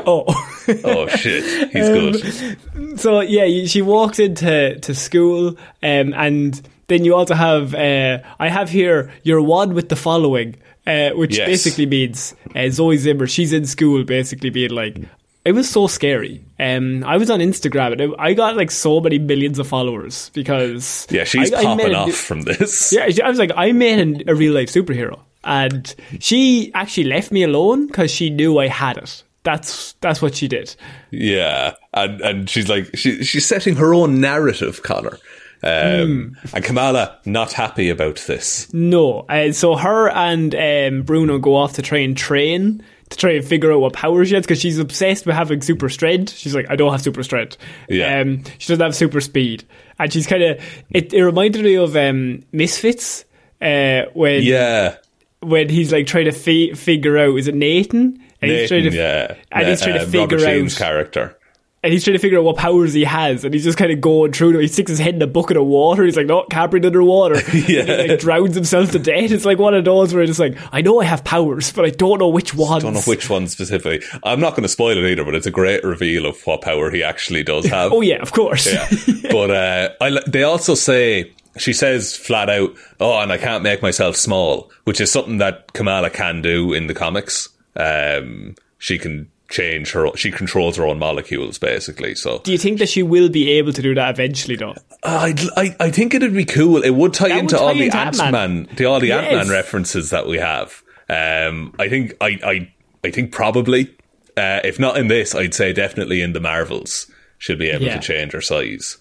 Oh. 0.05 0.23
oh 0.83 1.07
shit, 1.07 1.43
he's 1.71 1.89
good. 1.89 2.99
so, 2.99 3.21
yeah, 3.21 3.65
she 3.65 3.81
walks 3.81 4.19
into 4.19 4.79
to 4.79 4.93
school, 4.95 5.49
um, 5.81 6.13
and 6.13 6.61
then 6.87 7.03
you 7.05 7.15
also 7.15 7.33
have, 7.35 7.73
uh, 7.73 8.19
I 8.39 8.49
have 8.49 8.69
here, 8.69 9.11
you're 9.23 9.41
one 9.41 9.73
with 9.73 9.89
the 9.89 9.95
following. 9.95 10.55
Uh, 10.87 11.11
which 11.11 11.37
Yes. 11.37 11.45
basically 11.47 11.85
means 11.85 12.33
uh, 12.55 12.67
Zoe 12.69 12.97
Zimmer, 12.97 13.27
she's 13.27 13.53
in 13.53 13.65
school 13.67 14.03
basically 14.03 14.49
being 14.49 14.71
like, 14.71 14.97
it 15.45 15.53
was 15.53 15.69
so 15.69 15.87
scary. 15.87 16.43
Um, 16.59 17.03
I 17.05 17.17
was 17.17 17.29
on 17.29 17.39
Instagram 17.39 17.99
and 18.01 18.15
I 18.19 18.33
got 18.33 18.57
like 18.57 18.71
so 18.71 18.99
many 18.99 19.19
millions 19.19 19.57
of 19.59 19.67
followers 19.67 20.29
because 20.33 21.07
Yeah, 21.09 21.23
she's 21.23 21.51
I- 21.53 21.59
I 21.59 21.63
popping 21.63 21.93
a- 21.93 21.97
off 21.97 22.13
from 22.15 22.41
this. 22.41 22.91
Yeah, 22.93 23.07
I 23.25 23.29
was 23.29 23.39
like, 23.39 23.51
I 23.55 23.71
made 23.71 23.99
an- 23.99 24.23
a 24.27 24.35
real 24.35 24.53
life 24.53 24.69
superhero, 24.69 25.19
and 25.43 25.93
she 26.19 26.71
actually 26.75 27.05
left 27.05 27.31
me 27.31 27.43
alone 27.43 27.87
because 27.87 28.11
she 28.11 28.29
knew 28.29 28.57
I 28.59 28.67
had 28.67 28.97
it. 28.97 29.23
That's 29.43 29.93
that's 30.01 30.21
what 30.21 30.35
she 30.35 30.47
did. 30.49 30.75
Yeah, 31.11 31.75
and 31.93 32.19
and 32.21 32.49
she's 32.49 32.67
like 32.67 32.95
she 32.95 33.23
she's 33.23 33.45
setting 33.45 33.75
her 33.77 33.93
own 33.93 34.19
narrative, 34.19 34.83
Connor. 34.83 35.17
Um, 35.63 36.37
And 36.53 36.63
Kamala 36.63 37.17
not 37.25 37.51
happy 37.53 37.89
about 37.89 38.17
this. 38.27 38.71
No. 38.73 39.25
Uh, 39.29 39.51
so 39.51 39.75
her 39.75 40.09
and 40.09 40.55
um, 40.55 41.03
Bruno 41.03 41.37
go 41.37 41.55
off 41.55 41.73
to 41.73 41.81
try 41.81 41.97
and 41.99 42.15
train 42.15 42.81
to 43.09 43.17
try 43.17 43.31
and 43.31 43.43
figure 43.45 43.71
out 43.71 43.81
what 43.81 43.93
power 43.93 44.23
she 44.25 44.35
has 44.35 44.43
because 44.45 44.59
she's 44.59 44.77
obsessed 44.79 45.25
with 45.25 45.35
having 45.35 45.61
super 45.61 45.89
strength. 45.89 46.33
She's 46.35 46.53
like, 46.53 46.67
I 46.69 46.75
don't 46.75 46.91
have 46.91 47.01
super 47.01 47.23
strength. 47.23 47.57
Yeah. 47.87 48.19
Um, 48.19 48.43
she 48.59 48.67
doesn't 48.67 48.83
have 48.83 48.95
super 48.95 49.19
speed, 49.21 49.63
and 49.97 50.11
she's 50.13 50.27
kind 50.27 50.43
of. 50.43 50.63
It, 50.91 51.13
it 51.13 51.23
reminded 51.23 51.63
me 51.63 51.75
of 51.75 51.95
um, 51.95 52.43
Misfits 52.51 53.25
uh, 53.61 54.03
when 54.13 54.43
Yeah. 54.43 54.97
when 55.41 55.69
he's 55.69 55.91
like 55.91 56.05
trying 56.07 56.25
to 56.25 56.31
fi- 56.31 56.73
figure 56.73 57.17
out 57.17 57.37
is 57.37 57.47
it 57.47 57.55
Nathan? 57.55 58.23
And 58.41 58.51
he's 58.51 58.69
trying 58.69 58.83
Nathan, 58.83 58.97
to, 58.97 59.03
yeah. 59.03 59.35
and 59.51 59.67
he's 59.67 59.81
trying 59.81 59.95
to 59.95 60.01
Uh, 60.01 60.05
figure 60.05 60.37
Robert 60.37 60.39
Shane's 60.39 60.79
out 60.81 60.85
character. 60.87 61.37
And 61.81 61.93
he's 61.93 62.03
trying 62.03 62.15
to 62.15 62.19
figure 62.19 62.37
out 62.37 62.43
what 62.43 62.57
powers 62.57 62.93
he 62.93 63.05
has, 63.05 63.45
and 63.45 63.53
he's 63.53 63.63
just 63.63 63.77
kind 63.77 63.91
of 63.91 64.01
going 64.01 64.33
through 64.33 64.51
them. 64.51 64.61
He 64.61 64.67
sticks 64.67 64.89
his 64.89 64.99
head 64.99 65.15
in 65.15 65.21
a 65.21 65.27
bucket 65.27 65.55
of 65.55 65.65
water. 65.65 66.03
He's 66.03 66.17
like, 66.17 66.25
"No, 66.25 66.43
can't 66.49 66.69
breathe 66.69 66.85
underwater." 66.85 67.35
Yeah. 67.51 67.81
and 67.87 68.01
he 68.01 68.07
like 68.09 68.19
drowns 68.19 68.55
himself 68.55 68.91
to 68.91 68.99
death. 68.99 69.31
It's 69.31 69.45
like 69.45 69.59
one 69.59 69.73
of 69.73 69.85
those 69.85 70.13
where 70.13 70.23
it's 70.23 70.39
like, 70.39 70.57
I 70.71 70.81
know 70.81 70.99
I 70.99 71.05
have 71.05 71.23
powers, 71.23 71.71
but 71.71 71.85
I 71.85 71.89
don't 71.89 72.19
know 72.19 72.27
which 72.27 72.53
ones. 72.53 72.83
don't 72.83 72.93
know 72.93 73.01
which 73.01 73.29
one 73.29 73.47
specifically. 73.47 74.01
I'm 74.23 74.41
not 74.41 74.51
going 74.51 74.63
to 74.63 74.69
spoil 74.69 74.97
it 74.97 75.09
either, 75.09 75.23
but 75.23 75.35
it's 75.35 75.47
a 75.47 75.51
great 75.51 75.83
reveal 75.83 76.25
of 76.25 76.41
what 76.45 76.61
power 76.61 76.91
he 76.91 77.01
actually 77.01 77.43
does 77.43 77.65
have. 77.69 77.93
Oh 77.93 78.01
yeah, 78.01 78.21
of 78.21 78.33
course. 78.33 78.67
Yeah. 78.67 78.87
but 79.31 79.51
uh, 79.51 79.89
I, 80.01 80.19
they 80.27 80.43
also 80.43 80.75
say 80.75 81.31
she 81.57 81.71
says 81.71 82.15
flat 82.15 82.49
out, 82.49 82.75
"Oh, 82.99 83.19
and 83.19 83.31
I 83.31 83.37
can't 83.37 83.63
make 83.63 83.81
myself 83.81 84.17
small," 84.17 84.69
which 84.83 84.99
is 84.99 85.11
something 85.11 85.37
that 85.37 85.71
Kamala 85.73 86.09
can 86.09 86.41
do 86.41 86.73
in 86.73 86.87
the 86.87 86.93
comics. 86.93 87.47
Um, 87.77 88.55
she 88.79 88.97
can 88.97 89.31
change 89.49 89.91
her. 89.91 90.15
She 90.15 90.31
controls 90.31 90.77
her 90.77 90.85
own 90.85 90.99
molecules, 90.99 91.57
basically. 91.57 92.15
So 92.15 92.39
Do 92.39 92.51
you 92.51 92.57
think 92.57 92.79
that 92.79 92.89
she 92.89 93.03
will 93.03 93.29
be 93.29 93.49
able 93.51 93.73
to 93.73 93.81
do 93.81 93.95
that 93.95 94.11
eventually, 94.11 94.55
though? 94.55 94.75
I, 95.03 95.33
I, 95.57 95.75
I 95.79 95.91
think 95.91 96.13
it'd 96.13 96.33
be 96.33 96.45
cool. 96.45 96.83
It 96.83 96.91
would 96.91 97.13
tie 97.13 97.29
That 97.29 97.39
into 97.39 97.55
would 97.55 97.61
all 97.61 97.69
tie 97.73 97.79
the 97.79 97.85
into 97.85 97.97
Ant 97.97 98.19
Ant-Man. 98.21 98.31
Man, 98.65 98.75
the 98.75 98.85
all 98.85 98.99
the 98.99 99.07
Yes. 99.07 99.23
Ant 99.25 99.35
Man 99.47 99.49
references 99.49 100.09
that 100.11 100.27
we 100.27 100.37
have. 100.37 100.83
Um, 101.09 101.73
I 101.79 101.89
think 101.89 102.13
I, 102.21 102.39
I, 102.43 102.71
I 103.03 103.11
think 103.11 103.31
probably, 103.31 103.89
uh, 104.37 104.59
if 104.63 104.77
not 104.79 104.97
in 104.97 105.07
this, 105.07 105.33
I'd 105.33 105.53
say 105.55 105.73
definitely 105.73 106.21
in 106.21 106.33
the 106.33 106.39
Marvels, 106.39 107.09
she'll 107.39 107.57
be 107.57 107.69
able 107.69 107.85
Yeah. 107.85 107.95
to 107.95 108.01
change 108.01 108.33
her 108.33 108.41
size. 108.41 108.97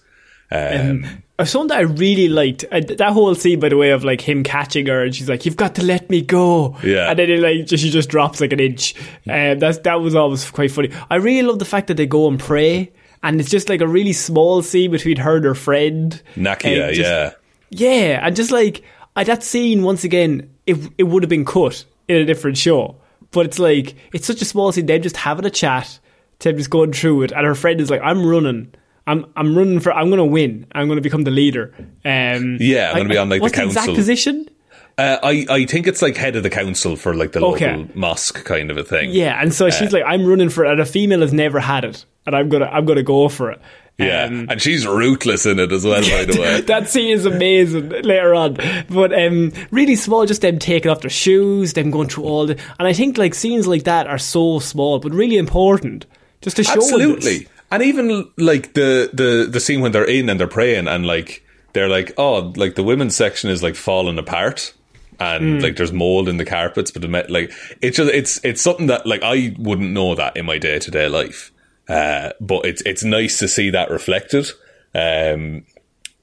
Uh, 0.51 0.95
Something 1.45 1.67
that 1.69 1.77
I 1.77 1.81
really 1.81 2.27
liked 2.27 2.65
uh, 2.71 2.81
that 2.81 3.11
whole 3.13 3.33
scene, 3.35 3.59
by 3.59 3.69
the 3.69 3.77
way, 3.77 3.91
of 3.91 4.03
like 4.03 4.19
him 4.21 4.43
catching 4.43 4.87
her, 4.87 5.03
and 5.03 5.15
she's 5.15 5.29
like, 5.29 5.45
"You've 5.45 5.55
got 5.55 5.75
to 5.75 5.83
let 5.85 6.09
me 6.09 6.21
go," 6.21 6.75
Yeah. 6.83 7.09
and 7.09 7.17
then 7.19 7.29
it, 7.29 7.39
like 7.39 7.67
she 7.69 7.89
just 7.89 8.09
drops 8.09 8.41
like 8.41 8.51
an 8.53 8.59
inch. 8.59 8.93
Um, 9.29 9.59
that's 9.59 9.77
that 9.79 10.01
was 10.01 10.15
always 10.15 10.49
quite 10.51 10.71
funny. 10.71 10.91
I 11.09 11.15
really 11.15 11.47
love 11.47 11.59
the 11.59 11.65
fact 11.65 11.87
that 11.87 11.97
they 11.97 12.05
go 12.05 12.27
and 12.27 12.39
pray, 12.39 12.91
and 13.23 13.39
it's 13.39 13.49
just 13.49 13.69
like 13.69 13.81
a 13.81 13.87
really 13.87 14.13
small 14.13 14.61
scene 14.61 14.91
between 14.91 15.17
her 15.17 15.37
and 15.37 15.45
her 15.45 15.55
friend 15.55 16.21
Nakia, 16.35 16.93
just- 16.93 16.99
yeah. 17.09 17.31
Yeah, 17.71 18.19
and 18.25 18.35
just 18.35 18.51
like 18.51 18.83
I, 19.15 19.23
that 19.23 19.43
scene 19.43 19.83
once 19.83 20.03
again, 20.03 20.49
it 20.65 20.77
it 20.97 21.03
would 21.03 21.23
have 21.23 21.29
been 21.29 21.45
cut 21.45 21.85
in 22.07 22.15
a 22.17 22.25
different 22.25 22.57
show, 22.57 22.95
but 23.31 23.45
it's 23.45 23.59
like 23.59 23.95
it's 24.11 24.25
such 24.27 24.41
a 24.41 24.45
small 24.45 24.71
scene. 24.71 24.87
Them 24.87 25.01
just 25.01 25.15
having 25.17 25.45
a 25.45 25.49
chat, 25.51 25.99
them 26.39 26.57
just 26.57 26.69
going 26.69 26.91
through 26.93 27.21
it, 27.23 27.31
and 27.31 27.45
her 27.45 27.55
friend 27.55 27.79
is 27.79 27.89
like, 27.89 28.01
"I'm 28.03 28.25
running." 28.25 28.73
I'm 29.09 29.25
I'm 29.35 29.57
running 29.57 29.79
for 29.79 29.91
I'm 29.93 30.09
gonna 30.09 30.25
win. 30.25 30.65
I'm 30.73 30.87
gonna 30.87 31.01
become 31.01 31.23
the 31.23 31.31
leader. 31.31 31.73
Um, 32.05 32.57
Yeah, 32.59 32.91
I'm 32.91 32.97
gonna 32.97 33.09
be 33.09 33.17
on, 33.17 33.29
like, 33.29 33.39
the 33.39 33.43
what's 33.43 33.55
the 33.55 33.63
exact 33.65 33.87
council. 33.87 33.95
position? 33.95 34.49
Uh, 34.97 35.17
I, 35.23 35.45
I 35.49 35.65
think 35.65 35.87
it's 35.87 36.01
like 36.01 36.17
head 36.17 36.35
of 36.35 36.43
the 36.43 36.49
council 36.49 36.97
for 36.97 37.13
like 37.15 37.31
the 37.31 37.39
Okay. 37.41 37.73
local 37.77 37.97
mosque 37.97 38.43
kind 38.43 38.69
of 38.69 38.77
a 38.77 38.83
thing. 38.83 39.11
Yeah, 39.11 39.41
and 39.41 39.53
so 39.53 39.69
she's 39.69 39.93
like, 39.93 40.03
I'm 40.05 40.25
running 40.25 40.49
for 40.49 40.65
it, 40.65 40.71
and 40.71 40.79
a 40.81 40.85
female 40.85 41.21
has 41.21 41.31
never 41.33 41.59
had 41.59 41.85
it, 41.85 42.05
and 42.25 42.35
I'm 42.35 42.49
gonna 42.49 42.65
I'm 42.65 42.85
gonna 42.85 43.03
go 43.03 43.29
for 43.29 43.49
it. 43.51 43.61
Yeah, 43.97 44.25
Um, 44.25 44.47
and 44.49 44.61
she's 44.61 44.87
ruthless 44.87 45.45
in 45.45 45.59
it 45.59 45.73
as 45.73 45.83
well, 45.85 46.01
by 46.01 46.23
the 46.23 46.39
way. 46.39 46.61
that 46.67 46.87
scene 46.89 47.09
is 47.11 47.25
amazing 47.25 47.89
later 47.89 48.33
on. 48.33 48.53
But 48.89 49.13
um, 49.13 49.51
really 49.71 49.95
small, 49.97 50.25
just 50.25 50.41
them 50.41 50.57
taking 50.57 50.89
off 50.89 51.01
their 51.01 51.09
shoes, 51.09 51.73
them 51.73 51.91
going 51.91 52.07
through 52.07 52.23
all 52.23 52.45
the. 52.45 52.57
And 52.79 52.87
I 52.87 52.93
think 52.93 53.17
like 53.17 53.35
scenes 53.35 53.67
like 53.67 53.83
that 53.83 54.07
are 54.07 54.17
so 54.17 54.59
small, 54.59 54.99
but 54.99 55.13
really 55.13 55.35
important, 55.37 56.05
just 56.41 56.55
to 56.57 56.63
show 56.63 56.75
Absolutely. 56.75 57.39
this. 57.39 57.47
And 57.71 57.83
even 57.83 58.29
like 58.37 58.73
the, 58.73 59.09
the 59.13 59.47
the 59.49 59.59
scene 59.59 59.81
when 59.81 59.91
they're 59.91 60.03
in 60.03 60.29
and 60.29 60.39
they're 60.39 60.47
praying 60.47 60.87
and 60.87 61.05
like 61.05 61.43
they're 61.73 61.89
like, 61.89 62.13
oh, 62.17 62.53
like 62.55 62.75
the 62.75 62.83
women's 62.83 63.15
section 63.15 63.49
is 63.49 63.61
like 63.61 63.75
falling 63.75 64.17
apart. 64.17 64.73
And 65.19 65.61
like 65.61 65.75
there's 65.75 65.91
mold 65.91 66.29
in 66.29 66.37
the 66.37 66.45
carpets, 66.45 66.91
but 66.91 67.01
the 67.01 67.09
like 67.27 67.51
it's 67.81 67.97
just 67.97 68.13
it's 68.13 68.39
it's 68.45 68.61
something 68.61 68.87
that 68.87 69.05
like 69.05 69.21
I 69.21 69.53
wouldn't 69.59 69.91
know 69.91 70.15
that 70.15 70.37
in 70.37 70.45
my 70.45 70.57
day 70.57 70.79
to 70.79 70.91
day 70.91 71.09
life, 71.09 71.51
uh, 71.89 72.31
but 72.39 72.65
it's 72.65 72.81
it's 72.83 73.03
nice 73.03 73.37
to 73.39 73.49
see 73.49 73.69
that 73.71 73.91
reflected, 73.91 74.49
um, 74.95 75.65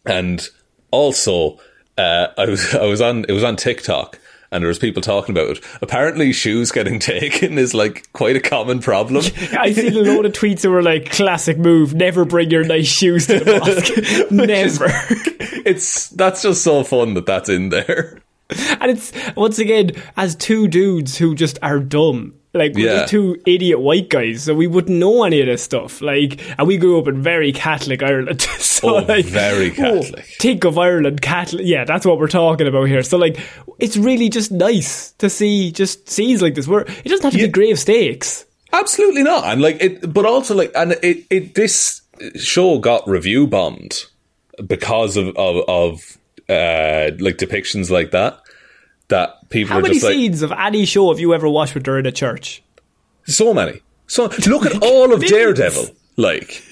and 0.06 0.48
also 0.90 1.58
uh, 1.98 2.28
I 2.38 2.46
was 2.46 2.74
I 2.74 2.86
was 2.86 3.02
on 3.02 3.26
it 3.28 3.32
was 3.32 3.44
on 3.44 3.56
TikTok 3.56 4.18
and 4.56 4.62
there 4.62 4.68
was 4.68 4.78
people 4.78 5.02
talking 5.02 5.34
about 5.36 5.58
it. 5.58 5.64
Apparently, 5.82 6.32
shoes 6.32 6.72
getting 6.72 6.98
taken 7.14 7.58
is 7.58 7.74
like 7.74 8.10
quite 8.14 8.36
a 8.36 8.40
common 8.40 8.80
problem. 8.80 9.18
I 9.58 9.72
see 9.72 9.88
a 9.88 10.14
lot 10.14 10.24
of 10.24 10.32
tweets 10.32 10.62
that 10.62 10.70
were 10.70 10.82
like, 10.82 11.10
classic 11.10 11.58
move, 11.58 11.94
never 11.94 12.24
bring 12.24 12.50
your 12.50 12.64
nice 12.64 12.86
shoes 12.86 13.26
to 13.26 13.38
the 13.38 13.58
mosque. 13.60 14.30
never. 14.32 14.86
it's 15.66 16.08
that's 16.08 16.40
just 16.42 16.64
so 16.64 16.82
fun 16.84 17.12
that 17.14 17.26
that's 17.26 17.50
in 17.50 17.68
there. 17.68 18.18
and 18.48 18.90
it's, 18.90 19.12
once 19.36 19.58
again, 19.58 19.90
as 20.16 20.34
two 20.34 20.68
dudes 20.68 21.18
who 21.18 21.34
just 21.34 21.58
are 21.62 21.78
dumb. 21.78 22.34
Like, 22.56 22.74
we're 22.74 22.86
Yeah. 22.86 22.98
just 23.00 23.10
two 23.10 23.40
idiot 23.46 23.80
white 23.80 24.08
guys, 24.08 24.42
so 24.44 24.54
we 24.54 24.66
wouldn't 24.66 24.98
know 24.98 25.24
any 25.24 25.40
of 25.40 25.46
this 25.46 25.62
stuff. 25.62 26.00
Like, 26.00 26.40
and 26.58 26.66
we 26.66 26.76
grew 26.76 26.98
up 26.98 27.06
in 27.08 27.22
very 27.22 27.52
Catholic 27.52 28.02
Ireland. 28.02 28.40
so, 28.58 28.96
Oh, 28.96 28.98
like, 29.04 29.24
very 29.26 29.70
Catholic. 29.70 30.24
think 30.40 30.64
of 30.64 30.78
Ireland, 30.78 31.22
Catholic. 31.22 31.62
Yeah, 31.66 31.84
that's 31.84 32.04
what 32.06 32.18
we're 32.18 32.28
talking 32.28 32.66
about 32.66 32.84
here. 32.88 33.02
So, 33.02 33.16
like, 33.18 33.38
it's 33.78 33.96
really 33.96 34.28
just 34.28 34.50
nice 34.50 35.12
to 35.18 35.28
see 35.30 35.70
just 35.70 36.08
scenes 36.08 36.42
like 36.42 36.54
this 36.54 36.66
where 36.66 36.80
it 36.82 37.04
doesn't 37.08 37.22
have 37.24 37.32
to 37.34 37.38
Yeah. 37.38 37.46
be 37.46 37.52
grave 37.52 37.78
stakes. 37.78 38.44
Absolutely 38.72 39.22
not. 39.22 39.44
And 39.44 39.62
like 39.62 39.80
it, 39.80 40.12
but 40.12 40.26
also 40.26 40.54
like, 40.54 40.72
and 40.74 40.92
it, 41.02 41.24
it 41.30 41.54
this 41.54 42.02
show 42.36 42.78
got 42.78 43.08
review 43.08 43.46
bombed 43.46 44.04
because 44.66 45.16
of 45.16 45.28
of, 45.36 45.64
of 45.68 46.18
uh, 46.48 47.10
like 47.20 47.36
depictions 47.38 47.90
like 47.90 48.10
that. 48.10 48.38
That 49.08 49.48
people 49.50 49.72
How 49.72 49.78
are 49.78 49.82
many 49.82 49.94
just 49.94 50.04
like 50.04 50.14
scenes 50.14 50.42
of 50.42 50.52
any 50.52 50.84
show 50.84 51.10
have 51.10 51.20
you 51.20 51.32
ever 51.32 51.48
watched 51.48 51.74
with 51.74 51.84
during 51.84 52.06
a 52.06 52.12
church? 52.12 52.62
so 53.26 53.52
many. 53.52 53.80
So 54.06 54.30
look 54.46 54.66
at 54.66 54.82
all 54.82 55.12
of 55.12 55.24
Daredevil, 55.24 55.88
like, 56.16 56.62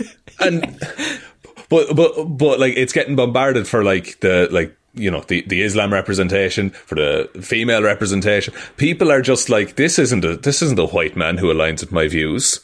and 0.40 0.78
but 1.68 1.94
but 1.94 2.24
but 2.24 2.60
like 2.60 2.74
it's 2.76 2.92
getting 2.92 3.16
bombarded 3.16 3.66
for 3.66 3.82
like 3.82 4.20
the 4.20 4.48
like 4.50 4.76
you 4.94 5.10
know 5.10 5.20
the 5.22 5.42
the 5.42 5.62
Islam 5.62 5.92
representation 5.92 6.70
for 6.70 6.94
the 6.94 7.28
female 7.42 7.82
representation. 7.82 8.54
People 8.76 9.10
are 9.10 9.20
just 9.20 9.48
like 9.48 9.76
this 9.76 9.98
isn't 9.98 10.24
a 10.24 10.36
this 10.36 10.62
isn't 10.62 10.78
a 10.78 10.86
white 10.86 11.16
man 11.16 11.38
who 11.38 11.52
aligns 11.52 11.80
with 11.80 11.92
my 11.92 12.06
views. 12.06 12.60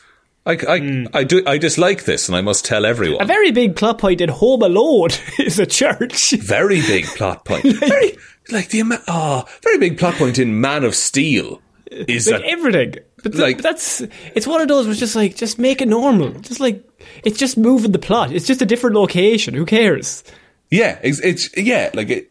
I, 0.47 0.53
I, 0.69 0.79
hmm. 0.81 1.05
I 1.13 1.25
do 1.25 1.43
I 1.47 1.59
dislike 1.59 2.05
this 2.05 2.29
and 2.29 2.35
I 2.37 2.41
must 2.41 2.65
tell 2.65 2.87
everyone. 2.87 3.23
A 3.23 3.27
very 3.27 3.51
big 3.51 3.77
plot 3.77 3.99
point 3.99 4.21
in 4.21 4.29
Home 4.31 4.63
Alone 4.63 5.11
is 5.39 5.59
a 5.59 5.67
church. 5.67 6.31
very 6.33 6.81
big 6.81 7.05
plot 7.07 7.45
point. 7.45 7.65
very 7.79 8.17
like 8.51 8.69
the 8.71 8.81
ama- 8.81 9.03
oh, 9.07 9.45
very 9.63 9.79
big 9.79 9.99
plot 9.99 10.15
point 10.15 10.39
in 10.39 10.61
Man 10.61 10.85
of 10.85 10.95
Steel 10.95 11.61
is 11.91 12.27
like 12.31 12.41
that 12.41 12.49
everything. 12.49 12.95
But, 13.23 13.35
like- 13.35 13.57
but 13.59 13.63
that's 13.63 14.01
it's 14.35 14.47
one 14.47 14.61
of 14.63 14.69
those 14.69 14.87
where 14.87 14.93
it's 14.93 15.01
just 15.01 15.15
like 15.15 15.37
just 15.37 15.59
make 15.59 15.83
it 15.83 15.89
normal. 15.89 16.31
Just 16.41 16.59
like 16.61 16.89
it's 17.23 17.39
just 17.39 17.59
moving 17.59 17.93
the 17.93 17.99
plot. 17.99 18.33
It's 18.33 18.47
just 18.47 18.63
a 18.63 18.67
different 18.67 18.97
location. 18.97 19.53
Who 19.55 19.67
cares? 19.67 20.25
yeah, 20.71 20.99
it's, 21.03 21.19
it's 21.21 21.55
yeah, 21.57 21.91
like 21.95 22.09
it, 22.09 22.31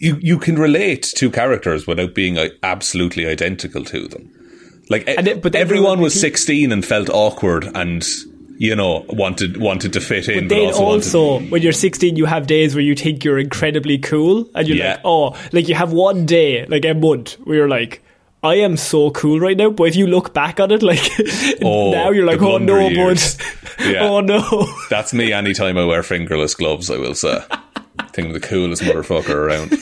you 0.00 0.18
you 0.20 0.38
can 0.38 0.56
relate 0.58 1.04
to 1.16 1.30
characters 1.30 1.86
without 1.86 2.14
being 2.14 2.34
like, 2.34 2.52
absolutely 2.62 3.26
identical 3.26 3.84
to 3.84 4.08
them. 4.08 4.30
Like, 4.90 5.04
it- 5.08 5.40
but 5.42 5.54
everyone 5.54 6.00
was 6.00 6.12
would 6.14 6.20
sixteen 6.20 6.72
and 6.72 6.84
felt 6.84 7.08
awkward 7.08 7.64
and 7.74 8.04
you 8.58 8.76
know 8.76 9.06
wanted 9.08 9.56
wanted 9.56 9.92
to 9.94 10.00
fit 10.02 10.28
in, 10.28 10.48
but, 10.48 10.54
Then 10.54 10.66
also, 10.66 10.84
also, 10.84 11.32
wanted, 11.34 11.50
when 11.52 11.62
you're 11.62 11.72
16, 11.72 12.16
you 12.16 12.26
have 12.26 12.46
days 12.46 12.74
where 12.74 12.84
you 12.84 12.94
think 12.94 13.24
you're 13.24 13.38
incredibly 13.38 13.96
cool, 13.98 14.50
and 14.54 14.68
you're 14.68 14.76
Yeah. 14.76 14.90
like, 14.94 15.00
oh, 15.04 15.36
like 15.52 15.68
you 15.68 15.74
have 15.76 15.92
one 15.92 16.26
day, 16.26 16.66
like 16.66 16.84
a 16.84 16.92
month, 16.94 17.34
where 17.44 17.56
you're 17.56 17.68
like. 17.68 18.02
I 18.42 18.54
am 18.54 18.78
so 18.78 19.10
cool 19.10 19.38
right 19.38 19.54
now, 19.54 19.68
but 19.68 19.84
if 19.84 19.96
you 19.96 20.06
look 20.06 20.32
back 20.32 20.60
on 20.60 20.70
it, 20.70 20.82
like 20.82 20.98
Oh, 21.62 21.90
now 21.92 22.10
you're 22.10 22.24
like, 22.24 22.40
oh 22.40 22.56
no, 22.56 22.88
bud. 22.88 23.18
Yeah. 23.86 24.04
oh 24.08 24.20
no. 24.20 24.66
that's 24.88 25.12
me 25.12 25.30
anytime 25.34 25.76
I 25.76 25.84
wear 25.84 26.02
fingerless 26.02 26.54
gloves. 26.54 26.90
I 26.90 26.96
will 26.96 27.14
say, 27.14 27.36
I 27.98 28.04
think 28.14 28.28
I'm 28.28 28.32
the 28.32 28.40
coolest 28.40 28.80
motherfucker 28.82 29.34
around. 29.34 29.72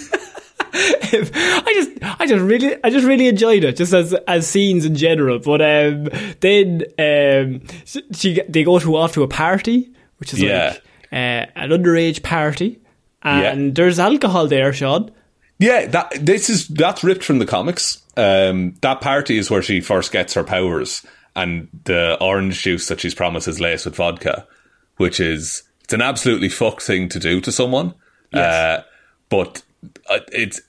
I 0.72 1.72
just, 1.74 1.90
I 2.20 2.26
just 2.26 2.42
really, 2.42 2.76
I 2.84 2.90
just 2.90 3.06
really 3.06 3.28
enjoyed 3.28 3.64
it, 3.64 3.76
just 3.76 3.92
as 3.92 4.14
as 4.26 4.46
scenes 4.46 4.84
in 4.84 4.94
general. 4.94 5.38
But 5.38 5.60
um, 5.62 6.08
then 6.40 6.84
um, 6.98 7.62
she, 8.14 8.40
they 8.48 8.64
go 8.64 8.78
to 8.78 8.96
off 8.96 9.12
to 9.14 9.22
a 9.22 9.28
party, 9.28 9.90
which 10.18 10.32
is 10.32 10.40
Yeah. 10.40 10.68
like 10.68 10.82
uh, 11.12 11.50
an 11.56 11.70
underage 11.70 12.22
party, 12.22 12.80
and 13.22 13.66
Yeah. 13.68 13.72
there's 13.74 13.98
alcohol 13.98 14.46
there, 14.46 14.72
Sean. 14.72 15.10
Yeah, 15.58 15.86
that 15.86 16.12
this 16.20 16.48
is 16.48 16.68
that's 16.68 17.02
ripped 17.02 17.24
from 17.24 17.38
the 17.40 17.46
comics. 17.46 18.02
Um, 18.16 18.74
that 18.82 19.00
party 19.00 19.38
is 19.38 19.50
where 19.50 19.62
she 19.62 19.80
first 19.80 20.12
gets 20.12 20.34
her 20.34 20.44
powers, 20.44 21.04
and 21.34 21.68
the 21.84 22.16
orange 22.20 22.62
juice 22.62 22.86
that 22.88 23.00
she's 23.00 23.14
promised 23.14 23.48
is 23.48 23.60
laced 23.60 23.86
with 23.86 23.96
vodka, 23.96 24.46
which 24.98 25.18
is 25.18 25.62
it's 25.82 25.94
an 25.94 26.02
absolutely 26.02 26.48
fuck 26.48 26.80
thing 26.82 27.08
to 27.08 27.18
do 27.18 27.40
to 27.40 27.50
someone. 27.50 27.94
Yes. 28.32 28.44
Uh, 28.54 28.82
but 29.30 29.62
it's 30.32 30.60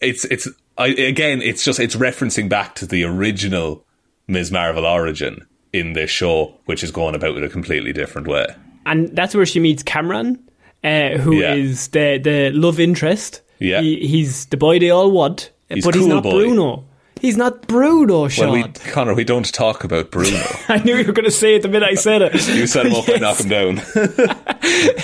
it's 0.00 0.24
it's 0.26 0.48
I, 0.76 0.88
again, 0.88 1.42
it's 1.42 1.64
just 1.64 1.80
it's 1.80 1.96
referencing 1.96 2.48
back 2.48 2.74
to 2.76 2.86
the 2.86 3.04
original 3.04 3.84
Ms. 4.28 4.50
Marvel 4.52 4.86
origin 4.86 5.46
in 5.72 5.92
this 5.94 6.10
show, 6.10 6.54
which 6.66 6.82
is 6.84 6.90
going 6.90 7.14
about 7.14 7.36
it 7.36 7.42
a 7.42 7.48
completely 7.48 7.92
different 7.92 8.26
way. 8.28 8.46
and 8.86 9.08
that's 9.14 9.34
where 9.34 9.44
she 9.46 9.60
meets 9.60 9.82
Cameron, 9.82 10.38
uh, 10.84 11.10
who 11.18 11.40
is 11.42 11.90
Yeah. 11.92 12.16
the 12.16 12.18
the 12.22 12.50
love 12.58 12.80
interest. 12.80 13.42
Yeah. 13.58 13.80
he, 13.80 14.06
he's 14.06 14.46
the 14.46 14.56
boy 14.56 14.78
they 14.78 14.90
all 14.90 15.10
want, 15.10 15.50
He's 15.68 15.84
but 15.84 15.94
he's 15.96 16.06
not 16.06 16.22
boy. 16.22 16.30
Bruno. 16.30 16.84
He's 17.20 17.36
not 17.36 17.66
Bruno, 17.68 18.28
Sean. 18.28 18.50
Well, 18.52 18.62
we 18.66 18.72
Connor, 18.90 19.14
we 19.14 19.24
don't 19.24 19.52
talk 19.52 19.84
about 19.84 20.10
Bruno. 20.10 20.40
I 20.68 20.78
knew 20.84 20.96
you 20.96 21.06
were 21.06 21.12
going 21.12 21.24
to 21.24 21.30
say 21.30 21.56
it 21.56 21.62
the 21.62 21.68
minute 21.68 21.88
I 21.90 21.94
said 21.94 22.22
it. 22.22 22.32
you 22.48 22.66
set 22.66 22.86
him 22.86 22.94
up, 22.94 23.06
Yes. 23.08 23.20
knock 23.20 23.40
him 23.40 23.48
down. 23.48 24.36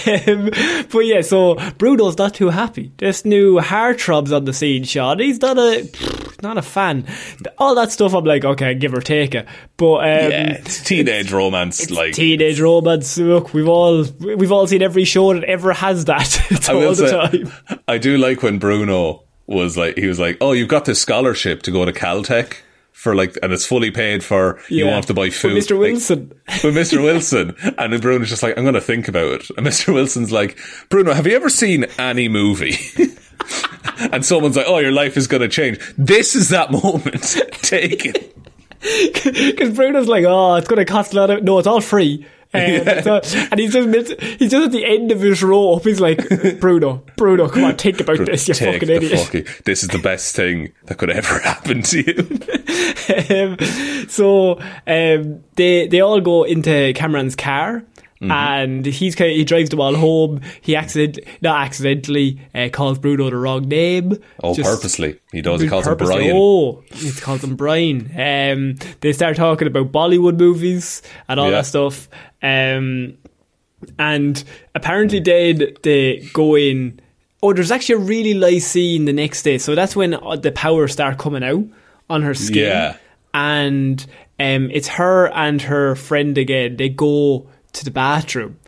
Um, 0.06 0.50
but 0.92 0.98
yeah, 1.00 1.22
so 1.22 1.54
Bruno's 1.78 2.18
not 2.18 2.34
too 2.34 2.50
happy. 2.50 2.92
This 2.98 3.24
new 3.24 3.58
heartthrob's 3.58 4.32
on 4.32 4.44
the 4.44 4.52
scene, 4.52 4.84
Sean. 4.84 5.18
He's 5.18 5.40
not 5.40 5.56
a 5.58 5.88
not 6.42 6.58
a 6.58 6.62
fan. 6.62 7.06
All 7.56 7.74
that 7.76 7.90
stuff, 7.90 8.12
I'm 8.14 8.24
like, 8.24 8.44
okay, 8.44 8.74
give 8.74 8.92
or 8.92 9.00
take 9.00 9.34
it. 9.34 9.46
But 9.78 9.94
um, 10.00 10.30
yeah, 10.30 10.52
it's 10.58 10.82
teenage 10.84 11.32
romance. 11.32 11.90
like 11.90 12.12
teenage 12.14 12.60
romance. 12.60 13.16
Look, 13.16 13.54
we've 13.54 13.68
all 13.68 14.04
we've 14.20 14.52
all 14.52 14.66
seen 14.66 14.82
every 14.82 15.04
show 15.04 15.32
that 15.32 15.44
ever 15.44 15.72
has 15.72 16.04
that. 16.06 16.68
I 16.68 16.74
all 16.74 16.80
will 16.80 16.94
the 16.94 17.08
say, 17.30 17.42
time. 17.44 17.80
I 17.88 17.96
do 17.98 18.18
like 18.18 18.42
when 18.42 18.58
Bruno 18.58 19.23
was 19.46 19.76
like, 19.76 19.96
he 19.96 20.06
was 20.06 20.18
like, 20.18 20.38
"Oh, 20.40 20.52
you've 20.52 20.68
got 20.68 20.84
this 20.84 21.00
scholarship 21.00 21.62
to 21.62 21.70
go 21.70 21.84
to 21.84 21.92
Caltech 21.92 22.56
for 22.92 23.14
like, 23.14 23.36
and 23.42 23.52
it's 23.52 23.66
fully 23.66 23.90
paid 23.90 24.22
for. 24.24 24.58
You 24.68 24.78
Yeah. 24.78 24.84
won't 24.84 24.96
have 24.96 25.06
to 25.06 25.14
buy 25.14 25.26
But 25.26 25.34
food." 25.34 25.52
Mr. 25.62 25.72
Like, 25.72 25.80
Wilson. 25.80 26.32
with 26.62 26.74
Mr. 26.74 27.02
Wilson, 27.02 27.54
and 27.78 27.92
then 27.92 28.00
Bruno's 28.00 28.30
just 28.30 28.42
like, 28.42 28.56
"I'm 28.56 28.64
going 28.64 28.74
to 28.74 28.80
think 28.80 29.08
about 29.08 29.32
it." 29.42 29.50
And 29.56 29.66
Mr. 29.66 29.92
Wilson's 29.92 30.32
like, 30.32 30.58
"Bruno, 30.88 31.12
have 31.12 31.26
you 31.26 31.36
ever 31.36 31.48
seen 31.50 31.84
any 31.98 32.28
movie?" 32.28 32.76
and 34.12 34.24
someone's 34.24 34.56
like, 34.56 34.66
"Oh, 34.68 34.78
your 34.78 34.92
life 34.92 35.16
is 35.16 35.26
going 35.26 35.42
to 35.42 35.48
change." 35.48 35.78
This 35.98 36.34
is 36.34 36.48
that 36.50 36.70
moment. 36.70 37.22
Take 37.62 38.06
it. 38.06 38.30
Because 38.80 39.74
Bruno's 39.74 40.08
like, 40.08 40.24
oh, 40.26 40.56
it's 40.56 40.68
going 40.68 40.78
to 40.78 40.84
cost 40.84 41.14
a 41.14 41.16
lot 41.16 41.30
of. 41.30 41.42
No, 41.42 41.58
it's 41.58 41.66
all 41.66 41.80
free. 41.80 42.26
It's 42.54 43.06
all- 43.06 43.20
and 43.50 43.60
he's 43.60 43.72
just 43.72 43.88
mid- 43.88 44.20
he's 44.20 44.50
just 44.50 44.66
at 44.66 44.72
the 44.72 44.84
end 44.84 45.10
of 45.12 45.20
his 45.20 45.42
rope. 45.42 45.84
He's 45.84 46.00
like, 46.00 46.60
Bruno, 46.60 47.04
Bruno, 47.16 47.48
come 47.48 47.64
on, 47.64 47.76
think 47.76 48.00
about 48.00 48.18
this, 48.24 48.46
you 48.48 48.54
fucking 48.54 48.88
idiot. 48.88 49.18
fucking. 49.20 49.46
This 49.64 49.82
is 49.82 49.88
the 49.88 49.98
best 49.98 50.34
thing 50.36 50.72
that 50.86 50.98
could 50.98 51.10
ever 51.10 51.38
happen 51.40 51.82
to 51.82 52.00
you. 52.00 52.40
um, 53.30 54.08
so 54.08 54.60
um, 54.86 55.42
they 55.56 55.86
they 55.88 56.00
all 56.00 56.20
go 56.20 56.44
into 56.44 56.92
Cameron's 56.94 57.36
car. 57.36 57.82
Mm-hmm. 58.20 58.30
And 58.30 58.86
he's 58.86 59.14
kind 59.14 59.30
of, 59.30 59.36
he 59.36 59.44
drives 59.44 59.70
them 59.70 59.80
all 59.80 59.94
home. 59.94 60.40
He 60.62 60.76
accident 60.76 61.18
not 61.42 61.60
accidentally 61.64 62.40
uh, 62.54 62.68
calls 62.72 62.98
Bruno 62.98 63.28
the 63.28 63.36
wrong 63.36 63.68
name. 63.68 64.16
Oh, 64.42 64.54
Just- 64.54 64.70
purposely. 64.70 65.20
He 65.32 65.42
does. 65.42 65.60
He 65.60 65.68
calls 65.68 65.86
him 65.86 65.92
purposely. 65.92 66.14
Brian. 66.16 66.36
Oh, 66.36 66.82
he 66.92 67.10
calls 67.12 67.42
him 67.44 67.56
Brian. 67.56 68.10
Um, 68.16 68.76
they 69.00 69.12
start 69.12 69.36
talking 69.36 69.66
about 69.66 69.90
Bollywood 69.92 70.38
movies 70.38 71.02
and 71.28 71.38
all 71.40 71.46
Yeah. 71.50 71.56
that 71.56 71.66
stuff. 71.66 72.08
Um, 72.42 73.18
and 73.98 74.42
apparently, 74.74 75.20
then 75.20 75.74
they 75.82 76.26
go 76.32 76.56
in. 76.56 77.00
Oh, 77.42 77.52
there's 77.52 77.70
actually 77.70 77.96
a 77.96 78.06
really 78.06 78.32
nice 78.32 78.66
scene 78.66 79.04
the 79.04 79.12
next 79.12 79.42
day. 79.42 79.58
So 79.58 79.74
that's 79.74 79.94
when 79.94 80.14
uh, 80.14 80.36
the 80.36 80.52
powers 80.52 80.92
start 80.92 81.18
coming 81.18 81.44
out 81.44 81.64
on 82.08 82.22
her 82.22 82.32
skin. 82.32 82.64
Yeah. 82.68 82.96
And 83.34 84.00
um, 84.38 84.70
it's 84.70 84.88
her 84.88 85.26
and 85.32 85.60
her 85.62 85.94
friend 85.96 86.38
again. 86.38 86.76
They 86.76 86.88
go 86.88 87.48
to 87.74 87.84
the 87.84 87.90
bathroom. 87.90 88.58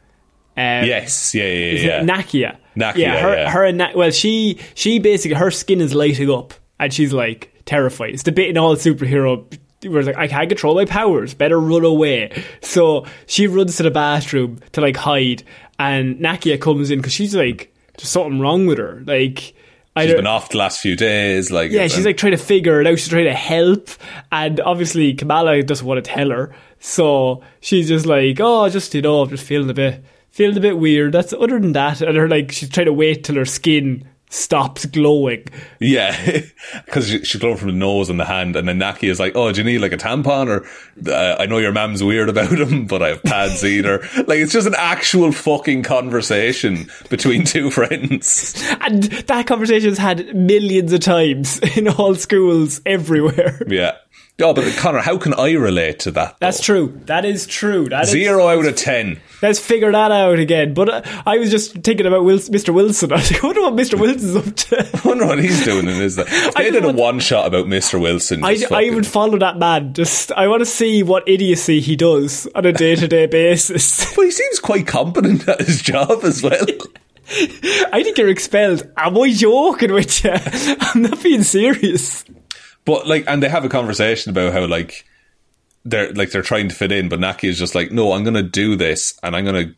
Um, 0.59 0.85
Yes. 0.85 1.35
Yeah. 1.35 1.45
Yeah. 1.45 1.51
is 1.73 1.85
Yeah. 1.85 2.01
it 2.03 2.07
Nakia? 2.07 2.57
Nakia, 2.77 2.97
Yeah, 2.97 3.21
her, 3.21 3.35
yeah. 3.35 3.51
her 3.51 3.65
and 3.65 3.79
Na- 3.79 3.93
well, 3.95 4.11
she 4.11 4.59
she 4.75 4.99
basically 4.99 5.37
her 5.37 5.51
skin 5.51 5.81
is 5.81 5.95
lighting 5.95 6.31
up, 6.31 6.55
and 6.79 6.93
she's 6.93 7.13
like 7.13 7.53
terrified. 7.67 8.11
It's 8.15 8.23
the 8.23 8.33
bit 8.33 8.49
in 8.49 8.57
all 8.59 8.77
superhero 8.77 9.45
where 9.87 9.99
it's 10.01 10.07
like 10.07 10.17
I 10.17 10.29
can't 10.29 10.49
control 10.49 10.75
my 10.75 10.85
powers, 10.87 11.35
better 11.35 11.61
run 11.61 11.85
away. 11.85 12.43
So 12.63 13.05
she 13.27 13.47
runs 13.47 13.77
to 13.77 13.83
the 13.83 13.91
bathroom 13.91 14.61
to 14.73 14.81
like 14.81 14.97
hide, 14.97 15.43
and 15.79 16.17
Nakia 16.17 16.61
comes 16.61 16.91
in 16.91 16.99
because 17.01 17.13
she's 17.13 17.35
like 17.35 17.75
there's 17.99 18.09
something 18.09 18.41
wrong 18.41 18.67
with 18.67 18.79
her. 18.79 19.03
Like 19.07 19.53
She's 19.99 20.13
been 20.13 20.27
off 20.27 20.51
the 20.51 20.59
last 20.59 20.81
few 20.81 20.95
days. 20.97 21.51
Like 21.51 21.71
Yeah, 21.71 21.87
she's 21.89 22.05
like 22.05 22.19
trying 22.19 22.33
to 22.33 22.39
figure 22.39 22.81
it 22.83 22.87
out. 22.87 22.99
She's 22.99 23.09
trying 23.09 23.25
to 23.25 23.33
help, 23.35 23.89
and 24.33 24.61
obviously 24.61 25.15
Kamala 25.15 25.63
doesn't 25.63 25.87
want 25.87 26.05
to 26.05 26.11
tell 26.11 26.29
her, 26.31 26.55
so 26.81 27.43
she's 27.61 27.89
just 27.89 28.07
like, 28.07 28.39
"Oh, 28.41 28.69
just 28.69 28.95
you 28.95 29.03
know, 29.03 29.23
I'm 29.23 29.29
just 29.29 29.45
feeling 29.45 29.71
a 29.71 29.75
bit, 29.75 30.05
feeling 30.31 30.57
a 30.57 30.61
bit 30.61 30.79
weird." 30.79 31.13
That's 31.13 31.33
other 31.33 31.59
than 31.59 31.73
that, 31.73 32.01
and 32.03 32.17
her 32.17 32.29
like 32.29 32.53
she's 32.53 32.69
trying 32.69 32.87
to 32.87 32.93
wait 32.93 33.25
till 33.25 33.37
her 33.37 33.45
skin 33.45 34.07
stops 34.29 34.85
glowing. 34.87 35.45
Yeah, 35.81 36.41
because 36.85 37.09
she, 37.09 37.25
she's 37.25 37.41
glowing 37.41 37.57
from 37.57 37.69
the 37.69 37.75
nose 37.75 38.11
and 38.11 38.19
the 38.19 38.25
hand, 38.25 38.57
and 38.57 38.69
then 38.69 38.79
Naki 38.79 39.09
is 39.09 39.21
like, 39.21 39.37
"Oh, 39.37 39.53
do 39.53 39.61
you 39.61 39.65
need 39.65 39.79
like 39.79 39.93
a 39.93 39.97
tampon?" 39.97 40.49
Or 40.49 40.67
uh, 41.11 41.37
I 41.39 41.47
know 41.47 41.59
your 41.59 41.73
mam's 41.73 42.03
weird 42.03 42.29
about 42.29 42.53
him, 42.59 42.87
but 42.87 43.03
I 43.03 43.09
have 43.09 43.23
pads 43.23 43.65
either. 43.65 44.01
Like 44.27 44.39
it's 44.39 44.53
just 44.53 44.67
an 44.67 44.75
actual 44.77 45.33
fucking 45.33 45.83
conversation 45.83 46.91
between 47.09 47.45
two 47.45 47.71
friends. 47.77 48.55
And 48.81 49.05
that 49.05 49.47
conversation's 49.47 49.99
had 49.99 50.35
millions 50.35 50.93
of 50.93 51.01
times 51.01 51.59
in 51.77 51.89
all 51.89 52.15
schools 52.15 52.81
everywhere. 52.85 53.63
Yeah. 53.67 53.97
Oh, 54.39 54.53
but 54.53 54.71
Connor, 54.77 54.99
how 55.01 55.17
can 55.17 55.33
I 55.33 55.53
relate 55.53 56.01
to 56.01 56.11
that? 56.11 56.37
That's 56.41 56.61
true. 56.61 57.01
That 57.07 57.25
is 57.25 57.47
true. 57.47 57.89
That 57.89 58.03
is- 58.03 58.11
Zero 58.11 58.49
out 58.49 58.67
of 58.67 58.77
ten. 58.77 59.19
Let's 59.41 59.59
figure 59.59 59.91
that 59.91 60.11
out 60.13 60.39
again. 60.39 60.75
But 60.75 60.89
uh, 60.91 61.03
I 61.25 61.39
was 61.39 61.51
just 61.51 61.73
thinking 61.83 62.05
about 62.05 62.23
Wils- 62.23 62.51
Mr. 62.51 62.73
Wilson. 62.75 63.13
I 63.13 63.17
was 63.17 63.33
like, 63.33 63.43
I 63.43 63.47
wonder 63.47 63.63
what 63.63 63.75
Mr. 63.77 63.99
Wilson's 63.99 64.37
up 64.37 64.55
to. 64.57 64.91
I 65.05 65.09
wonder 65.09 65.27
what 65.27 65.39
he's 65.39 65.65
doing 65.65 65.89
in 65.89 65.97
his. 65.97 66.19
If 66.19 66.29
I 66.57 66.65
they 66.65 66.71
did 66.71 66.85
a 66.85 66.93
one 66.93 67.19
shot 67.19 67.47
about 67.47 67.67
Mister 67.67 67.99
Wilson. 67.99 68.45
I, 68.45 68.59
I 68.71 68.91
would 68.91 69.07
follow 69.07 69.39
that 69.39 69.57
man. 69.57 69.95
Just 69.95 70.31
I 70.33 70.49
want 70.49 70.61
to 70.61 70.67
see 70.67 71.03
what 71.03 71.27
idiocy 71.27 71.81
he 71.81 71.97
does 71.97 72.47
on 72.55 72.67
a 72.67 72.73
day 72.73 72.95
to 72.95 73.09
day 73.09 73.25
basis. 73.27 74.15
But 74.15 74.27
he 74.27 74.31
seems 74.33 74.59
quite 74.59 74.87
competent 74.87 75.49
at 75.49 75.61
his 75.63 75.81
job 75.81 76.25
as 76.25 76.43
well. 76.43 76.67
I 77.29 78.03
think 78.05 78.19
you're 78.19 78.29
expelled. 78.29 78.89
Am 78.97 79.19
I 79.19 79.33
joking 79.33 79.93
with 79.93 80.25
you? 80.25 80.31
I'm 80.35 81.03
not 81.03 81.23
being 81.23 81.43
serious. 81.43 82.25
But 82.87 83.07
like, 83.07 83.25
and 83.29 83.43
they 83.43 83.51
have 83.51 83.65
a 83.65 83.69
conversation 83.69 84.31
about 84.31 84.55
how 84.55 84.67
like 84.67 85.05
they're 85.85 86.13
like 86.15 86.31
they're 86.31 86.41
trying 86.43 86.69
to 86.71 86.75
fit 86.75 86.93
in, 86.93 87.11
but 87.11 87.21
Naki 87.21 87.49
is 87.49 87.59
just 87.59 87.75
like, 87.75 87.93
no, 87.93 88.13
I'm 88.13 88.25
going 88.25 88.35
to 88.35 88.43
do 88.43 88.77
this, 88.77 89.19
and 89.23 89.37
I'm 89.37 89.45
going 89.45 89.69
to 89.69 89.75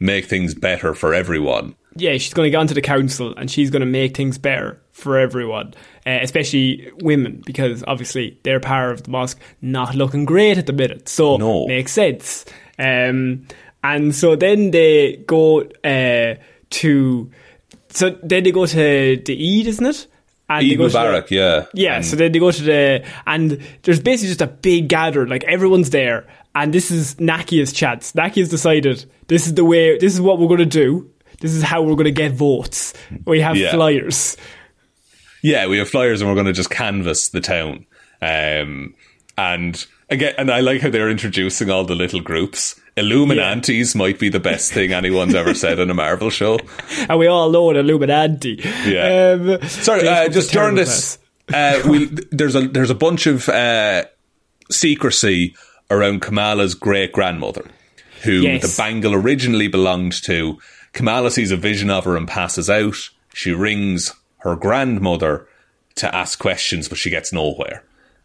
make 0.00 0.24
things 0.26 0.54
better 0.54 0.94
for 0.94 1.14
everyone. 1.14 1.74
Yeah, 1.94 2.12
she's 2.12 2.34
going 2.34 2.46
to 2.46 2.50
get 2.50 2.56
onto 2.56 2.74
the 2.74 2.80
council 2.80 3.34
and 3.36 3.50
she's 3.50 3.70
going 3.70 3.80
to 3.80 3.86
make 3.86 4.16
things 4.16 4.38
better 4.38 4.80
for 4.92 5.18
everyone, 5.18 5.74
uh, 6.06 6.18
especially 6.22 6.90
women, 7.02 7.42
because 7.44 7.84
obviously 7.86 8.38
they're 8.44 8.60
part 8.60 8.92
of 8.92 9.02
the 9.04 9.10
mosque 9.10 9.38
not 9.60 9.94
looking 9.94 10.24
great 10.24 10.58
at 10.58 10.66
the 10.66 10.72
minute. 10.72 11.08
So 11.08 11.36
No. 11.36 11.66
makes 11.66 11.92
sense. 11.92 12.46
Um, 12.78 13.46
and 13.84 14.14
so 14.14 14.36
then 14.36 14.70
they 14.70 15.16
go 15.26 15.60
uh, 15.84 16.36
to, 16.70 17.30
so 17.90 18.10
then 18.22 18.42
they 18.44 18.52
go 18.52 18.64
to 18.66 19.22
the 19.24 19.60
Eid, 19.60 19.66
isn't 19.66 19.86
it? 19.86 20.06
And 20.58 20.64
Eid 20.66 20.78
to 20.88 20.92
the- 20.92 21.26
yeah, 21.30 21.64
Yeah, 21.74 21.96
And 21.96 22.04
so 22.04 22.16
then 22.16 22.32
they 22.32 22.38
go 22.38 22.50
to 22.50 22.62
the 22.62 23.04
and 23.26 23.58
there's 23.82 24.00
basically 24.00 24.28
just 24.28 24.40
a 24.42 24.46
big 24.46 24.88
gathering, 24.88 25.28
like 25.28 25.44
everyone's 25.44 25.90
there, 25.90 26.26
and 26.54 26.72
this 26.72 26.90
is 26.90 27.14
Nakia's 27.16 27.72
chance. 27.72 28.12
Nakia's 28.12 28.48
decided 28.48 29.04
this 29.28 29.46
is 29.46 29.54
the 29.54 29.64
way, 29.64 29.98
this 29.98 30.12
is 30.14 30.20
what 30.20 30.38
we're 30.38 30.48
going 30.48 30.58
to 30.58 30.66
do. 30.66 31.08
This 31.40 31.52
is 31.54 31.62
how 31.62 31.82
we're 31.82 31.94
going 31.96 32.04
to 32.04 32.10
get 32.12 32.32
votes. 32.32 32.92
We 33.26 33.40
have 33.40 33.56
Yeah. 33.56 33.72
flyers. 33.72 34.36
yeah, 35.42 35.66
we 35.66 35.78
have 35.78 35.88
flyers, 35.88 36.20
and 36.20 36.28
we're 36.30 36.34
going 36.36 36.46
to 36.46 36.52
just 36.52 36.70
canvass 36.70 37.28
the 37.30 37.40
town. 37.40 37.84
Um, 38.20 38.94
and 39.36 39.84
again, 40.08 40.34
and 40.38 40.50
I 40.50 40.60
like 40.60 40.80
how 40.82 40.90
they're 40.90 41.10
introducing 41.10 41.68
all 41.70 41.84
the 41.84 41.94
little 41.96 42.20
groups. 42.20 42.78
Illuminantes 42.96 43.94
might 43.94 44.18
be 44.18 44.28
the 44.28 44.40
best 44.40 44.72
thing 44.72 44.92
anyone's 44.92 45.34
ever 45.34 45.54
said 45.54 45.78
in 45.78 45.90
a 45.90 45.94
Marvel 45.94 46.30
show. 46.30 46.58
And 47.08 47.18
we 47.18 47.26
all 47.26 47.50
know 47.50 47.72
the 47.72 47.80
Illuminati. 47.80 48.60
Yeah. 48.86 49.36
Um, 49.60 49.68
Sorry, 49.68 50.06
uh, 50.06 50.28
just 50.28 50.52
during 50.52 50.74
this, 50.76 51.18
uh, 51.52 51.80
we 51.88 52.06
there's 52.30 52.54
a 52.54 52.68
there's 52.68 52.90
a 52.90 52.94
bunch 52.94 53.26
of 53.26 53.48
uh, 53.48 54.04
secrecy 54.70 55.54
around 55.90 56.20
Kamala's 56.22 56.74
great 56.74 57.12
grandmother, 57.12 57.64
who 58.24 58.42
Yes. 58.42 58.62
the 58.76 58.82
bangle 58.82 59.14
originally 59.14 59.68
belonged 59.68 60.22
to. 60.24 60.58
Kamala 60.92 61.30
sees 61.30 61.50
a 61.50 61.56
vision 61.56 61.90
of 61.90 62.04
her 62.04 62.16
and 62.16 62.28
passes 62.28 62.68
out. 62.70 62.96
She 63.34 63.52
rings 63.52 64.12
her 64.38 64.54
grandmother 64.56 65.46
to 65.96 66.14
ask 66.14 66.38
questions, 66.38 66.88
but 66.88 66.98
she 66.98 67.10
gets 67.10 67.32
nowhere. 67.32 67.84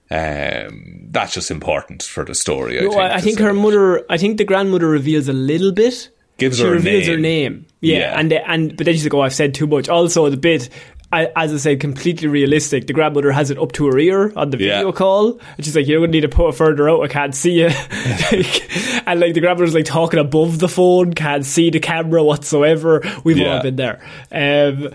Um, 0.10 1.08
that's 1.12 1.34
just 1.34 1.52
important 1.52 2.04
for 2.04 2.24
the 2.24 2.36
story. 2.36 2.80
I 2.80 2.84
No, 2.84 2.90
think, 2.92 3.02
I, 3.02 3.14
I 3.16 3.22
think 3.22 3.38
say. 3.40 3.44
her 3.46 3.54
mother. 3.54 4.06
I 4.10 4.18
think 4.18 4.38
the 4.38 4.46
grandmother 4.46 4.88
reveals 4.88 5.28
a 5.28 5.34
little 5.34 5.72
bit. 5.72 6.10
Gives 6.38 6.58
she 6.58 6.64
her 6.64 6.72
reveals 6.72 7.08
name. 7.08 7.16
her 7.16 7.22
name. 7.22 7.66
Yeah, 7.82 7.98
Yeah. 7.98 8.20
and 8.20 8.34
and 8.34 8.78
but 8.78 8.86
then 8.86 8.94
she's 8.96 9.04
like, 9.06 9.14
"Oh, 9.14 9.22
I've 9.22 9.34
said 9.34 9.54
too 9.54 9.68
much." 9.68 9.90
Also, 9.90 10.30
the 10.30 10.38
bit 10.38 10.70
I, 11.12 11.32
as 11.36 11.54
I 11.54 11.58
said, 11.58 11.80
completely 11.80 12.28
realistic. 12.28 12.86
The 12.86 12.94
grandmother 12.94 13.32
has 13.32 13.50
it 13.50 13.58
up 13.58 13.72
to 13.74 13.88
her 13.88 13.98
ear 13.98 14.34
on 14.36 14.50
the 14.52 14.58
video 14.58 14.86
Yeah. 14.88 14.92
call, 14.92 15.40
and 15.56 15.66
she's 15.66 15.76
like, 15.76 15.88
"You're 15.88 16.00
going 16.00 16.12
to 16.12 16.18
need 16.18 16.30
to 16.30 16.30
put 16.30 16.50
it 16.50 16.56
further 16.56 16.90
out. 16.90 17.02
I 17.02 17.08
can't 17.08 17.34
see 17.34 17.54
you." 17.62 17.68
like, 18.32 19.08
and 19.08 19.20
like 19.20 19.34
the 19.34 19.40
grandmother's 19.40 19.74
like 19.74 19.86
talking 19.86 20.20
above 20.20 20.60
the 20.60 20.68
phone, 20.68 21.14
can't 21.14 21.46
see 21.46 21.70
the 21.70 21.80
camera 21.80 22.24
whatsoever. 22.24 23.02
We've 23.24 23.38
Yeah. 23.38 23.56
all 23.58 23.64
been 23.64 23.78
there. 23.78 24.00
Um, 24.32 24.90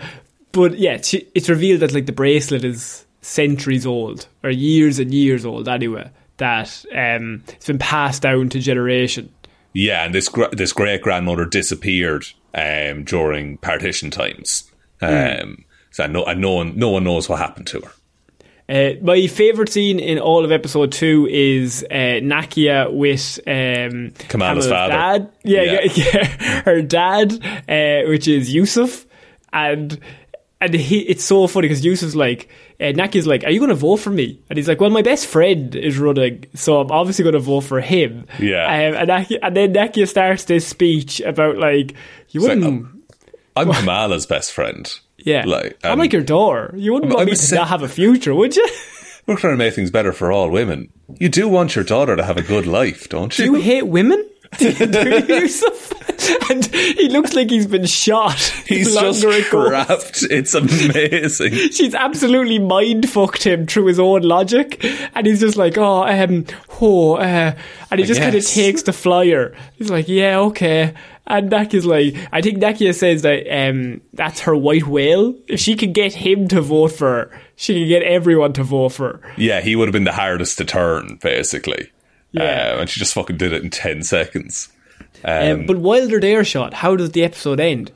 but 0.53 0.77
yeah, 0.77 0.93
it's 1.01 1.49
revealed 1.49 1.81
that 1.81 1.93
like 1.93 2.05
the 2.05 2.11
bracelet 2.13 2.63
is 2.63 3.02
centuries 3.23 3.85
old 3.85 4.27
or 4.43 4.49
years 4.49 4.99
and 4.99 5.13
years 5.13 5.45
old 5.45 5.67
anyway. 5.67 6.09
That 6.37 6.85
um, 6.93 7.43
it's 7.47 7.67
been 7.67 7.79
passed 7.79 8.21
down 8.21 8.49
to 8.49 8.59
generation. 8.59 9.31
Yeah, 9.73 10.03
and 10.03 10.13
this 10.13 10.29
this 10.51 10.73
great 10.73 11.01
grandmother 11.01 11.45
disappeared 11.45 12.25
um, 12.53 13.03
during 13.03 13.57
partition 13.57 14.11
times. 14.11 14.71
Um, 15.01 15.65
so 15.91 16.07
no, 16.07 16.23
and 16.25 16.41
no 16.41 16.53
one 16.53 16.77
no 16.77 16.89
one 16.89 17.03
knows 17.03 17.29
what 17.29 17.39
happened 17.39 17.67
to 17.67 17.81
her. 17.81 17.91
Uh, 18.69 18.93
my 19.01 19.27
favourite 19.27 19.69
scene 19.69 19.99
in 19.99 20.17
all 20.19 20.45
of 20.45 20.51
episode 20.51 20.91
two 20.91 21.27
is 21.29 21.85
uh, 21.91 22.21
Nakia 22.23 22.91
with 22.91 23.39
um, 23.45 24.11
Kamala's 24.29 24.67
father. 24.67 24.93
dad. 24.93 25.31
Yeah, 25.43 25.61
yeah. 25.61 25.81
Yeah. 25.83 25.91
yeah, 26.13 26.61
her 26.61 26.81
dad, 26.81 27.33
uh, 27.67 28.07
which 28.09 28.27
is 28.27 28.53
Yusuf, 28.53 29.05
and 29.51 29.99
and 30.63 30.73
he. 30.73 30.99
It's 31.01 31.23
so 31.23 31.47
funny 31.47 31.67
because 31.67 31.83
Yusuf's 31.85 32.15
like, 32.15 32.49
uh, 32.79 32.85
Nakia's 32.85 33.27
like, 33.27 33.43
"Are 33.43 33.49
you 33.51 33.59
going 33.59 33.69
to 33.69 33.75
vote 33.75 33.97
for 33.97 34.09
me?" 34.09 34.41
And 34.49 34.57
he's 34.57 34.67
like, 34.67 34.79
"Well, 34.81 34.89
my 34.89 35.01
best 35.01 35.27
friend 35.27 35.75
is 35.75 35.97
running, 35.97 36.45
so 36.55 36.79
I'm 36.81 36.91
obviously 36.91 37.23
going 37.23 37.33
to 37.33 37.39
vote 37.39 37.61
for 37.61 37.79
him." 37.81 38.25
Yeah. 38.39 38.65
um, 38.65 38.95
and 38.95 39.09
Nakia, 39.09 39.39
and 39.41 39.55
then 39.55 39.73
Nakia 39.73 40.07
starts 40.07 40.45
this 40.45 40.67
speech 40.67 41.19
about 41.21 41.57
like, 41.57 41.93
"You 42.29 42.41
like, 42.41 42.49
wouldn't." 42.49 42.65
um, 42.65 43.01
I'm 43.55 43.71
Kamala's 43.73 44.25
best 44.25 44.51
friend. 44.51 44.91
yeah, 45.17 45.43
like 45.45 45.77
I'm 45.83 45.99
like 45.99 46.13
your 46.13 46.23
daughter. 46.23 46.73
You 46.75 46.93
wouldn't 46.93 47.11
I'm- 47.11 47.17
want 47.17 47.29
I'm 47.29 47.31
me 47.33 47.37
to 47.37 47.55
not 47.55 47.67
have 47.67 47.83
a 47.83 47.87
future, 47.89 48.33
would 48.33 48.55
you? 48.55 48.67
We're 49.25 49.37
trying 49.37 49.53
to 49.53 49.57
make 49.57 49.73
things 49.73 49.89
better 49.89 50.11
for 50.11 50.33
all 50.33 50.49
women. 50.49 50.91
You 51.17 51.29
do 51.29 51.47
want 51.47 51.75
your 51.75 51.85
daughter 51.85 52.15
to 52.17 52.23
have 52.25 52.35
a 52.35 52.41
good 52.41 52.65
life, 52.67 53.07
don't 53.07 53.37
you? 53.39 53.45
Do 53.45 53.51
you? 53.51 53.57
you 53.57 53.63
hate 53.63 53.87
women? 53.87 54.27
Do 54.57 54.71
you, 54.71 55.35
Yusuf? 55.41 55.91
And 56.49 56.65
he 56.65 57.09
looks 57.09 57.33
like 57.33 57.49
he's 57.49 57.67
been 57.67 57.85
shot. 57.85 58.39
He's 58.65 58.93
just 58.93 59.23
ago. 59.23 59.67
trapped. 59.69 60.23
It's 60.23 60.53
amazing. 60.53 61.53
She's 61.71 61.93
absolutely 61.93 62.59
mind 62.59 63.09
fucked 63.09 63.43
him 63.43 63.67
through 63.67 63.87
his 63.87 63.99
own 63.99 64.21
logic, 64.21 64.83
and 65.15 65.25
he's 65.25 65.39
just 65.39 65.57
like, 65.57 65.77
"Oh, 65.77 66.03
um, 66.03 66.45
oh," 66.81 67.15
uh, 67.15 67.55
and 67.91 67.99
he 67.99 68.05
just 68.05 68.21
kind 68.21 68.35
of 68.35 68.45
takes 68.45 68.83
the 68.83 68.93
flyer. 68.93 69.55
He's 69.77 69.89
like, 69.89 70.07
"Yeah, 70.07 70.39
okay." 70.39 70.93
And 71.25 71.49
Nakia's 71.49 71.85
like, 71.85 72.15
I 72.33 72.41
think 72.41 72.57
Nakia 72.57 72.93
says 72.93 73.21
that 73.21 73.47
um, 73.49 74.01
that's 74.13 74.41
her 74.41 74.55
white 74.55 74.85
whale. 74.85 75.33
If 75.47 75.59
she 75.59 75.75
can 75.75 75.93
get 75.93 76.13
him 76.13 76.49
to 76.49 76.61
vote 76.61 76.91
for 76.91 77.07
her, 77.07 77.41
she 77.55 77.79
can 77.79 77.87
get 77.87 78.03
everyone 78.03 78.53
to 78.53 78.63
vote 78.63 78.89
for 78.89 79.17
her. 79.17 79.33
Yeah, 79.37 79.61
he 79.61 79.75
would 79.75 79.87
have 79.87 79.93
been 79.93 80.03
the 80.03 80.11
hardest 80.11 80.57
to 80.57 80.65
turn, 80.65 81.19
basically. 81.21 81.91
Yeah. 82.33 82.71
Um, 82.73 82.79
and 82.81 82.89
she 82.89 82.99
just 82.99 83.13
fucking 83.13 83.37
did 83.37 83.53
it 83.53 83.63
in 83.63 83.69
10 83.69 84.03
seconds. 84.03 84.69
Um, 85.23 85.65
but 85.65 85.77
while 85.77 86.07
they're 86.07 86.19
there, 86.19 86.43
shot, 86.43 86.73
how 86.73 86.95
does 86.97 87.11
the 87.11 87.23
episode 87.23 87.59
end? 87.61 87.91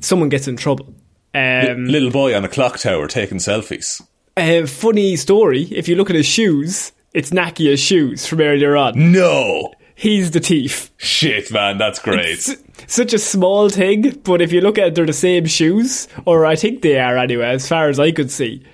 Someone 0.00 0.28
gets 0.30 0.48
in 0.48 0.56
trouble. 0.56 0.94
Um, 1.34 1.84
Little 1.84 2.10
boy 2.10 2.34
on 2.34 2.44
a 2.44 2.48
clock 2.48 2.78
tower 2.78 3.06
taking 3.06 3.38
selfies. 3.38 4.00
uh, 4.36 4.66
funny 4.66 5.16
story. 5.16 5.64
If 5.64 5.88
you 5.88 5.96
look 5.96 6.08
at 6.10 6.16
his 6.16 6.26
shoes, 6.26 6.92
it's 7.12 7.30
Nakia's 7.30 7.80
shoes 7.80 8.26
from 8.26 8.40
earlier 8.40 8.76
on. 8.76 9.12
No! 9.12 9.72
He's 9.94 10.30
the 10.30 10.40
thief. 10.40 10.90
Shit, 10.96 11.52
man, 11.52 11.76
that's 11.76 11.98
great. 11.98 12.38
S- 12.38 12.56
such 12.86 13.12
a 13.12 13.18
small 13.18 13.68
thing, 13.68 14.18
but 14.24 14.40
if 14.40 14.50
you 14.50 14.62
look 14.62 14.78
at 14.78 14.86
it, 14.88 14.94
they're 14.94 15.04
the 15.04 15.12
same 15.12 15.44
shoes, 15.44 16.08
or 16.24 16.46
I 16.46 16.56
think 16.56 16.80
they 16.80 16.98
are 16.98 17.18
anyway, 17.18 17.48
as 17.48 17.68
far 17.68 17.90
as 17.90 18.00
I 18.00 18.10
could 18.10 18.30
see. 18.30 18.64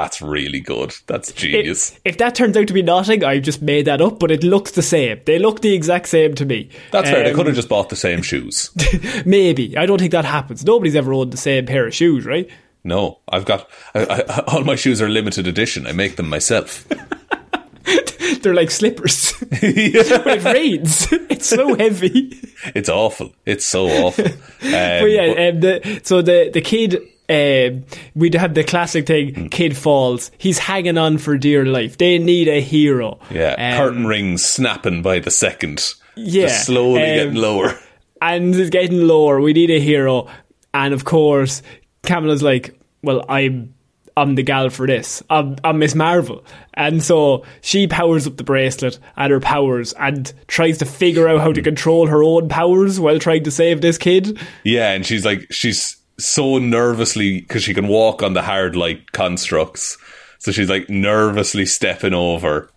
That's 0.00 0.22
really 0.22 0.60
good. 0.60 0.94
That's 1.08 1.30
If, 1.30 1.36
genius. 1.36 1.98
if 2.04 2.18
that 2.18 2.36
turns 2.36 2.56
out 2.56 2.68
to 2.68 2.72
be 2.72 2.82
nothing, 2.82 3.24
I've 3.24 3.42
just 3.42 3.60
made 3.62 3.86
that 3.86 4.00
up, 4.00 4.20
but 4.20 4.30
it 4.30 4.44
looks 4.44 4.70
the 4.72 4.82
same. 4.82 5.20
They 5.24 5.40
look 5.40 5.60
the 5.60 5.74
exact 5.74 6.06
same 6.08 6.34
to 6.36 6.44
me. 6.46 6.68
That's 6.92 7.10
fair. 7.10 7.24
They 7.24 7.30
Um, 7.30 7.36
could 7.36 7.46
have 7.46 7.56
just 7.56 7.68
bought 7.68 7.88
the 7.88 7.96
same 7.96 8.22
shoes. 8.22 8.70
Maybe. 9.26 9.76
I 9.76 9.86
don't 9.86 9.98
think 9.98 10.12
that 10.12 10.24
happens. 10.24 10.64
Nobody's 10.64 10.94
ever 10.94 11.12
owned 11.12 11.32
the 11.32 11.36
same 11.36 11.66
pair 11.66 11.86
of 11.88 11.94
shoes, 11.94 12.24
right? 12.24 12.48
No, 12.84 13.18
I've 13.28 13.44
got 13.44 13.68
I, 13.94 14.04
I, 14.28 14.40
all 14.46 14.62
my 14.62 14.76
shoes 14.76 15.02
are 15.02 15.08
limited 15.08 15.48
edition. 15.48 15.84
I 15.86 15.92
make 15.92 16.14
them 16.14 16.28
myself. 16.28 16.86
They're 18.42 18.54
like 18.54 18.70
slippers. 18.70 19.32
When 19.60 19.72
it 19.74 20.44
rains, 20.44 21.08
it's 21.28 21.46
so 21.48 21.74
heavy. 21.74 22.38
It's 22.74 22.88
awful. 22.88 23.32
It's 23.46 23.64
so 23.64 23.86
awful. 23.88 24.26
Um, 24.26 24.32
But 24.60 25.10
yeah, 25.10 25.48
um, 25.48 25.60
the, 25.60 26.00
so 26.04 26.22
the 26.22 26.50
the 26.52 26.60
kid, 26.60 26.98
um, 27.28 27.84
we'd 28.14 28.34
have 28.34 28.54
the 28.54 28.64
classic 28.64 29.06
thing: 29.06 29.34
Hmm. 29.34 29.46
kid 29.48 29.76
falls, 29.76 30.30
he's 30.38 30.58
hanging 30.58 30.98
on 30.98 31.18
for 31.18 31.36
dear 31.38 31.64
life. 31.66 31.98
They 31.98 32.18
need 32.18 32.48
a 32.48 32.60
hero. 32.60 33.18
yeah, 33.30 33.54
Um, 33.58 33.78
curtain 33.78 34.06
rings 34.06 34.44
snapping 34.44 35.02
by 35.02 35.18
the 35.20 35.30
second. 35.30 35.94
Yeah, 36.16 36.46
Just 36.48 36.66
slowly 36.66 37.02
um, 37.02 37.06
getting 37.16 37.34
lower. 37.34 37.78
and 38.22 38.54
it's 38.54 38.70
getting 38.70 39.02
lower. 39.06 39.40
We 39.40 39.52
need 39.52 39.70
a 39.70 39.78
hero, 39.80 40.28
and 40.74 40.92
of 40.94 41.04
course, 41.04 41.62
Kamala's 42.02 42.42
like, 42.42 42.78
"Well, 43.02 43.24
I'm." 43.28 43.74
I'm 44.16 44.34
the 44.34 44.42
gal 44.42 44.68
for 44.68 44.84
this. 44.84 45.22
I'm, 45.30 45.54
I'm 45.62 45.78
Miss 45.78 45.94
Marvel. 45.94 46.44
And 46.74 47.00
so 47.00 47.44
she 47.60 47.86
powers 47.86 48.26
up 48.26 48.36
the 48.36 48.42
bracelet 48.42 48.98
and 49.16 49.30
her 49.30 49.38
powers 49.38 49.92
and 49.92 50.32
tries 50.48 50.78
to 50.78 50.86
figure 50.86 51.28
out 51.28 51.40
how 51.40 51.52
to 51.52 51.62
control 51.62 52.08
her 52.08 52.24
own 52.24 52.48
powers 52.48 52.98
while 52.98 53.20
trying 53.20 53.44
to 53.44 53.52
save 53.52 53.80
this 53.80 53.96
kid. 53.96 54.36
Yeah, 54.64 54.90
and 54.90 55.06
she's 55.06 55.24
like, 55.24 55.46
she's 55.52 55.97
so 56.18 56.58
nervously 56.58 57.40
because 57.40 57.62
she 57.62 57.74
can 57.74 57.88
walk 57.88 58.22
on 58.22 58.34
the 58.34 58.42
hard 58.42 58.76
light 58.76 59.12
constructs. 59.12 59.96
So 60.38 60.52
she's 60.52 60.68
like 60.68 60.88
nervously 60.88 61.66
stepping 61.66 62.14
over 62.14 62.70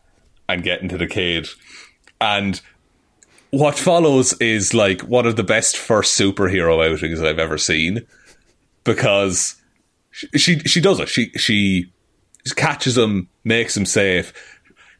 and 0.47 0.63
getting 0.63 0.89
to 0.89 0.97
the 0.97 1.07
cage. 1.07 1.55
And 2.19 2.61
what 3.51 3.77
follows 3.77 4.33
is 4.39 4.73
like 4.73 5.01
one 5.01 5.25
of 5.25 5.35
the 5.35 5.43
best 5.43 5.77
first 5.77 6.19
superhero 6.19 6.85
outings 6.85 7.21
I've 7.21 7.39
ever 7.39 7.57
seen 7.57 8.05
because 8.83 9.55
she 10.11 10.27
she, 10.37 10.59
she 10.59 10.81
does 10.81 10.99
it. 10.99 11.09
She 11.09 11.31
she 11.31 11.91
catches 12.55 12.97
him, 12.97 13.27
makes 13.43 13.75
him 13.75 13.85
safe. 13.85 14.33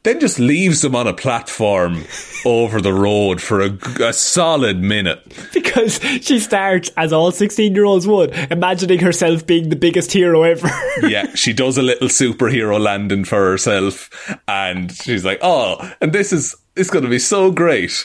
Then 0.04 0.18
just 0.18 0.40
leaves 0.40 0.84
him 0.84 0.96
on 0.96 1.06
a 1.06 1.12
platform 1.12 2.04
over 2.44 2.80
the 2.80 2.92
road 2.92 3.40
for 3.40 3.60
a, 3.60 3.78
a 4.00 4.12
solid 4.12 4.78
minute. 4.78 5.22
because 5.54 6.00
she 6.20 6.40
starts, 6.40 6.90
as 6.96 7.12
all 7.12 7.30
16 7.30 7.74
year 7.74 7.84
olds 7.84 8.06
would, 8.06 8.34
imagining 8.50 8.98
herself 8.98 9.46
being 9.46 9.68
the 9.68 9.76
biggest 9.76 10.10
hero 10.12 10.42
ever. 10.42 10.68
yeah, 11.02 11.32
she 11.34 11.52
does 11.52 11.78
a 11.78 11.82
little 11.82 12.08
superhero 12.08 12.80
landing 12.80 13.24
for 13.24 13.38
herself, 13.38 14.10
and 14.48 14.92
she's 14.92 15.24
like, 15.24 15.38
"Oh, 15.40 15.92
and 16.00 16.12
this 16.12 16.32
is 16.32 16.56
it's 16.74 16.90
going 16.90 17.04
to 17.04 17.10
be 17.10 17.20
so 17.20 17.52
great." 17.52 18.04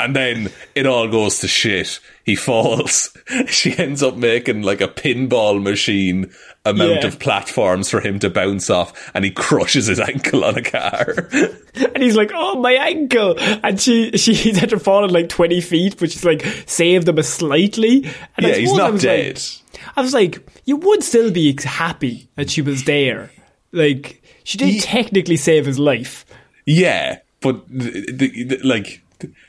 And 0.00 0.14
then 0.14 0.52
it 0.76 0.86
all 0.86 1.08
goes 1.08 1.40
to 1.40 1.48
shit. 1.48 1.98
He 2.24 2.36
falls. 2.36 3.16
She 3.46 3.76
ends 3.76 4.02
up 4.02 4.16
making 4.16 4.62
like 4.62 4.80
a 4.80 4.88
pinball 4.88 5.62
machine 5.62 6.32
amount 6.68 7.02
Yeah. 7.02 7.06
of 7.06 7.18
platforms 7.18 7.90
for 7.90 8.00
him 8.00 8.18
to 8.20 8.30
bounce 8.30 8.70
off, 8.70 9.10
and 9.14 9.24
he 9.24 9.30
crushes 9.30 9.86
his 9.86 9.98
ankle 10.00 10.44
on 10.44 10.56
a 10.58 10.62
car. 10.62 11.28
and 11.74 12.02
he's 12.02 12.16
like, 12.16 12.30
oh, 12.34 12.60
my 12.60 12.72
ankle. 12.72 13.34
And 13.38 13.80
she, 13.80 14.12
she 14.18 14.52
had 14.52 14.70
to 14.70 14.78
fall 14.78 15.04
in 15.04 15.10
like 15.10 15.28
20 15.28 15.60
feet, 15.60 15.96
but 15.98 16.10
she's 16.12 16.24
like, 16.24 16.42
saved 16.66 17.08
him 17.08 17.18
a 17.18 17.22
slightly. 17.22 18.04
And 18.36 18.46
I 18.46 18.50
yeah, 18.50 18.54
he's 18.56 18.72
I 18.72 18.76
not 18.76 18.92
was 18.92 19.02
dead. 19.02 19.34
Like, 19.36 19.80
I 19.96 20.00
was 20.02 20.14
like, 20.14 20.46
you 20.64 20.76
would 20.76 21.02
still 21.02 21.30
be 21.30 21.56
happy 21.64 22.28
that 22.36 22.50
she 22.50 22.62
was 22.62 22.84
there. 22.84 23.30
Like, 23.72 24.22
she 24.44 24.58
did 24.58 24.82
technically 24.82 25.36
save 25.36 25.66
his 25.66 25.78
life. 25.78 26.24
yeah, 26.66 27.18
but 27.40 27.68
the, 27.68 28.10
the, 28.12 28.44
the- 28.44 28.66
like, 28.66 29.02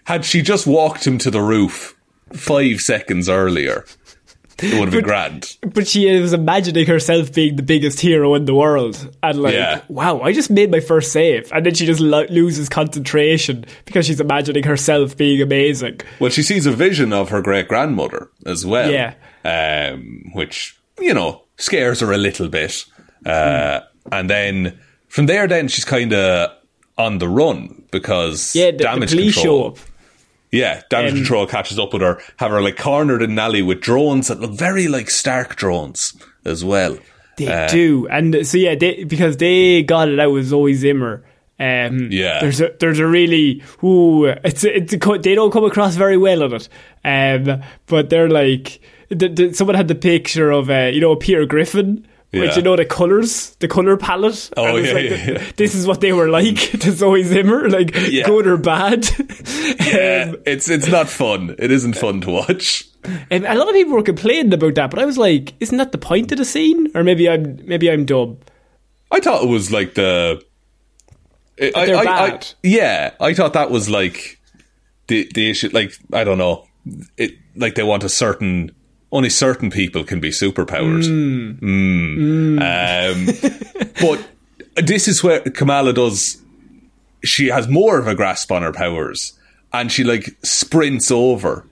had 0.06 0.26
she 0.26 0.42
just 0.42 0.68
walked 0.68 1.06
him 1.06 1.18
to 1.20 1.32
the 1.32 1.42
roof 1.42 1.96
five 2.34 2.80
seconds 2.82 3.30
earlier, 3.30 3.86
it 4.62 4.74
would 4.80 4.88
have 4.88 4.92
been 4.92 5.04
grand. 5.04 5.58
But 5.62 5.88
she 5.88 6.10
was 6.20 6.34
imagining 6.34 6.86
herself 6.86 7.34
being 7.34 7.56
the 7.56 7.64
biggest 7.64 8.00
hero 8.00 8.36
in 8.36 8.46
the 8.46 8.54
world. 8.56 9.14
And 9.24 9.42
like, 9.42 9.54
Yeah. 9.54 9.82
wow, 9.88 10.20
I 10.22 10.34
just 10.34 10.50
made 10.50 10.72
my 10.72 10.80
first 10.80 11.12
save. 11.12 11.52
And 11.52 11.66
then 11.66 11.74
she 11.74 11.86
just 11.86 12.00
lo- 12.00 12.26
loses 12.30 12.70
concentration 12.70 13.66
because 13.86 14.06
she's 14.06 14.20
imagining 14.20 14.64
herself 14.64 15.16
being 15.18 15.42
amazing. 15.42 16.02
Well, 16.20 16.30
she 16.32 16.44
sees 16.44 16.66
a 16.66 16.72
vision 16.72 17.14
of 17.14 17.30
her 17.30 17.42
great 17.42 17.68
grandmother 17.68 18.30
as 18.46 18.66
well. 18.66 18.92
Yeah. 18.92 19.14
Um, 19.46 20.32
which, 20.34 20.78
you 21.00 21.14
know, 21.14 21.44
scares 21.58 22.00
her 22.02 22.12
a 22.12 22.18
little 22.18 22.48
bit. 22.50 22.86
Uh, 23.26 23.82
and 24.12 24.30
then 24.30 24.80
from 25.08 25.26
there, 25.26 25.48
then 25.48 25.68
she's 25.68 25.86
kind 25.86 26.14
of 26.14 26.52
on 26.98 27.18
the 27.20 27.28
run 27.30 27.84
because 27.92 28.56
Yeah, 28.56 28.72
the, 28.72 28.78
the 28.78 28.84
damage 28.84 29.12
police 29.12 29.36
control. 29.36 29.62
show 29.62 29.68
up. 29.72 29.78
Yeah, 30.52 30.82
damage 30.90 31.12
Um, 31.12 31.18
control 31.20 31.46
catches 31.48 31.78
up 31.78 31.94
with 31.94 32.02
her, 32.02 32.20
have 32.38 32.52
her 32.52 32.62
like 32.62 32.78
cornered 32.78 33.22
in 33.22 33.32
an 33.32 33.40
alley 33.40 33.62
with 33.62 33.82
drones 33.82 34.28
that 34.30 34.40
look 34.40 34.52
very 34.52 34.88
like 34.88 35.10
Stark 35.10 35.56
drones 35.56 36.14
as 36.46 36.64
well. 36.66 36.98
They 37.38 37.48
Uh, 37.48 37.68
do, 37.68 38.08
and 38.10 38.46
so 38.48 38.58
yeah, 38.58 38.76
they, 38.76 39.04
because 39.04 39.38
they 39.38 39.84
got 39.84 40.10
it 40.10 40.20
out 40.20 40.32
with 40.34 40.46
Zoe 40.48 40.74
Zimmer. 40.74 41.24
Um, 41.60 42.08
Yeah. 42.12 42.40
there's 42.42 42.62
a 42.62 42.72
there's 42.80 43.00
a 43.00 43.06
really 43.06 43.62
ooh, 43.84 44.26
it's 44.26 44.64
a, 44.64 44.76
it's 44.78 44.96
they 45.24 45.36
don't 45.36 45.52
come 45.52 45.66
across 45.66 45.96
very 45.96 46.18
well 46.18 46.42
on 46.44 46.54
it. 46.54 46.68
Um, 47.06 47.62
but 47.86 48.10
they're 48.10 48.30
like, 48.30 48.80
the, 49.10 49.28
the, 49.30 49.54
someone 49.54 49.76
had 49.76 49.88
the 49.88 49.96
picture 49.96 50.52
of 50.52 50.70
uh, 50.70 50.90
you 50.94 51.02
know 51.02 51.16
Peter 51.16 51.46
Griffin 51.46 52.08
Which 52.32 52.56
you 52.58 52.62
know 52.62 52.76
the 52.76 52.86
colours, 52.86 53.56
the 53.60 53.68
colour 53.68 53.98
palette. 53.98 54.52
Oh, 54.56 54.76
yeah, 54.76 54.94
like 54.94 55.10
yeah, 55.10 55.32
yeah. 55.32 55.44
This 55.56 55.74
is 55.74 55.88
what 55.88 56.00
they 56.00 56.14
were 56.14 56.30
like 56.30 56.58
to 56.80 56.92
Zoe 56.92 57.24
Zimmer, 57.24 57.68
like 57.70 57.96
Yeah. 58.10 58.26
good 58.28 58.46
or 58.46 58.58
bad. 58.58 59.08
Yeah, 59.80 60.26
Um, 60.30 60.36
it's 60.46 60.70
it's 60.70 60.88
not 60.88 61.10
fun. 61.10 61.56
It 61.58 61.72
isn't 61.72 61.94
fun 61.96 62.22
to 62.22 62.30
watch. 62.30 62.86
and 63.32 63.46
a 63.46 63.56
lot 63.56 63.68
of 63.70 63.74
people 63.74 63.94
were 63.94 64.04
complaining 64.04 64.54
about 64.54 64.76
that, 64.76 64.92
but 64.92 65.00
I 65.00 65.06
was 65.06 65.18
like, 65.18 65.54
isn't 65.60 65.78
that 65.78 65.92
the 65.92 65.98
point 65.98 66.32
of 66.32 66.38
the 66.38 66.46
scene? 66.46 66.92
Or 66.96 67.04
maybe 67.04 67.28
I'm 67.28 67.60
maybe 67.66 67.90
I'm 67.90 68.06
dumb. 68.06 68.38
I 69.12 69.20
thought 69.22 69.42
it 69.44 69.50
was 69.50 69.72
like 69.72 69.96
the. 69.96 70.42
I, 71.62 71.72
I, 71.76 72.26
I- 72.28 72.40
yeah, 72.64 73.12
I 73.20 73.34
thought 73.34 73.54
that 73.54 73.72
was 73.72 73.90
like 73.90 74.40
the 75.08 75.28
the 75.34 75.50
issue. 75.50 75.70
Like 75.74 75.94
I 76.14 76.24
don't 76.24 76.38
know, 76.38 76.68
it 77.18 77.32
like 77.56 77.74
they 77.76 77.84
want 77.84 78.04
a 78.04 78.10
certain 78.10 78.72
only 79.12 79.30
certain 79.30 79.72
people 79.72 80.04
can 80.04 80.20
be 80.20 80.30
superpowered. 80.30 81.06
Mm. 81.60 82.60
Um, 82.62 83.92
but 84.02 84.86
this 84.86 85.08
is 85.08 85.24
where 85.24 85.42
Kamala 85.42 85.94
does. 85.94 86.42
She 87.24 87.48
has 87.48 87.68
more 87.68 88.00
of 88.00 88.08
a 88.08 88.16
grasp 88.16 88.52
on 88.52 88.62
her 88.62 88.72
powers, 88.72 89.34
and 89.74 89.92
she 89.92 90.04
like 90.04 90.38
sprints 90.44 91.12
over 91.12 91.66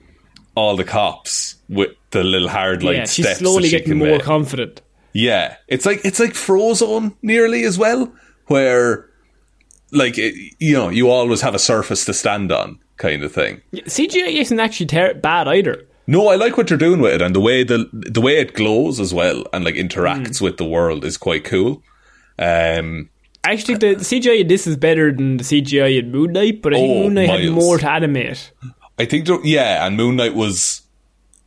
all 0.54 0.76
the 0.76 0.84
cops 0.84 1.56
with 1.68 1.90
the 2.10 2.24
little 2.24 2.48
hard 2.48 2.82
light 2.82 2.96
yeah, 2.96 3.04
she's 3.04 3.36
slowly 3.36 3.68
she 3.68 3.78
getting 3.78 3.98
more 3.98 4.08
make. 4.08 4.22
confident. 4.22 4.80
Yeah, 5.12 5.56
it's 5.68 5.86
like 5.86 6.00
it's 6.04 6.20
like 6.20 6.32
Frozone 6.32 7.14
nearly 7.22 7.64
as 7.64 7.78
well, 7.78 8.12
where 8.46 9.08
like 9.92 10.18
it, 10.18 10.34
you 10.58 10.74
know 10.74 10.88
you 10.88 11.08
always 11.10 11.40
have 11.40 11.54
a 11.54 11.58
surface 11.58 12.04
to 12.06 12.14
stand 12.14 12.52
on, 12.52 12.78
kind 12.96 13.22
of 13.22 13.32
thing. 13.32 13.62
CGI 13.72 14.40
isn't 14.40 14.60
actually 14.60 14.86
ter- 14.86 15.14
bad 15.14 15.48
either. 15.48 15.86
No, 16.10 16.28
I 16.28 16.36
like 16.36 16.56
what 16.56 16.70
you're 16.70 16.78
doing 16.78 17.00
with 17.02 17.12
it, 17.12 17.20
and 17.20 17.36
the 17.36 17.40
way 17.40 17.64
the 17.64 17.86
the 17.92 18.22
way 18.22 18.38
it 18.38 18.54
glows 18.54 18.98
as 18.98 19.12
well, 19.12 19.44
and 19.52 19.62
like 19.62 19.74
interacts 19.74 20.40
with 20.40 20.56
the 20.56 20.64
world 20.64 21.04
is 21.04 21.18
quite 21.18 21.44
cool. 21.44 21.82
Um, 22.38 23.10
I 23.44 23.52
actually 23.52 23.76
think 23.76 23.98
the 23.98 24.04
CGI 24.04 24.40
in 24.40 24.48
this 24.48 24.66
is 24.66 24.76
better 24.76 25.12
than 25.12 25.36
the 25.36 25.44
CGI 25.44 25.98
in 25.98 26.10
Moon 26.10 26.32
Knight, 26.32 26.62
but 26.62 26.72
I 26.72 26.78
think 26.78 26.90
Oh, 26.90 27.02
Moon 27.04 27.14
Knight 27.14 27.28
had 27.28 27.50
more 27.50 27.76
to 27.76 27.90
animate. 27.90 28.50
I 28.98 29.04
think 29.04 29.26
there, 29.26 29.38
yeah, 29.44 29.86
and 29.86 29.98
Moon 29.98 30.16
Knight 30.16 30.34
was 30.34 30.80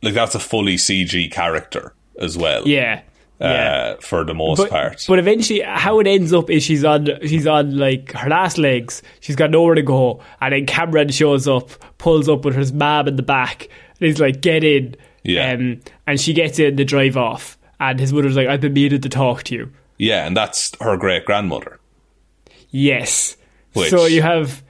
like 0.00 0.14
that's 0.14 0.36
a 0.36 0.40
fully 0.40 0.76
CG 0.76 1.30
character 1.32 1.92
as 2.20 2.38
well. 2.38 2.66
Yeah. 2.66 3.02
Yeah. 3.40 3.94
Uh, 3.96 4.00
for 4.00 4.24
the 4.24 4.34
most 4.34 4.58
but, 4.58 4.70
part. 4.70 5.04
but 5.08 5.18
eventually, 5.18 5.62
how 5.62 5.98
it 5.98 6.06
ends 6.06 6.32
up 6.32 6.48
is 6.48 6.62
she's 6.62 6.84
on 6.84 7.08
she's 7.26 7.48
on 7.48 7.76
like 7.76 8.12
her 8.12 8.30
last 8.30 8.58
legs. 8.58 9.02
She's 9.18 9.34
got 9.34 9.50
nowhere 9.50 9.74
to 9.74 9.82
go, 9.82 10.20
and 10.40 10.54
then 10.54 10.66
Cameron 10.66 11.08
shows 11.08 11.48
up, 11.48 11.70
pulls 11.98 12.28
up 12.28 12.44
with 12.44 12.54
his 12.54 12.72
mab 12.72 13.08
in 13.08 13.16
the 13.16 13.22
back, 13.24 13.68
he's 14.06 14.20
like, 14.20 14.40
"Get 14.40 14.64
in!" 14.64 14.96
Yeah. 15.24 15.52
Um, 15.52 15.80
and 16.06 16.20
she 16.20 16.32
gets 16.32 16.58
in 16.58 16.76
to 16.76 16.84
drive 16.84 17.16
off, 17.16 17.56
and 17.80 17.98
his 18.00 18.12
mother's 18.12 18.36
like, 18.36 18.48
"I've 18.48 18.60
been 18.60 18.72
meaning 18.72 19.00
to 19.00 19.08
talk 19.08 19.42
to 19.44 19.54
you." 19.54 19.70
yeah, 19.98 20.26
and 20.26 20.36
that's 20.36 20.72
her 20.80 20.96
great 20.96 21.24
grandmother. 21.24 21.78
Yes. 22.70 23.36
Which- 23.74 23.90
So 23.90 24.06
you 24.06 24.22
have 24.22 24.62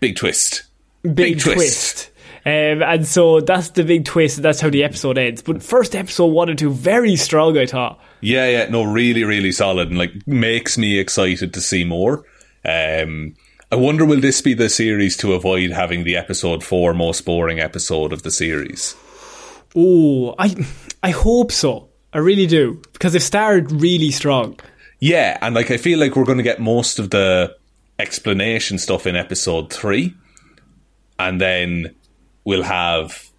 Big 0.00 0.16
twist. 0.16 0.64
big, 1.02 1.14
Big 1.16 1.40
twist. 1.40 1.56
twist. 1.56 2.06
Um, 2.46 2.82
and 2.82 3.06
so 3.06 3.40
that's 3.40 3.68
the 3.70 3.84
big 3.84 4.06
twist, 4.06 4.38
and 4.38 4.44
that's 4.44 4.60
how 4.60 4.70
the 4.70 4.82
episode 4.82 5.18
ends. 5.18 5.42
But 5.42 5.62
first 5.62 5.94
episode 5.94 6.26
one 6.26 6.48
and 6.48 6.58
two, 6.58 6.70
very 6.72 7.14
strong, 7.16 7.58
I 7.58 7.66
thought. 7.66 8.00
Yeah, 8.22 8.48
yeah, 8.48 8.68
no, 8.70 8.82
really, 8.82 9.24
really 9.24 9.52
solid, 9.52 9.88
and 9.90 9.98
like 9.98 10.12
makes 10.26 10.78
me 10.78 10.98
excited 10.98 11.52
to 11.54 11.60
see 11.60 11.84
more. 11.84 12.24
Um, 12.64 13.34
I 13.72 13.76
wonder 13.76 14.04
will 14.04 14.20
this 14.20 14.42
be 14.42 14.54
the 14.54 14.68
series 14.68 15.16
to 15.18 15.32
avoid 15.34 15.70
having 15.70 16.02
the 16.02 16.16
episode 16.16 16.64
four 16.64 16.92
most 16.92 17.24
boring 17.24 17.60
episode 17.60 18.12
of 18.12 18.24
the 18.24 18.30
series? 18.32 18.96
Oh, 19.76 20.34
I 20.40 20.56
I 21.04 21.10
hope 21.10 21.52
so. 21.52 21.88
I 22.12 22.18
really 22.18 22.48
do 22.48 22.82
because 22.92 23.12
they've 23.12 23.22
started 23.22 23.70
really 23.70 24.10
strong. 24.10 24.58
Yeah, 24.98 25.38
and 25.40 25.54
like 25.54 25.70
I 25.70 25.76
feel 25.76 26.00
like 26.00 26.16
we're 26.16 26.24
going 26.24 26.38
to 26.38 26.44
get 26.44 26.60
most 26.60 26.98
of 26.98 27.10
the 27.10 27.56
explanation 28.00 28.76
stuff 28.76 29.06
in 29.06 29.14
episode 29.14 29.72
three, 29.72 30.14
and 31.20 31.40
then 31.40 31.94
we'll 32.44 32.64
have 32.64 33.30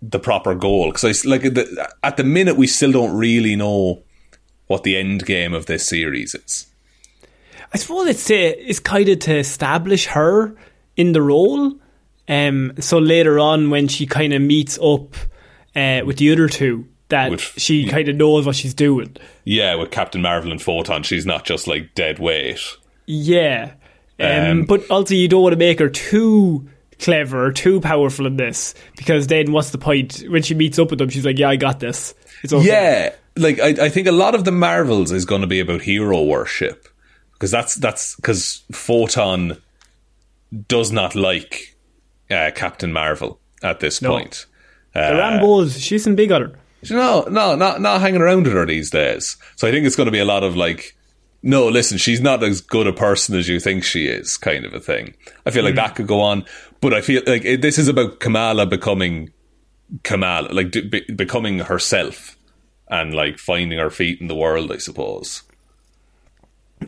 the 0.00 0.20
proper 0.20 0.54
goal 0.54 0.90
because 0.90 1.04
I 1.04 1.28
like 1.28 1.42
the, 1.42 1.92
at 2.02 2.16
the 2.16 2.24
minute 2.24 2.56
we 2.56 2.66
still 2.66 2.92
don't 2.92 3.14
really 3.14 3.56
know 3.56 4.02
what 4.68 4.84
the 4.84 4.96
end 4.96 5.26
game 5.26 5.52
of 5.52 5.66
this 5.66 5.86
series 5.86 6.34
is. 6.34 6.66
I 7.74 7.76
suppose 7.76 8.06
it's 8.06 8.24
to, 8.26 8.34
it's 8.34 8.78
kind 8.78 9.08
of 9.08 9.18
to 9.20 9.36
establish 9.36 10.06
her 10.06 10.54
in 10.96 11.12
the 11.12 11.20
role. 11.20 11.74
Um, 12.28 12.72
so 12.78 12.98
later 12.98 13.38
on, 13.40 13.68
when 13.70 13.88
she 13.88 14.06
kind 14.06 14.32
of 14.32 14.40
meets 14.40 14.78
up 14.78 15.14
uh, 15.74 16.02
with 16.06 16.18
the 16.18 16.30
other 16.32 16.48
two, 16.48 16.86
that 17.08 17.32
With- 17.32 17.40
she 17.58 17.86
kind 17.88 18.08
of 18.08 18.16
knows 18.16 18.46
what 18.46 18.54
she's 18.56 18.74
doing. 18.74 19.16
Yeah, 19.42 19.74
with 19.74 19.90
Captain 19.90 20.22
Marvel 20.22 20.52
and 20.52 20.62
Photon, 20.62 21.02
she's 21.02 21.26
not 21.26 21.44
just 21.44 21.66
like 21.66 21.94
dead 21.94 22.18
weight. 22.20 22.60
Yeah. 23.06 23.72
Um, 24.20 24.28
Um, 24.30 24.64
but 24.64 24.88
also, 24.88 25.14
you 25.14 25.26
don't 25.26 25.42
want 25.42 25.52
to 25.52 25.58
make 25.58 25.80
her 25.80 25.88
too 25.90 26.68
clever 27.00 27.46
or 27.46 27.52
too 27.52 27.80
powerful 27.80 28.24
in 28.26 28.36
this 28.36 28.74
because 28.96 29.26
then 29.26 29.50
what's 29.50 29.70
the 29.70 29.78
point? 29.78 30.24
When 30.28 30.42
she 30.42 30.54
meets 30.54 30.78
up 30.78 30.90
with 30.90 31.00
them, 31.00 31.08
she's 31.10 31.24
like, 31.24 31.38
"Yeah, 31.38 31.48
I 31.50 31.56
got 31.56 31.80
this." 31.80 32.14
It's 32.44 32.52
okay. 32.52 32.66
Yeah, 32.66 33.14
like 33.36 33.58
I, 33.58 33.86
I 33.86 33.88
think 33.88 34.06
a 34.06 34.12
lot 34.12 34.36
of 34.36 34.44
the 34.44 34.52
Marvels 34.52 35.10
is 35.10 35.24
going 35.24 35.40
to 35.40 35.48
be 35.48 35.58
about 35.58 35.82
hero 35.82 36.22
worship 36.22 36.88
because 37.34 37.50
that's 37.50 37.74
that's 37.76 38.16
because 38.16 38.62
Photon 38.72 39.58
does 40.68 40.92
not 40.92 41.14
like 41.14 41.76
uh, 42.30 42.50
Captain 42.54 42.92
Marvel 42.92 43.40
at 43.62 43.80
this 43.80 44.00
No. 44.00 44.10
point. 44.10 44.46
the 44.94 45.00
Rambos, 45.00 45.80
she's 45.82 46.04
some 46.04 46.14
big 46.14 46.30
on 46.32 46.42
her. 46.42 46.58
No, 46.90 47.22
no, 47.30 47.54
not 47.54 47.80
not 47.80 48.00
hanging 48.00 48.20
around 48.20 48.44
with 48.44 48.52
her 48.52 48.66
these 48.66 48.90
days. 48.90 49.36
So 49.56 49.66
I 49.66 49.70
think 49.70 49.86
it's 49.86 49.96
going 49.96 50.06
to 50.06 50.12
be 50.12 50.18
a 50.18 50.24
lot 50.24 50.44
of 50.44 50.54
like, 50.54 50.94
no, 51.42 51.66
listen, 51.66 51.96
she's 51.98 52.20
not 52.20 52.42
as 52.44 52.60
good 52.60 52.86
a 52.86 52.92
person 52.92 53.36
as 53.36 53.48
you 53.48 53.58
think 53.58 53.84
she 53.84 54.06
is, 54.06 54.36
kind 54.36 54.64
of 54.66 54.74
a 54.74 54.80
thing. 54.80 55.14
I 55.46 55.50
feel 55.50 55.64
like 55.64 55.74
that 55.76 55.94
could 55.96 56.06
go 56.06 56.20
on, 56.20 56.44
but 56.80 56.92
I 56.92 57.00
feel 57.00 57.22
like 57.26 57.44
it, 57.44 57.62
this 57.62 57.78
is 57.78 57.88
about 57.88 58.20
Kamala 58.20 58.66
becoming 58.66 59.32
Kamala, 60.02 60.48
like 60.52 60.70
d- 60.70 60.82
be, 60.88 61.00
becoming 61.14 61.60
herself 61.60 62.36
and 62.88 63.14
like 63.14 63.38
finding 63.38 63.78
her 63.78 63.90
feet 63.90 64.20
in 64.20 64.28
the 64.28 64.34
world. 64.34 64.70
I 64.70 64.76
suppose. 64.76 65.42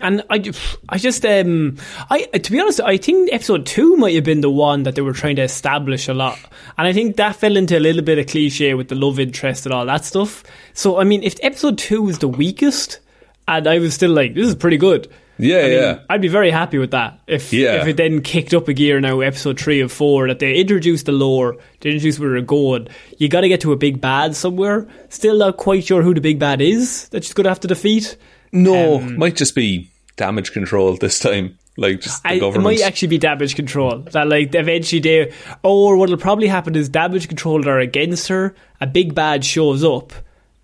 And 0.03 0.23
I, 0.31 0.43
I 0.89 0.99
just, 0.99 1.25
um, 1.27 1.77
I 2.11 2.23
to 2.25 2.53
be 2.53 2.61
honest, 2.61 2.81
I 2.81 2.97
think 2.97 3.31
episode 3.33 3.67
two 3.67 3.97
might 3.97 4.15
have 4.15 4.25
been 4.25 4.41
the 4.41 4.51
one 4.51 4.83
that 4.85 4.95
they 4.95 5.03
were 5.03 5.13
trying 5.13 5.37
to 5.37 5.43
establish 5.43 6.09
a 6.09 6.15
lot, 6.15 6.39
and 6.79 6.87
I 6.87 6.93
think 6.93 7.17
that 7.17 7.37
fell 7.37 7.57
into 7.57 7.77
a 7.77 7.81
little 7.81 8.03
bit 8.03 8.19
of 8.19 8.27
cliche 8.27 8.75
with 8.75 8.89
the 8.89 8.95
love 8.95 9.19
interest 9.21 9.67
and 9.67 9.75
all 9.75 9.87
that 9.87 10.05
stuff. 10.05 10.45
So 10.75 10.99
I 10.99 11.05
mean, 11.05 11.23
if 11.23 11.37
episode 11.43 11.79
two 11.79 12.03
was 12.03 12.19
the 12.19 12.29
weakest, 12.29 13.01
and 13.49 13.67
I 13.67 13.79
was 13.79 13.95
still 13.95 14.11
like, 14.13 14.35
this 14.35 14.47
is 14.49 14.55
pretty 14.55 14.77
good. 14.79 15.09
Yeah, 15.39 15.59
I 15.59 15.63
mean, 15.65 15.73
yeah. 15.73 15.99
I'd 16.09 16.23
be 16.23 16.29
very 16.29 16.51
happy 16.51 16.79
with 16.79 16.93
that. 16.93 17.21
If 17.27 17.53
Yeah. 17.53 17.83
if 17.83 17.87
it 17.89 17.99
then 17.99 18.23
kicked 18.23 18.55
up 18.55 18.69
a 18.69 18.73
gear 18.73 18.99
now, 19.01 19.21
episode 19.21 19.61
three 19.61 19.81
of 19.83 19.93
four, 19.93 20.29
that 20.29 20.39
they 20.39 20.55
introduced 20.55 21.05
the 21.05 21.13
lore, 21.13 21.59
they 21.81 21.91
introduced 21.91 22.19
where 22.19 22.31
they're 22.31 22.41
going. 22.41 22.89
You 23.19 23.29
got 23.29 23.43
to 23.43 23.49
get 23.49 23.61
to 23.61 23.73
a 23.73 23.77
big 23.77 24.01
bad 24.01 24.35
somewhere. 24.35 24.89
Still 25.11 25.37
not 25.37 25.59
quite 25.59 25.85
sure 25.85 26.03
who 26.03 26.15
the 26.15 26.23
big 26.23 26.39
bad 26.39 26.63
is 26.63 27.11
that 27.11 27.23
she's 27.25 27.35
going 27.35 27.45
to 27.45 27.51
have 27.51 27.61
to 27.61 27.69
defeat. 27.69 28.17
No, 28.57 28.99
um, 28.99 29.17
might 29.19 29.37
just 29.37 29.55
be 29.55 29.91
damage 30.17 30.53
control 30.53 30.97
this 30.97 31.19
time. 31.19 31.59
Like 31.79 32.01
just 32.01 32.23
the 32.23 32.29
I, 32.31 32.35
it 32.35 32.61
might 32.61 32.81
actually 32.81 33.09
be 33.09 33.19
damage 33.19 33.55
control. 33.55 33.99
That 34.13 34.29
like 34.29 34.55
eventually 34.55 35.01
they, 35.01 35.33
or 35.63 35.97
what'll 35.97 36.17
probably 36.17 36.47
happen 36.47 36.75
is 36.75 36.89
damage 36.89 37.29
control 37.29 37.69
are 37.69 37.79
against 37.79 38.29
her. 38.29 38.55
A 38.81 38.87
big 38.87 39.15
bad 39.15 39.45
shows 39.45 39.85
up, 39.85 40.13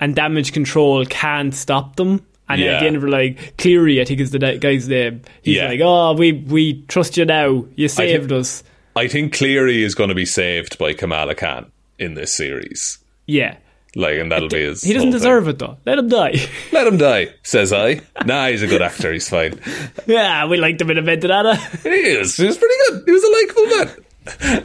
and 0.01 0.15
damage 0.17 0.53
control 0.55 1.05
can't 1.05 1.55
stop 1.55 1.97
them. 1.97 2.25
And 2.49 2.61
then 2.61 2.69
at 2.75 2.81
the 2.81 2.87
end 2.87 2.97
of 2.97 3.05
like 3.05 3.57
Cleary, 3.59 4.01
I 4.01 4.05
think 4.05 4.21
is 4.21 4.31
the 4.31 4.39
guy's 4.39 4.89
name. 4.89 5.21
He's 5.43 5.57
Yeah. 5.57 5.69
like, 5.69 5.81
"Oh, 5.83 6.15
we 6.15 6.33
we 6.33 6.83
trust 6.89 7.17
you 7.19 7.25
now. 7.27 7.67
You 7.77 7.89
saved 7.89 8.29
think- 8.31 8.41
us." 8.41 8.63
I 8.97 9.07
think 9.09 9.35
Cleary 9.35 9.83
is 9.83 9.95
going 9.95 10.09
to 10.11 10.15
be 10.15 10.27
saved 10.27 10.77
by 10.79 10.93
Kamala 10.93 11.35
Khan 11.35 11.71
in 11.99 12.13
this 12.15 12.33
series. 12.33 12.99
Yeah, 13.27 13.57
Like, 13.95 14.17
and 14.19 14.33
that'll 14.33 14.49
be 14.49 14.63
his. 14.63 14.83
he 14.83 14.95
doesn't 14.95 15.09
whole 15.09 15.13
thing. 15.13 15.19
deserve 15.21 15.49
it 15.49 15.59
though. 15.59 15.77
Let 15.85 15.99
him 15.99 16.09
die. 16.09 16.35
Let 16.73 16.87
him 16.87 16.97
die, 16.97 17.29
says 17.43 17.73
I. 17.73 18.01
Nah, 18.25 18.47
he's 18.49 18.63
a 18.63 18.67
good 18.67 18.81
actor. 18.83 19.13
He's 19.13 19.29
fine. 19.29 19.61
yeah, 20.07 20.47
we 20.47 20.57
liked 20.57 20.81
him 20.81 20.91
in 20.91 20.99
Inventing 20.99 21.31
Anna. 21.31 21.57
He 21.83 21.89
is. 21.91 22.37
He 22.37 22.47
was 22.47 22.57
pretty 22.57 22.75
good. 22.89 23.03
He 23.07 23.13
was 23.13 23.25
a 23.25 23.31
likable 23.31 23.67
man. 23.77 24.05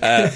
Uh, 0.01 0.32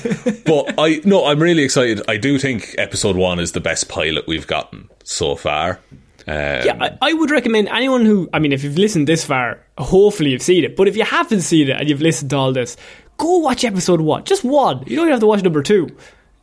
but 0.45 0.75
I 0.79 0.99
no, 1.05 1.25
I'm 1.25 1.39
really 1.39 1.63
excited. 1.63 2.01
I 2.07 2.17
do 2.17 2.37
think 2.39 2.75
episode 2.77 3.15
one 3.15 3.39
is 3.39 3.51
the 3.53 3.61
best 3.61 3.87
pilot 3.87 4.25
we've 4.27 4.47
gotten 4.47 4.89
so 5.03 5.35
far. 5.35 5.79
Um, 6.27 6.35
Yeah, 6.65 6.77
I, 6.81 6.97
I 7.01 7.13
would 7.13 7.31
recommend 7.31 7.67
anyone 7.69 8.05
who, 8.05 8.29
I 8.33 8.39
mean, 8.39 8.51
if 8.51 8.63
you've 8.63 8.77
listened 8.77 9.07
this 9.07 9.23
far, 9.23 9.59
hopefully 9.77 10.31
you've 10.31 10.41
seen 10.41 10.63
it. 10.63 10.75
But 10.75 10.87
if 10.87 10.95
you 10.97 11.03
haven't 11.05 11.41
seen 11.41 11.69
it 11.69 11.77
and 11.79 11.87
you've 11.89 12.01
listened 12.01 12.29
to 12.31 12.37
all 12.37 12.51
this, 12.51 12.77
go 13.17 13.37
watch 13.37 13.63
episode 13.63 14.01
one. 14.01 14.23
Just 14.25 14.43
one. 14.43 14.79
You 14.87 14.95
don't 14.97 15.05
even 15.05 15.11
have 15.11 15.19
to 15.21 15.27
watch 15.27 15.43
number 15.43 15.61
two. 15.63 15.87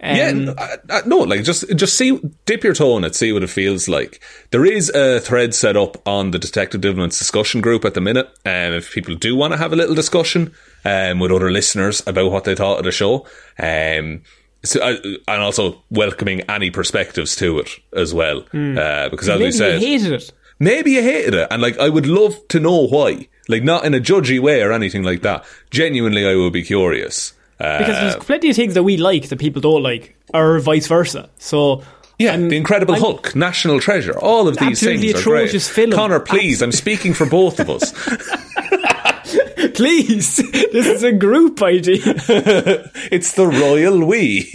Um, 0.01 0.16
Yeah, 0.16 0.55
uh, 0.57 0.76
uh, 0.90 1.03
no, 1.07 1.18
like 1.18 1.42
just 1.42 1.68
just 1.76 1.96
see, 1.96 2.20
dip 2.46 2.62
your 2.62 2.74
toe 2.74 2.96
in 2.99 3.05
it, 3.05 3.14
see 3.16 3.32
what 3.32 3.42
it 3.42 3.51
feels 3.51 3.88
like. 3.88 4.20
There 4.51 4.64
is 4.64 4.90
a 4.90 5.18
thread 5.20 5.55
set 5.55 5.76
up 5.76 5.96
on 6.07 6.30
the 6.30 6.38
Detective 6.38 6.80
Dividends 6.80 7.18
discussion 7.18 7.61
group 7.61 7.84
at 7.84 7.94
the 7.94 8.01
minute, 8.01 8.28
and 8.44 8.74
if 8.74 8.92
people 8.92 9.16
do 9.16 9.34
want 9.34 9.53
to 9.55 9.59
have 9.59 9.72
a 9.72 9.76
little 9.76 9.94
discussion 9.96 10.53
um, 10.84 11.18
with 11.18 11.32
other 11.32 11.51
listeners 11.51 12.03
about 12.07 12.30
what 12.30 12.44
they 12.44 12.55
thought 12.55 12.78
of 12.78 12.84
the 12.84 12.92
show, 12.92 13.26
um, 13.59 14.22
so, 14.64 14.80
uh, 14.80 14.96
and 15.28 15.42
also 15.42 15.82
welcoming 15.90 16.42
any 16.42 16.70
perspectives 16.70 17.34
to 17.36 17.59
it 17.59 17.70
as 17.92 18.14
well, 18.14 18.44
uh, 18.53 19.09
because 19.09 19.28
as 19.28 19.40
we 19.40 19.51
said, 19.51 19.80
you 19.82 19.88
hated 19.88 20.12
it. 20.12 20.32
maybe 20.61 20.92
you 20.92 21.03
hated 21.03 21.34
it, 21.34 21.49
and 21.51 21.61
like 21.61 21.76
I 21.78 21.88
would 21.88 22.07
love 22.07 22.36
to 22.49 22.61
know 22.61 22.86
why. 22.86 23.26
Like 23.51 23.62
not 23.62 23.84
in 23.86 23.94
a 23.94 23.99
judgy 24.01 24.38
way 24.38 24.61
or 24.62 24.72
anything 24.72 25.03
like 25.05 25.22
that. 25.22 25.42
Genuinely, 25.70 26.26
I 26.28 26.34
would 26.36 26.53
be 26.53 26.62
curious. 26.62 27.32
Uh, 27.61 27.78
because 27.78 28.00
there's 28.00 28.24
plenty 28.24 28.50
of 28.50 28.56
things 28.56 28.74
that 28.74 28.82
we 28.84 28.96
like 28.96 29.28
that 29.30 29.38
people 29.38 29.61
don't 29.61 29.82
like, 29.82 30.16
or 30.32 30.59
vice 30.61 30.86
versa. 30.86 31.28
So 31.38 31.82
yeah, 32.18 32.32
I'm- 32.32 32.48
The 32.48 32.56
Incredible 32.56 32.94
I'm- 32.94 33.02
Hulk, 33.02 33.34
National 33.34 33.80
Treasure, 33.80 34.18
all 34.18 34.48
of 34.48 34.56
these 34.59 34.80
things 34.80 35.04
are 35.14 35.22
great. 35.22 35.50
film. 35.62 35.92
Connor, 35.92 36.20
please, 36.20 36.62
I'm 36.62 36.72
speaking 36.72 37.14
for 37.14 37.26
both 37.26 37.61
of 37.61 37.68
us. 37.70 37.92
Please, 39.74 40.36
this 40.72 40.86
is 40.86 41.02
a 41.02 41.12
group 41.12 41.62
idea. 41.62 41.98
it's 43.12 43.32
the 43.32 43.46
royal 43.46 44.04
we. 44.04 44.50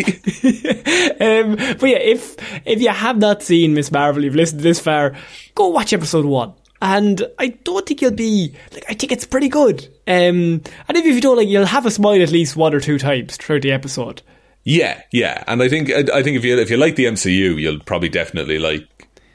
Um, 1.19 1.55
but 1.79 1.89
yeah, 1.89 1.97
if 1.99 2.35
if 2.65 2.81
you 2.81 2.89
have 2.89 3.17
not 3.17 3.43
seen 3.43 3.73
Miss 3.73 3.91
Marvel, 3.91 4.23
you've 4.23 4.35
listened 4.35 4.61
this 4.61 4.79
far, 4.79 5.15
go 5.55 5.67
watch 5.67 5.93
episode 5.93 6.25
one. 6.25 6.53
And 6.83 7.25
I 7.39 7.47
don't 7.63 7.85
think 7.87 8.01
you'll 8.01 8.11
be 8.11 8.53
like 8.73 8.83
I 8.89 8.93
think 8.93 9.11
it's 9.13 9.25
pretty 9.25 9.47
good. 9.47 9.85
Um, 10.05 10.61
and 10.87 10.97
if 10.97 11.05
you 11.05 11.21
don't 11.21 11.37
like, 11.37 11.47
you'll 11.47 11.65
have 11.65 11.85
a 11.85 11.91
smile 11.91 12.21
at 12.21 12.29
least 12.29 12.55
one 12.57 12.73
or 12.73 12.81
two 12.81 12.99
times 12.99 13.37
throughout 13.37 13.61
the 13.61 13.71
episode. 13.71 14.21
yeah, 14.65 15.01
yeah, 15.11 15.43
and 15.47 15.63
I 15.63 15.69
think 15.69 15.89
I, 15.89 15.99
I 16.19 16.21
think 16.23 16.37
if 16.37 16.43
you 16.43 16.57
if 16.59 16.69
you 16.69 16.77
like 16.77 16.95
the 16.97 17.05
MCU, 17.05 17.59
you'll 17.59 17.79
probably 17.79 18.09
definitely 18.09 18.59
like 18.59 18.85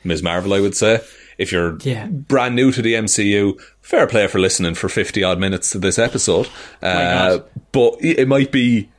Ms. 0.05 0.23
Marvel. 0.23 0.53
I 0.55 0.61
would 0.61 0.77
say 0.77 1.01
if 1.39 1.51
you're 1.51 1.79
Yeah. 1.83 2.07
brand 2.09 2.55
new 2.55 2.71
to 2.73 2.83
the 2.83 2.95
MCU, 2.95 3.59
fair 3.81 4.07
play 4.07 4.27
for 4.27 4.39
listening 4.39 4.75
for 4.75 4.89
fifty 4.91 5.25
odd 5.25 5.39
minutes 5.41 5.71
to 5.71 5.79
this 5.79 5.99
episode. 5.99 6.49
Uh, 6.83 7.39
but 7.73 7.97
it 8.01 8.29
might 8.29 8.53
be. 8.53 8.91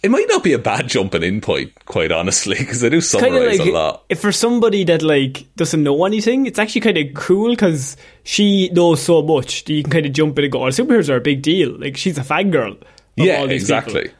It 0.00 0.10
might 0.12 0.26
not 0.28 0.44
be 0.44 0.52
a 0.52 0.58
bad 0.60 0.86
jumping 0.88 1.24
in 1.24 1.40
point, 1.40 1.72
quite 1.84 2.12
honestly, 2.12 2.56
because 2.56 2.80
they 2.80 2.88
do 2.88 3.00
summarize 3.00 3.58
like 3.58 3.68
a 3.68 3.72
lot. 3.72 4.04
if 4.08 4.20
for 4.20 4.30
somebody 4.30 4.84
that 4.84 5.02
like 5.02 5.46
doesn't 5.56 5.82
know 5.82 6.04
anything, 6.04 6.46
it's 6.46 6.58
actually 6.58 6.82
kind 6.82 6.96
of 6.98 7.14
cool 7.14 7.50
because 7.50 7.96
she 8.22 8.68
knows 8.70 9.02
so 9.02 9.22
much 9.22 9.64
that 9.64 9.72
you 9.72 9.82
can 9.82 9.90
kind 9.90 10.06
of 10.06 10.12
jump 10.12 10.38
in 10.38 10.44
and 10.44 10.52
go, 10.52 10.64
"Oh, 10.64 10.68
superheroes 10.68 11.08
are 11.08 11.16
a 11.16 11.20
big 11.20 11.42
deal." 11.42 11.76
Like 11.78 11.96
she's 11.96 12.16
a 12.16 12.22
fangirl. 12.22 12.80
of 12.80 12.86
Yeah, 13.16 13.38
all 13.38 13.48
these 13.48 13.62
exactly. 13.62 14.02
people. 14.02 14.18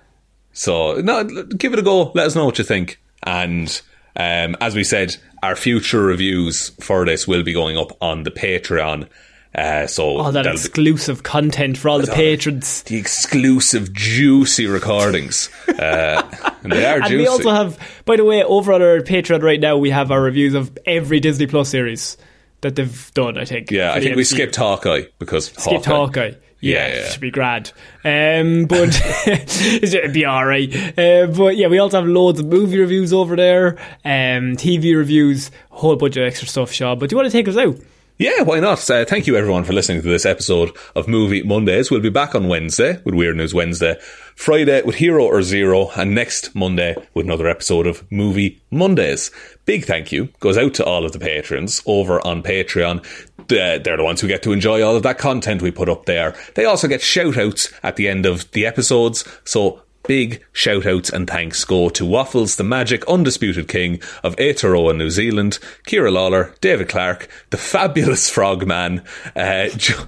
So, 0.53 0.95
no, 1.01 1.23
give 1.45 1.73
it 1.73 1.79
a 1.79 1.83
go. 1.83 2.11
Let 2.15 2.27
us 2.27 2.35
know 2.35 2.45
what 2.45 2.59
you 2.59 2.65
think. 2.65 3.01
And 3.23 3.81
um, 4.17 4.57
as 4.61 4.75
we 4.75 4.83
said, 4.83 5.17
our 5.45 5.55
future 5.55 6.03
reviews 6.03 6.71
for 6.81 7.05
this 7.05 7.29
will 7.29 7.45
be 7.45 7.53
going 7.53 7.79
up 7.79 7.93
on 8.03 8.25
the 8.25 8.33
Patreon. 8.33 9.09
Uh, 9.55 9.87
so 9.87 10.19
All 10.19 10.25
that 10.33 10.43
that'll 10.45 10.53
be 10.53 10.57
exclusive 10.59 11.23
content 11.23 11.79
for 11.79 11.89
all 11.89 11.99
the 11.99 12.07
patrons. 12.13 12.83
the 12.85 12.97
exclusive 12.97 13.93
juicy 13.93 14.67
recordings. 14.67 15.49
Uh, 15.67 16.23
and 16.63 16.71
they 16.73 16.85
are 16.85 16.97
And 16.97 17.05
juicy. 17.07 17.17
we 17.17 17.27
also 17.27 17.51
have, 17.51 17.79
by 18.05 18.17
the 18.17 18.25
way, 18.25 18.45
over 18.45 18.73
on 18.73 18.83
our 18.83 19.01
Patreon 19.01 19.43
right 19.43 19.59
now, 19.59 19.77
we 19.79 19.91
have 19.91 20.11
our 20.13 20.21
reviews 20.21 20.55
of 20.55 20.77
every 20.87 21.19
Disney 21.19 21.47
Plus 21.47 21.71
series 21.71 22.17
that 22.61 22.77
they've 22.77 23.11
done. 23.15 23.39
I 23.39 23.45
think. 23.47 23.71
yeah, 23.71 23.93
I 23.93 24.01
think 24.01 24.17
we 24.17 24.25
skipped 24.25 24.55
Hawkeye 24.57 25.05
because 25.19 25.47
skipped 25.47 25.87
Hawkeye. 25.87 26.33
Yeah, 26.61 26.89
Yeah, 26.89 26.89
yeah. 26.89 26.95
it 27.07 27.13
should 27.13 27.21
be 27.21 27.31
grand. 27.31 27.73
Um, 28.05 28.67
but 28.67 29.01
it'd 29.27 30.13
be 30.13 30.25
all 30.25 30.45
right. 30.45 30.73
Uh, 30.99 31.27
but 31.29 31.57
yeah, 31.57 31.69
we 31.69 31.79
also 31.79 32.01
have 32.01 32.09
loads 32.09 32.39
of 32.41 32.47
movie 32.47 32.79
reviews 32.79 33.13
over 33.13 33.35
there, 33.37 33.79
um, 34.05 34.57
TV 34.57 34.95
reviews, 34.97 35.51
a 35.71 35.77
whole 35.77 35.97
bunch 35.97 36.17
of 36.17 36.25
extra 36.25 36.47
stuff, 36.49 36.71
Sean. 36.73 36.99
But 36.99 37.09
do 37.11 37.15
you 37.15 37.17
want 37.19 37.31
to 37.31 37.37
take 37.37 37.49
us 37.49 37.57
out? 37.57 37.77
Yeah, 38.19 38.43
why 38.43 38.59
not? 38.59 38.91
Uh, 38.91 39.05
thank 39.05 39.29
you 39.29 39.37
everyone 39.37 39.63
for 39.63 39.73
listening 39.73 40.03
to 40.03 40.09
this 40.09 40.27
episode 40.27 40.77
of 40.97 41.07
Movie 41.07 41.45
Mondays. 41.45 41.89
We'll 41.89 42.01
be 42.01 42.11
back 42.11 42.35
on 42.35 42.49
Wednesday 42.49 43.01
with 43.05 43.15
Weird 43.15 43.37
News 43.37 43.55
Wednesday, 43.55 43.97
Friday 44.35 44.83
with 44.83 44.97
Hero 44.97 45.25
or 45.25 45.41
Zero, 45.43 45.91
and 45.97 46.17
next 46.17 46.53
Monday 46.53 46.97
with 47.15 47.27
another 47.27 47.47
episode 47.47 47.87
of 47.87 48.05
Movie 48.11 48.61
Mondays. 48.73 49.31
Big 49.67 49.85
thank 49.85 50.11
you 50.11 50.31
goes 50.41 50.59
out 50.59 50.75
to 50.75 50.85
all 50.85 51.05
of 51.05 51.13
the 51.13 51.21
patrons 51.21 51.81
over 51.87 52.21
on 52.27 52.43
Patreon. 52.43 53.07
They're 53.47 53.79
they're 53.79 53.97
the 53.97 54.03
ones 54.03 54.21
who 54.21 54.27
get 54.27 54.43
to 54.43 54.53
enjoy 54.53 54.83
all 54.83 54.97
of 54.97 55.05
that 55.05 55.19
content 55.19 55.63
we 55.63 55.71
put 55.71 55.89
up 55.89 56.07
there. 56.07 56.35
They 56.57 56.65
also 56.65 56.89
get 56.89 57.01
shout 57.01 57.39
outs 57.39 57.73
at 57.85 57.95
the 57.95 58.09
end 58.09 58.27
of 58.27 58.51
the 58.51 58.67
episodes, 58.67 59.25
so 59.45 59.81
Big 60.09 60.43
shout 60.55 60.87
outs 60.87 61.11
and 61.11 61.29
thanks 61.29 61.67
go 61.67 61.91
to 61.91 62.07
Waffles, 62.07 62.57
the 62.57 62.65
magic 62.65 63.07
undisputed 63.07 63.69
king 63.69 64.01
of 64.25 64.35
Aotearoa, 64.37 64.97
New 64.97 65.11
Zealand, 65.11 65.59
Kira 65.87 66.11
Lawler, 66.11 66.55
David 66.63 66.89
Clark, 66.89 67.29
the 67.51 67.59
fabulous 67.59 68.31
Frogman, 68.35 69.03
uh, 69.37 69.69
Joe, 69.77 70.07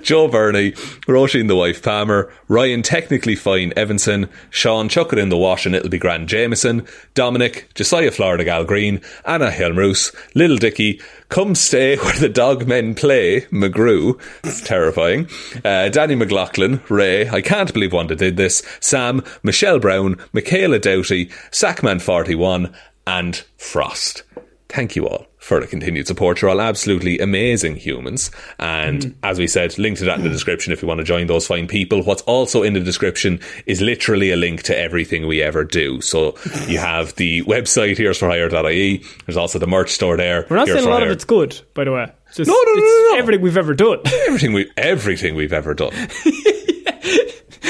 Joe 0.00 0.28
Burney, 0.28 0.72
Roisin 1.06 1.48
the 1.48 1.54
wife 1.54 1.82
Palmer, 1.82 2.32
Ryan 2.48 2.80
technically 2.80 3.36
fine 3.36 3.74
Evanson, 3.76 4.30
Sean 4.48 4.88
Chuck 4.88 5.12
it 5.12 5.18
in 5.18 5.28
the 5.28 5.36
wash 5.36 5.66
and 5.66 5.74
it'll 5.74 5.90
be 5.90 5.98
Grand 5.98 6.30
Jameson, 6.30 6.86
Dominic, 7.12 7.68
Josiah 7.74 8.10
Florida 8.10 8.44
Gal 8.44 8.64
Green, 8.64 9.02
Anna 9.26 9.50
Helmroos, 9.50 10.14
Little 10.34 10.56
Dicky, 10.56 10.98
Come 11.32 11.54
Stay 11.54 11.96
Where 11.96 12.18
the 12.18 12.28
Dog 12.28 12.68
Men 12.68 12.94
Play, 12.94 13.40
McGrew, 13.46 14.20
it's 14.44 14.60
terrifying, 14.60 15.30
uh, 15.64 15.88
Danny 15.88 16.14
McLaughlin, 16.14 16.82
Ray, 16.90 17.26
I 17.26 17.40
can't 17.40 17.72
believe 17.72 17.94
Wanda 17.94 18.14
did 18.14 18.36
this, 18.36 18.62
Sam, 18.80 19.24
Michelle 19.42 19.78
Brown, 19.78 20.18
Michaela 20.34 20.78
Doughty, 20.78 21.30
Sackman41, 21.50 22.74
and 23.06 23.44
Frost. 23.56 24.24
Thank 24.68 24.94
you 24.94 25.08
all 25.08 25.31
for 25.42 25.60
the 25.60 25.66
continued 25.66 26.06
support. 26.06 26.40
You're 26.40 26.52
all 26.52 26.60
absolutely 26.60 27.18
amazing 27.18 27.74
humans. 27.74 28.30
And 28.60 29.02
mm. 29.02 29.14
as 29.24 29.40
we 29.40 29.48
said, 29.48 29.76
link 29.76 29.98
to 29.98 30.04
that 30.04 30.18
in 30.18 30.24
the 30.24 30.30
description 30.30 30.72
if 30.72 30.80
you 30.80 30.86
want 30.86 30.98
to 30.98 31.04
join 31.04 31.26
those 31.26 31.48
fine 31.48 31.66
people. 31.66 32.02
What's 32.04 32.22
also 32.22 32.62
in 32.62 32.74
the 32.74 32.80
description 32.80 33.40
is 33.66 33.80
literally 33.80 34.30
a 34.30 34.36
link 34.36 34.62
to 34.64 34.78
everything 34.78 35.26
we 35.26 35.42
ever 35.42 35.64
do. 35.64 36.00
So 36.00 36.36
you 36.68 36.78
have 36.78 37.16
the 37.16 37.42
website 37.42 37.96
heroes 37.96 38.18
for 38.18 38.28
hire.ie. 38.28 39.02
There's 39.26 39.36
also 39.36 39.58
the 39.58 39.66
merch 39.66 39.90
store 39.90 40.16
there. 40.16 40.46
We're 40.48 40.56
not 40.56 40.68
Here's 40.68 40.78
saying 40.78 40.88
a 40.88 40.92
lot 40.92 41.02
of 41.02 41.10
it's 41.10 41.24
good, 41.24 41.60
by 41.74 41.84
the 41.84 41.92
way. 41.92 42.12
Just, 42.32 42.48
No, 42.48 42.54
no, 42.54 42.72
no, 42.72 42.72
it's 42.76 43.08
no, 43.08 43.14
no. 43.14 43.18
everything 43.18 43.42
we've 43.42 43.58
ever 43.58 43.74
done. 43.74 43.98
everything 44.28 44.52
we 44.52 44.70
everything 44.76 45.34
we've 45.34 45.52
ever 45.52 45.74
done. 45.74 45.92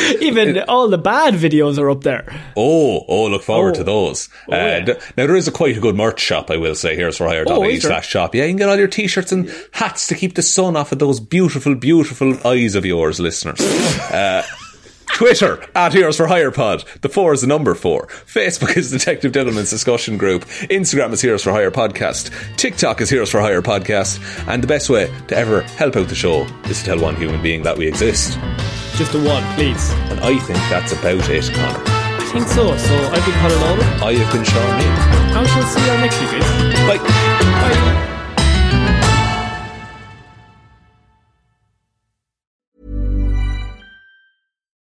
Even 0.21 0.59
all 0.69 0.89
the 0.89 0.99
bad 0.99 1.35
videos 1.35 1.79
are 1.79 1.91
up 1.91 2.03
there. 2.03 2.25
Oh, 2.57 3.05
oh, 3.09 3.27
look 3.27 3.43
forward 3.43 3.75
Oh. 3.75 3.79
to 3.79 3.85
those. 3.85 4.29
Oh, 4.49 4.53
uh, 4.53 4.57
yeah. 4.57 4.85
th- 4.85 4.99
now, 5.17 5.27
there 5.27 5.37
is 5.37 5.49
a 5.49 5.53
quite 5.53 5.77
a 5.77 5.81
good 5.81 5.95
merch 5.97 6.21
shop, 6.21 6.51
I 6.51 6.57
will 6.57 6.75
say, 6.75 6.97
heroes 6.97 7.17
for 7.19 7.27
hire.ie 7.29 7.81
slash 7.81 8.09
shop. 8.09 8.35
Yeah, 8.35 8.45
you 8.45 8.51
can 8.51 8.57
get 8.59 8.69
all 8.69 8.77
your 8.79 8.89
t 8.89 9.07
shirts 9.07 9.33
and 9.33 9.51
hats 9.73 10.07
to 10.09 10.15
keep 10.15 10.35
the 10.35 10.43
sun 10.43 10.77
off 10.77 10.93
of 10.93 10.99
those 10.99 11.21
beautiful, 11.21 11.75
beautiful 11.75 12.35
eyes 12.47 12.75
of 12.75 12.85
yours, 12.85 13.21
listeners. 13.21 13.61
uh, 14.11 14.43
Twitter 15.15 15.65
at 15.75 15.93
Heroes 15.93 16.17
for 16.17 16.27
Hire 16.27 16.51
Pod. 16.51 16.85
The 17.03 17.09
four 17.09 17.33
is 17.33 17.43
the 17.43 17.47
number 17.47 17.75
four. 17.75 18.07
Facebook 18.07 18.77
is 18.77 18.91
Detective 18.91 19.33
Diddleman's 19.33 19.71
discussion 19.71 20.17
group. 20.17 20.45
Instagram 20.71 21.13
is 21.13 21.21
Heroes 21.21 21.43
for 21.43 21.53
Hire 21.53 21.71
Podcast. 21.71 22.31
TikTok 22.57 23.01
is 23.01 23.11
Heroes 23.11 23.31
for 23.31 23.41
Hire 23.41 23.63
Podcast. 23.63 24.21
And 24.49 24.63
the 24.63 24.67
best 24.67 24.89
way 24.91 25.13
to 25.29 25.37
ever 25.37 25.63
help 25.63 25.97
out 25.97 26.09
the 26.09 26.15
show 26.15 26.45
is 26.65 26.79
to 26.81 26.85
tell 26.85 27.01
one 27.01 27.17
human 27.17 27.43
being 27.43 27.63
that 27.63 27.77
we 27.77 27.87
exist. 27.87 28.39
Just 28.97 29.13
the 29.13 29.23
one, 29.23 29.43
please. 29.55 29.91
And 30.11 30.21
I 30.21 30.39
think 30.39 30.59
that's 30.71 30.93
about 30.93 31.29
it, 31.29 31.45
Connor. 31.55 31.85
I 31.87 32.31
think 32.33 32.49
so. 32.49 32.77
So 32.77 32.95
I've 33.11 33.25
been 33.25 33.35
Connor 33.35 33.57
Lawler. 33.57 33.85
I 34.05 34.15
have 34.15 34.33
been 34.33 34.45
Sean 34.45 34.79
Neal. 34.79 35.39
I 35.39 35.47
shall 35.47 35.63
see 35.65 35.85
you 35.85 35.91
all 35.91 35.99
next 35.99 36.21
week, 36.21 36.31
guys. 36.89 36.99
Bye. 36.99 37.32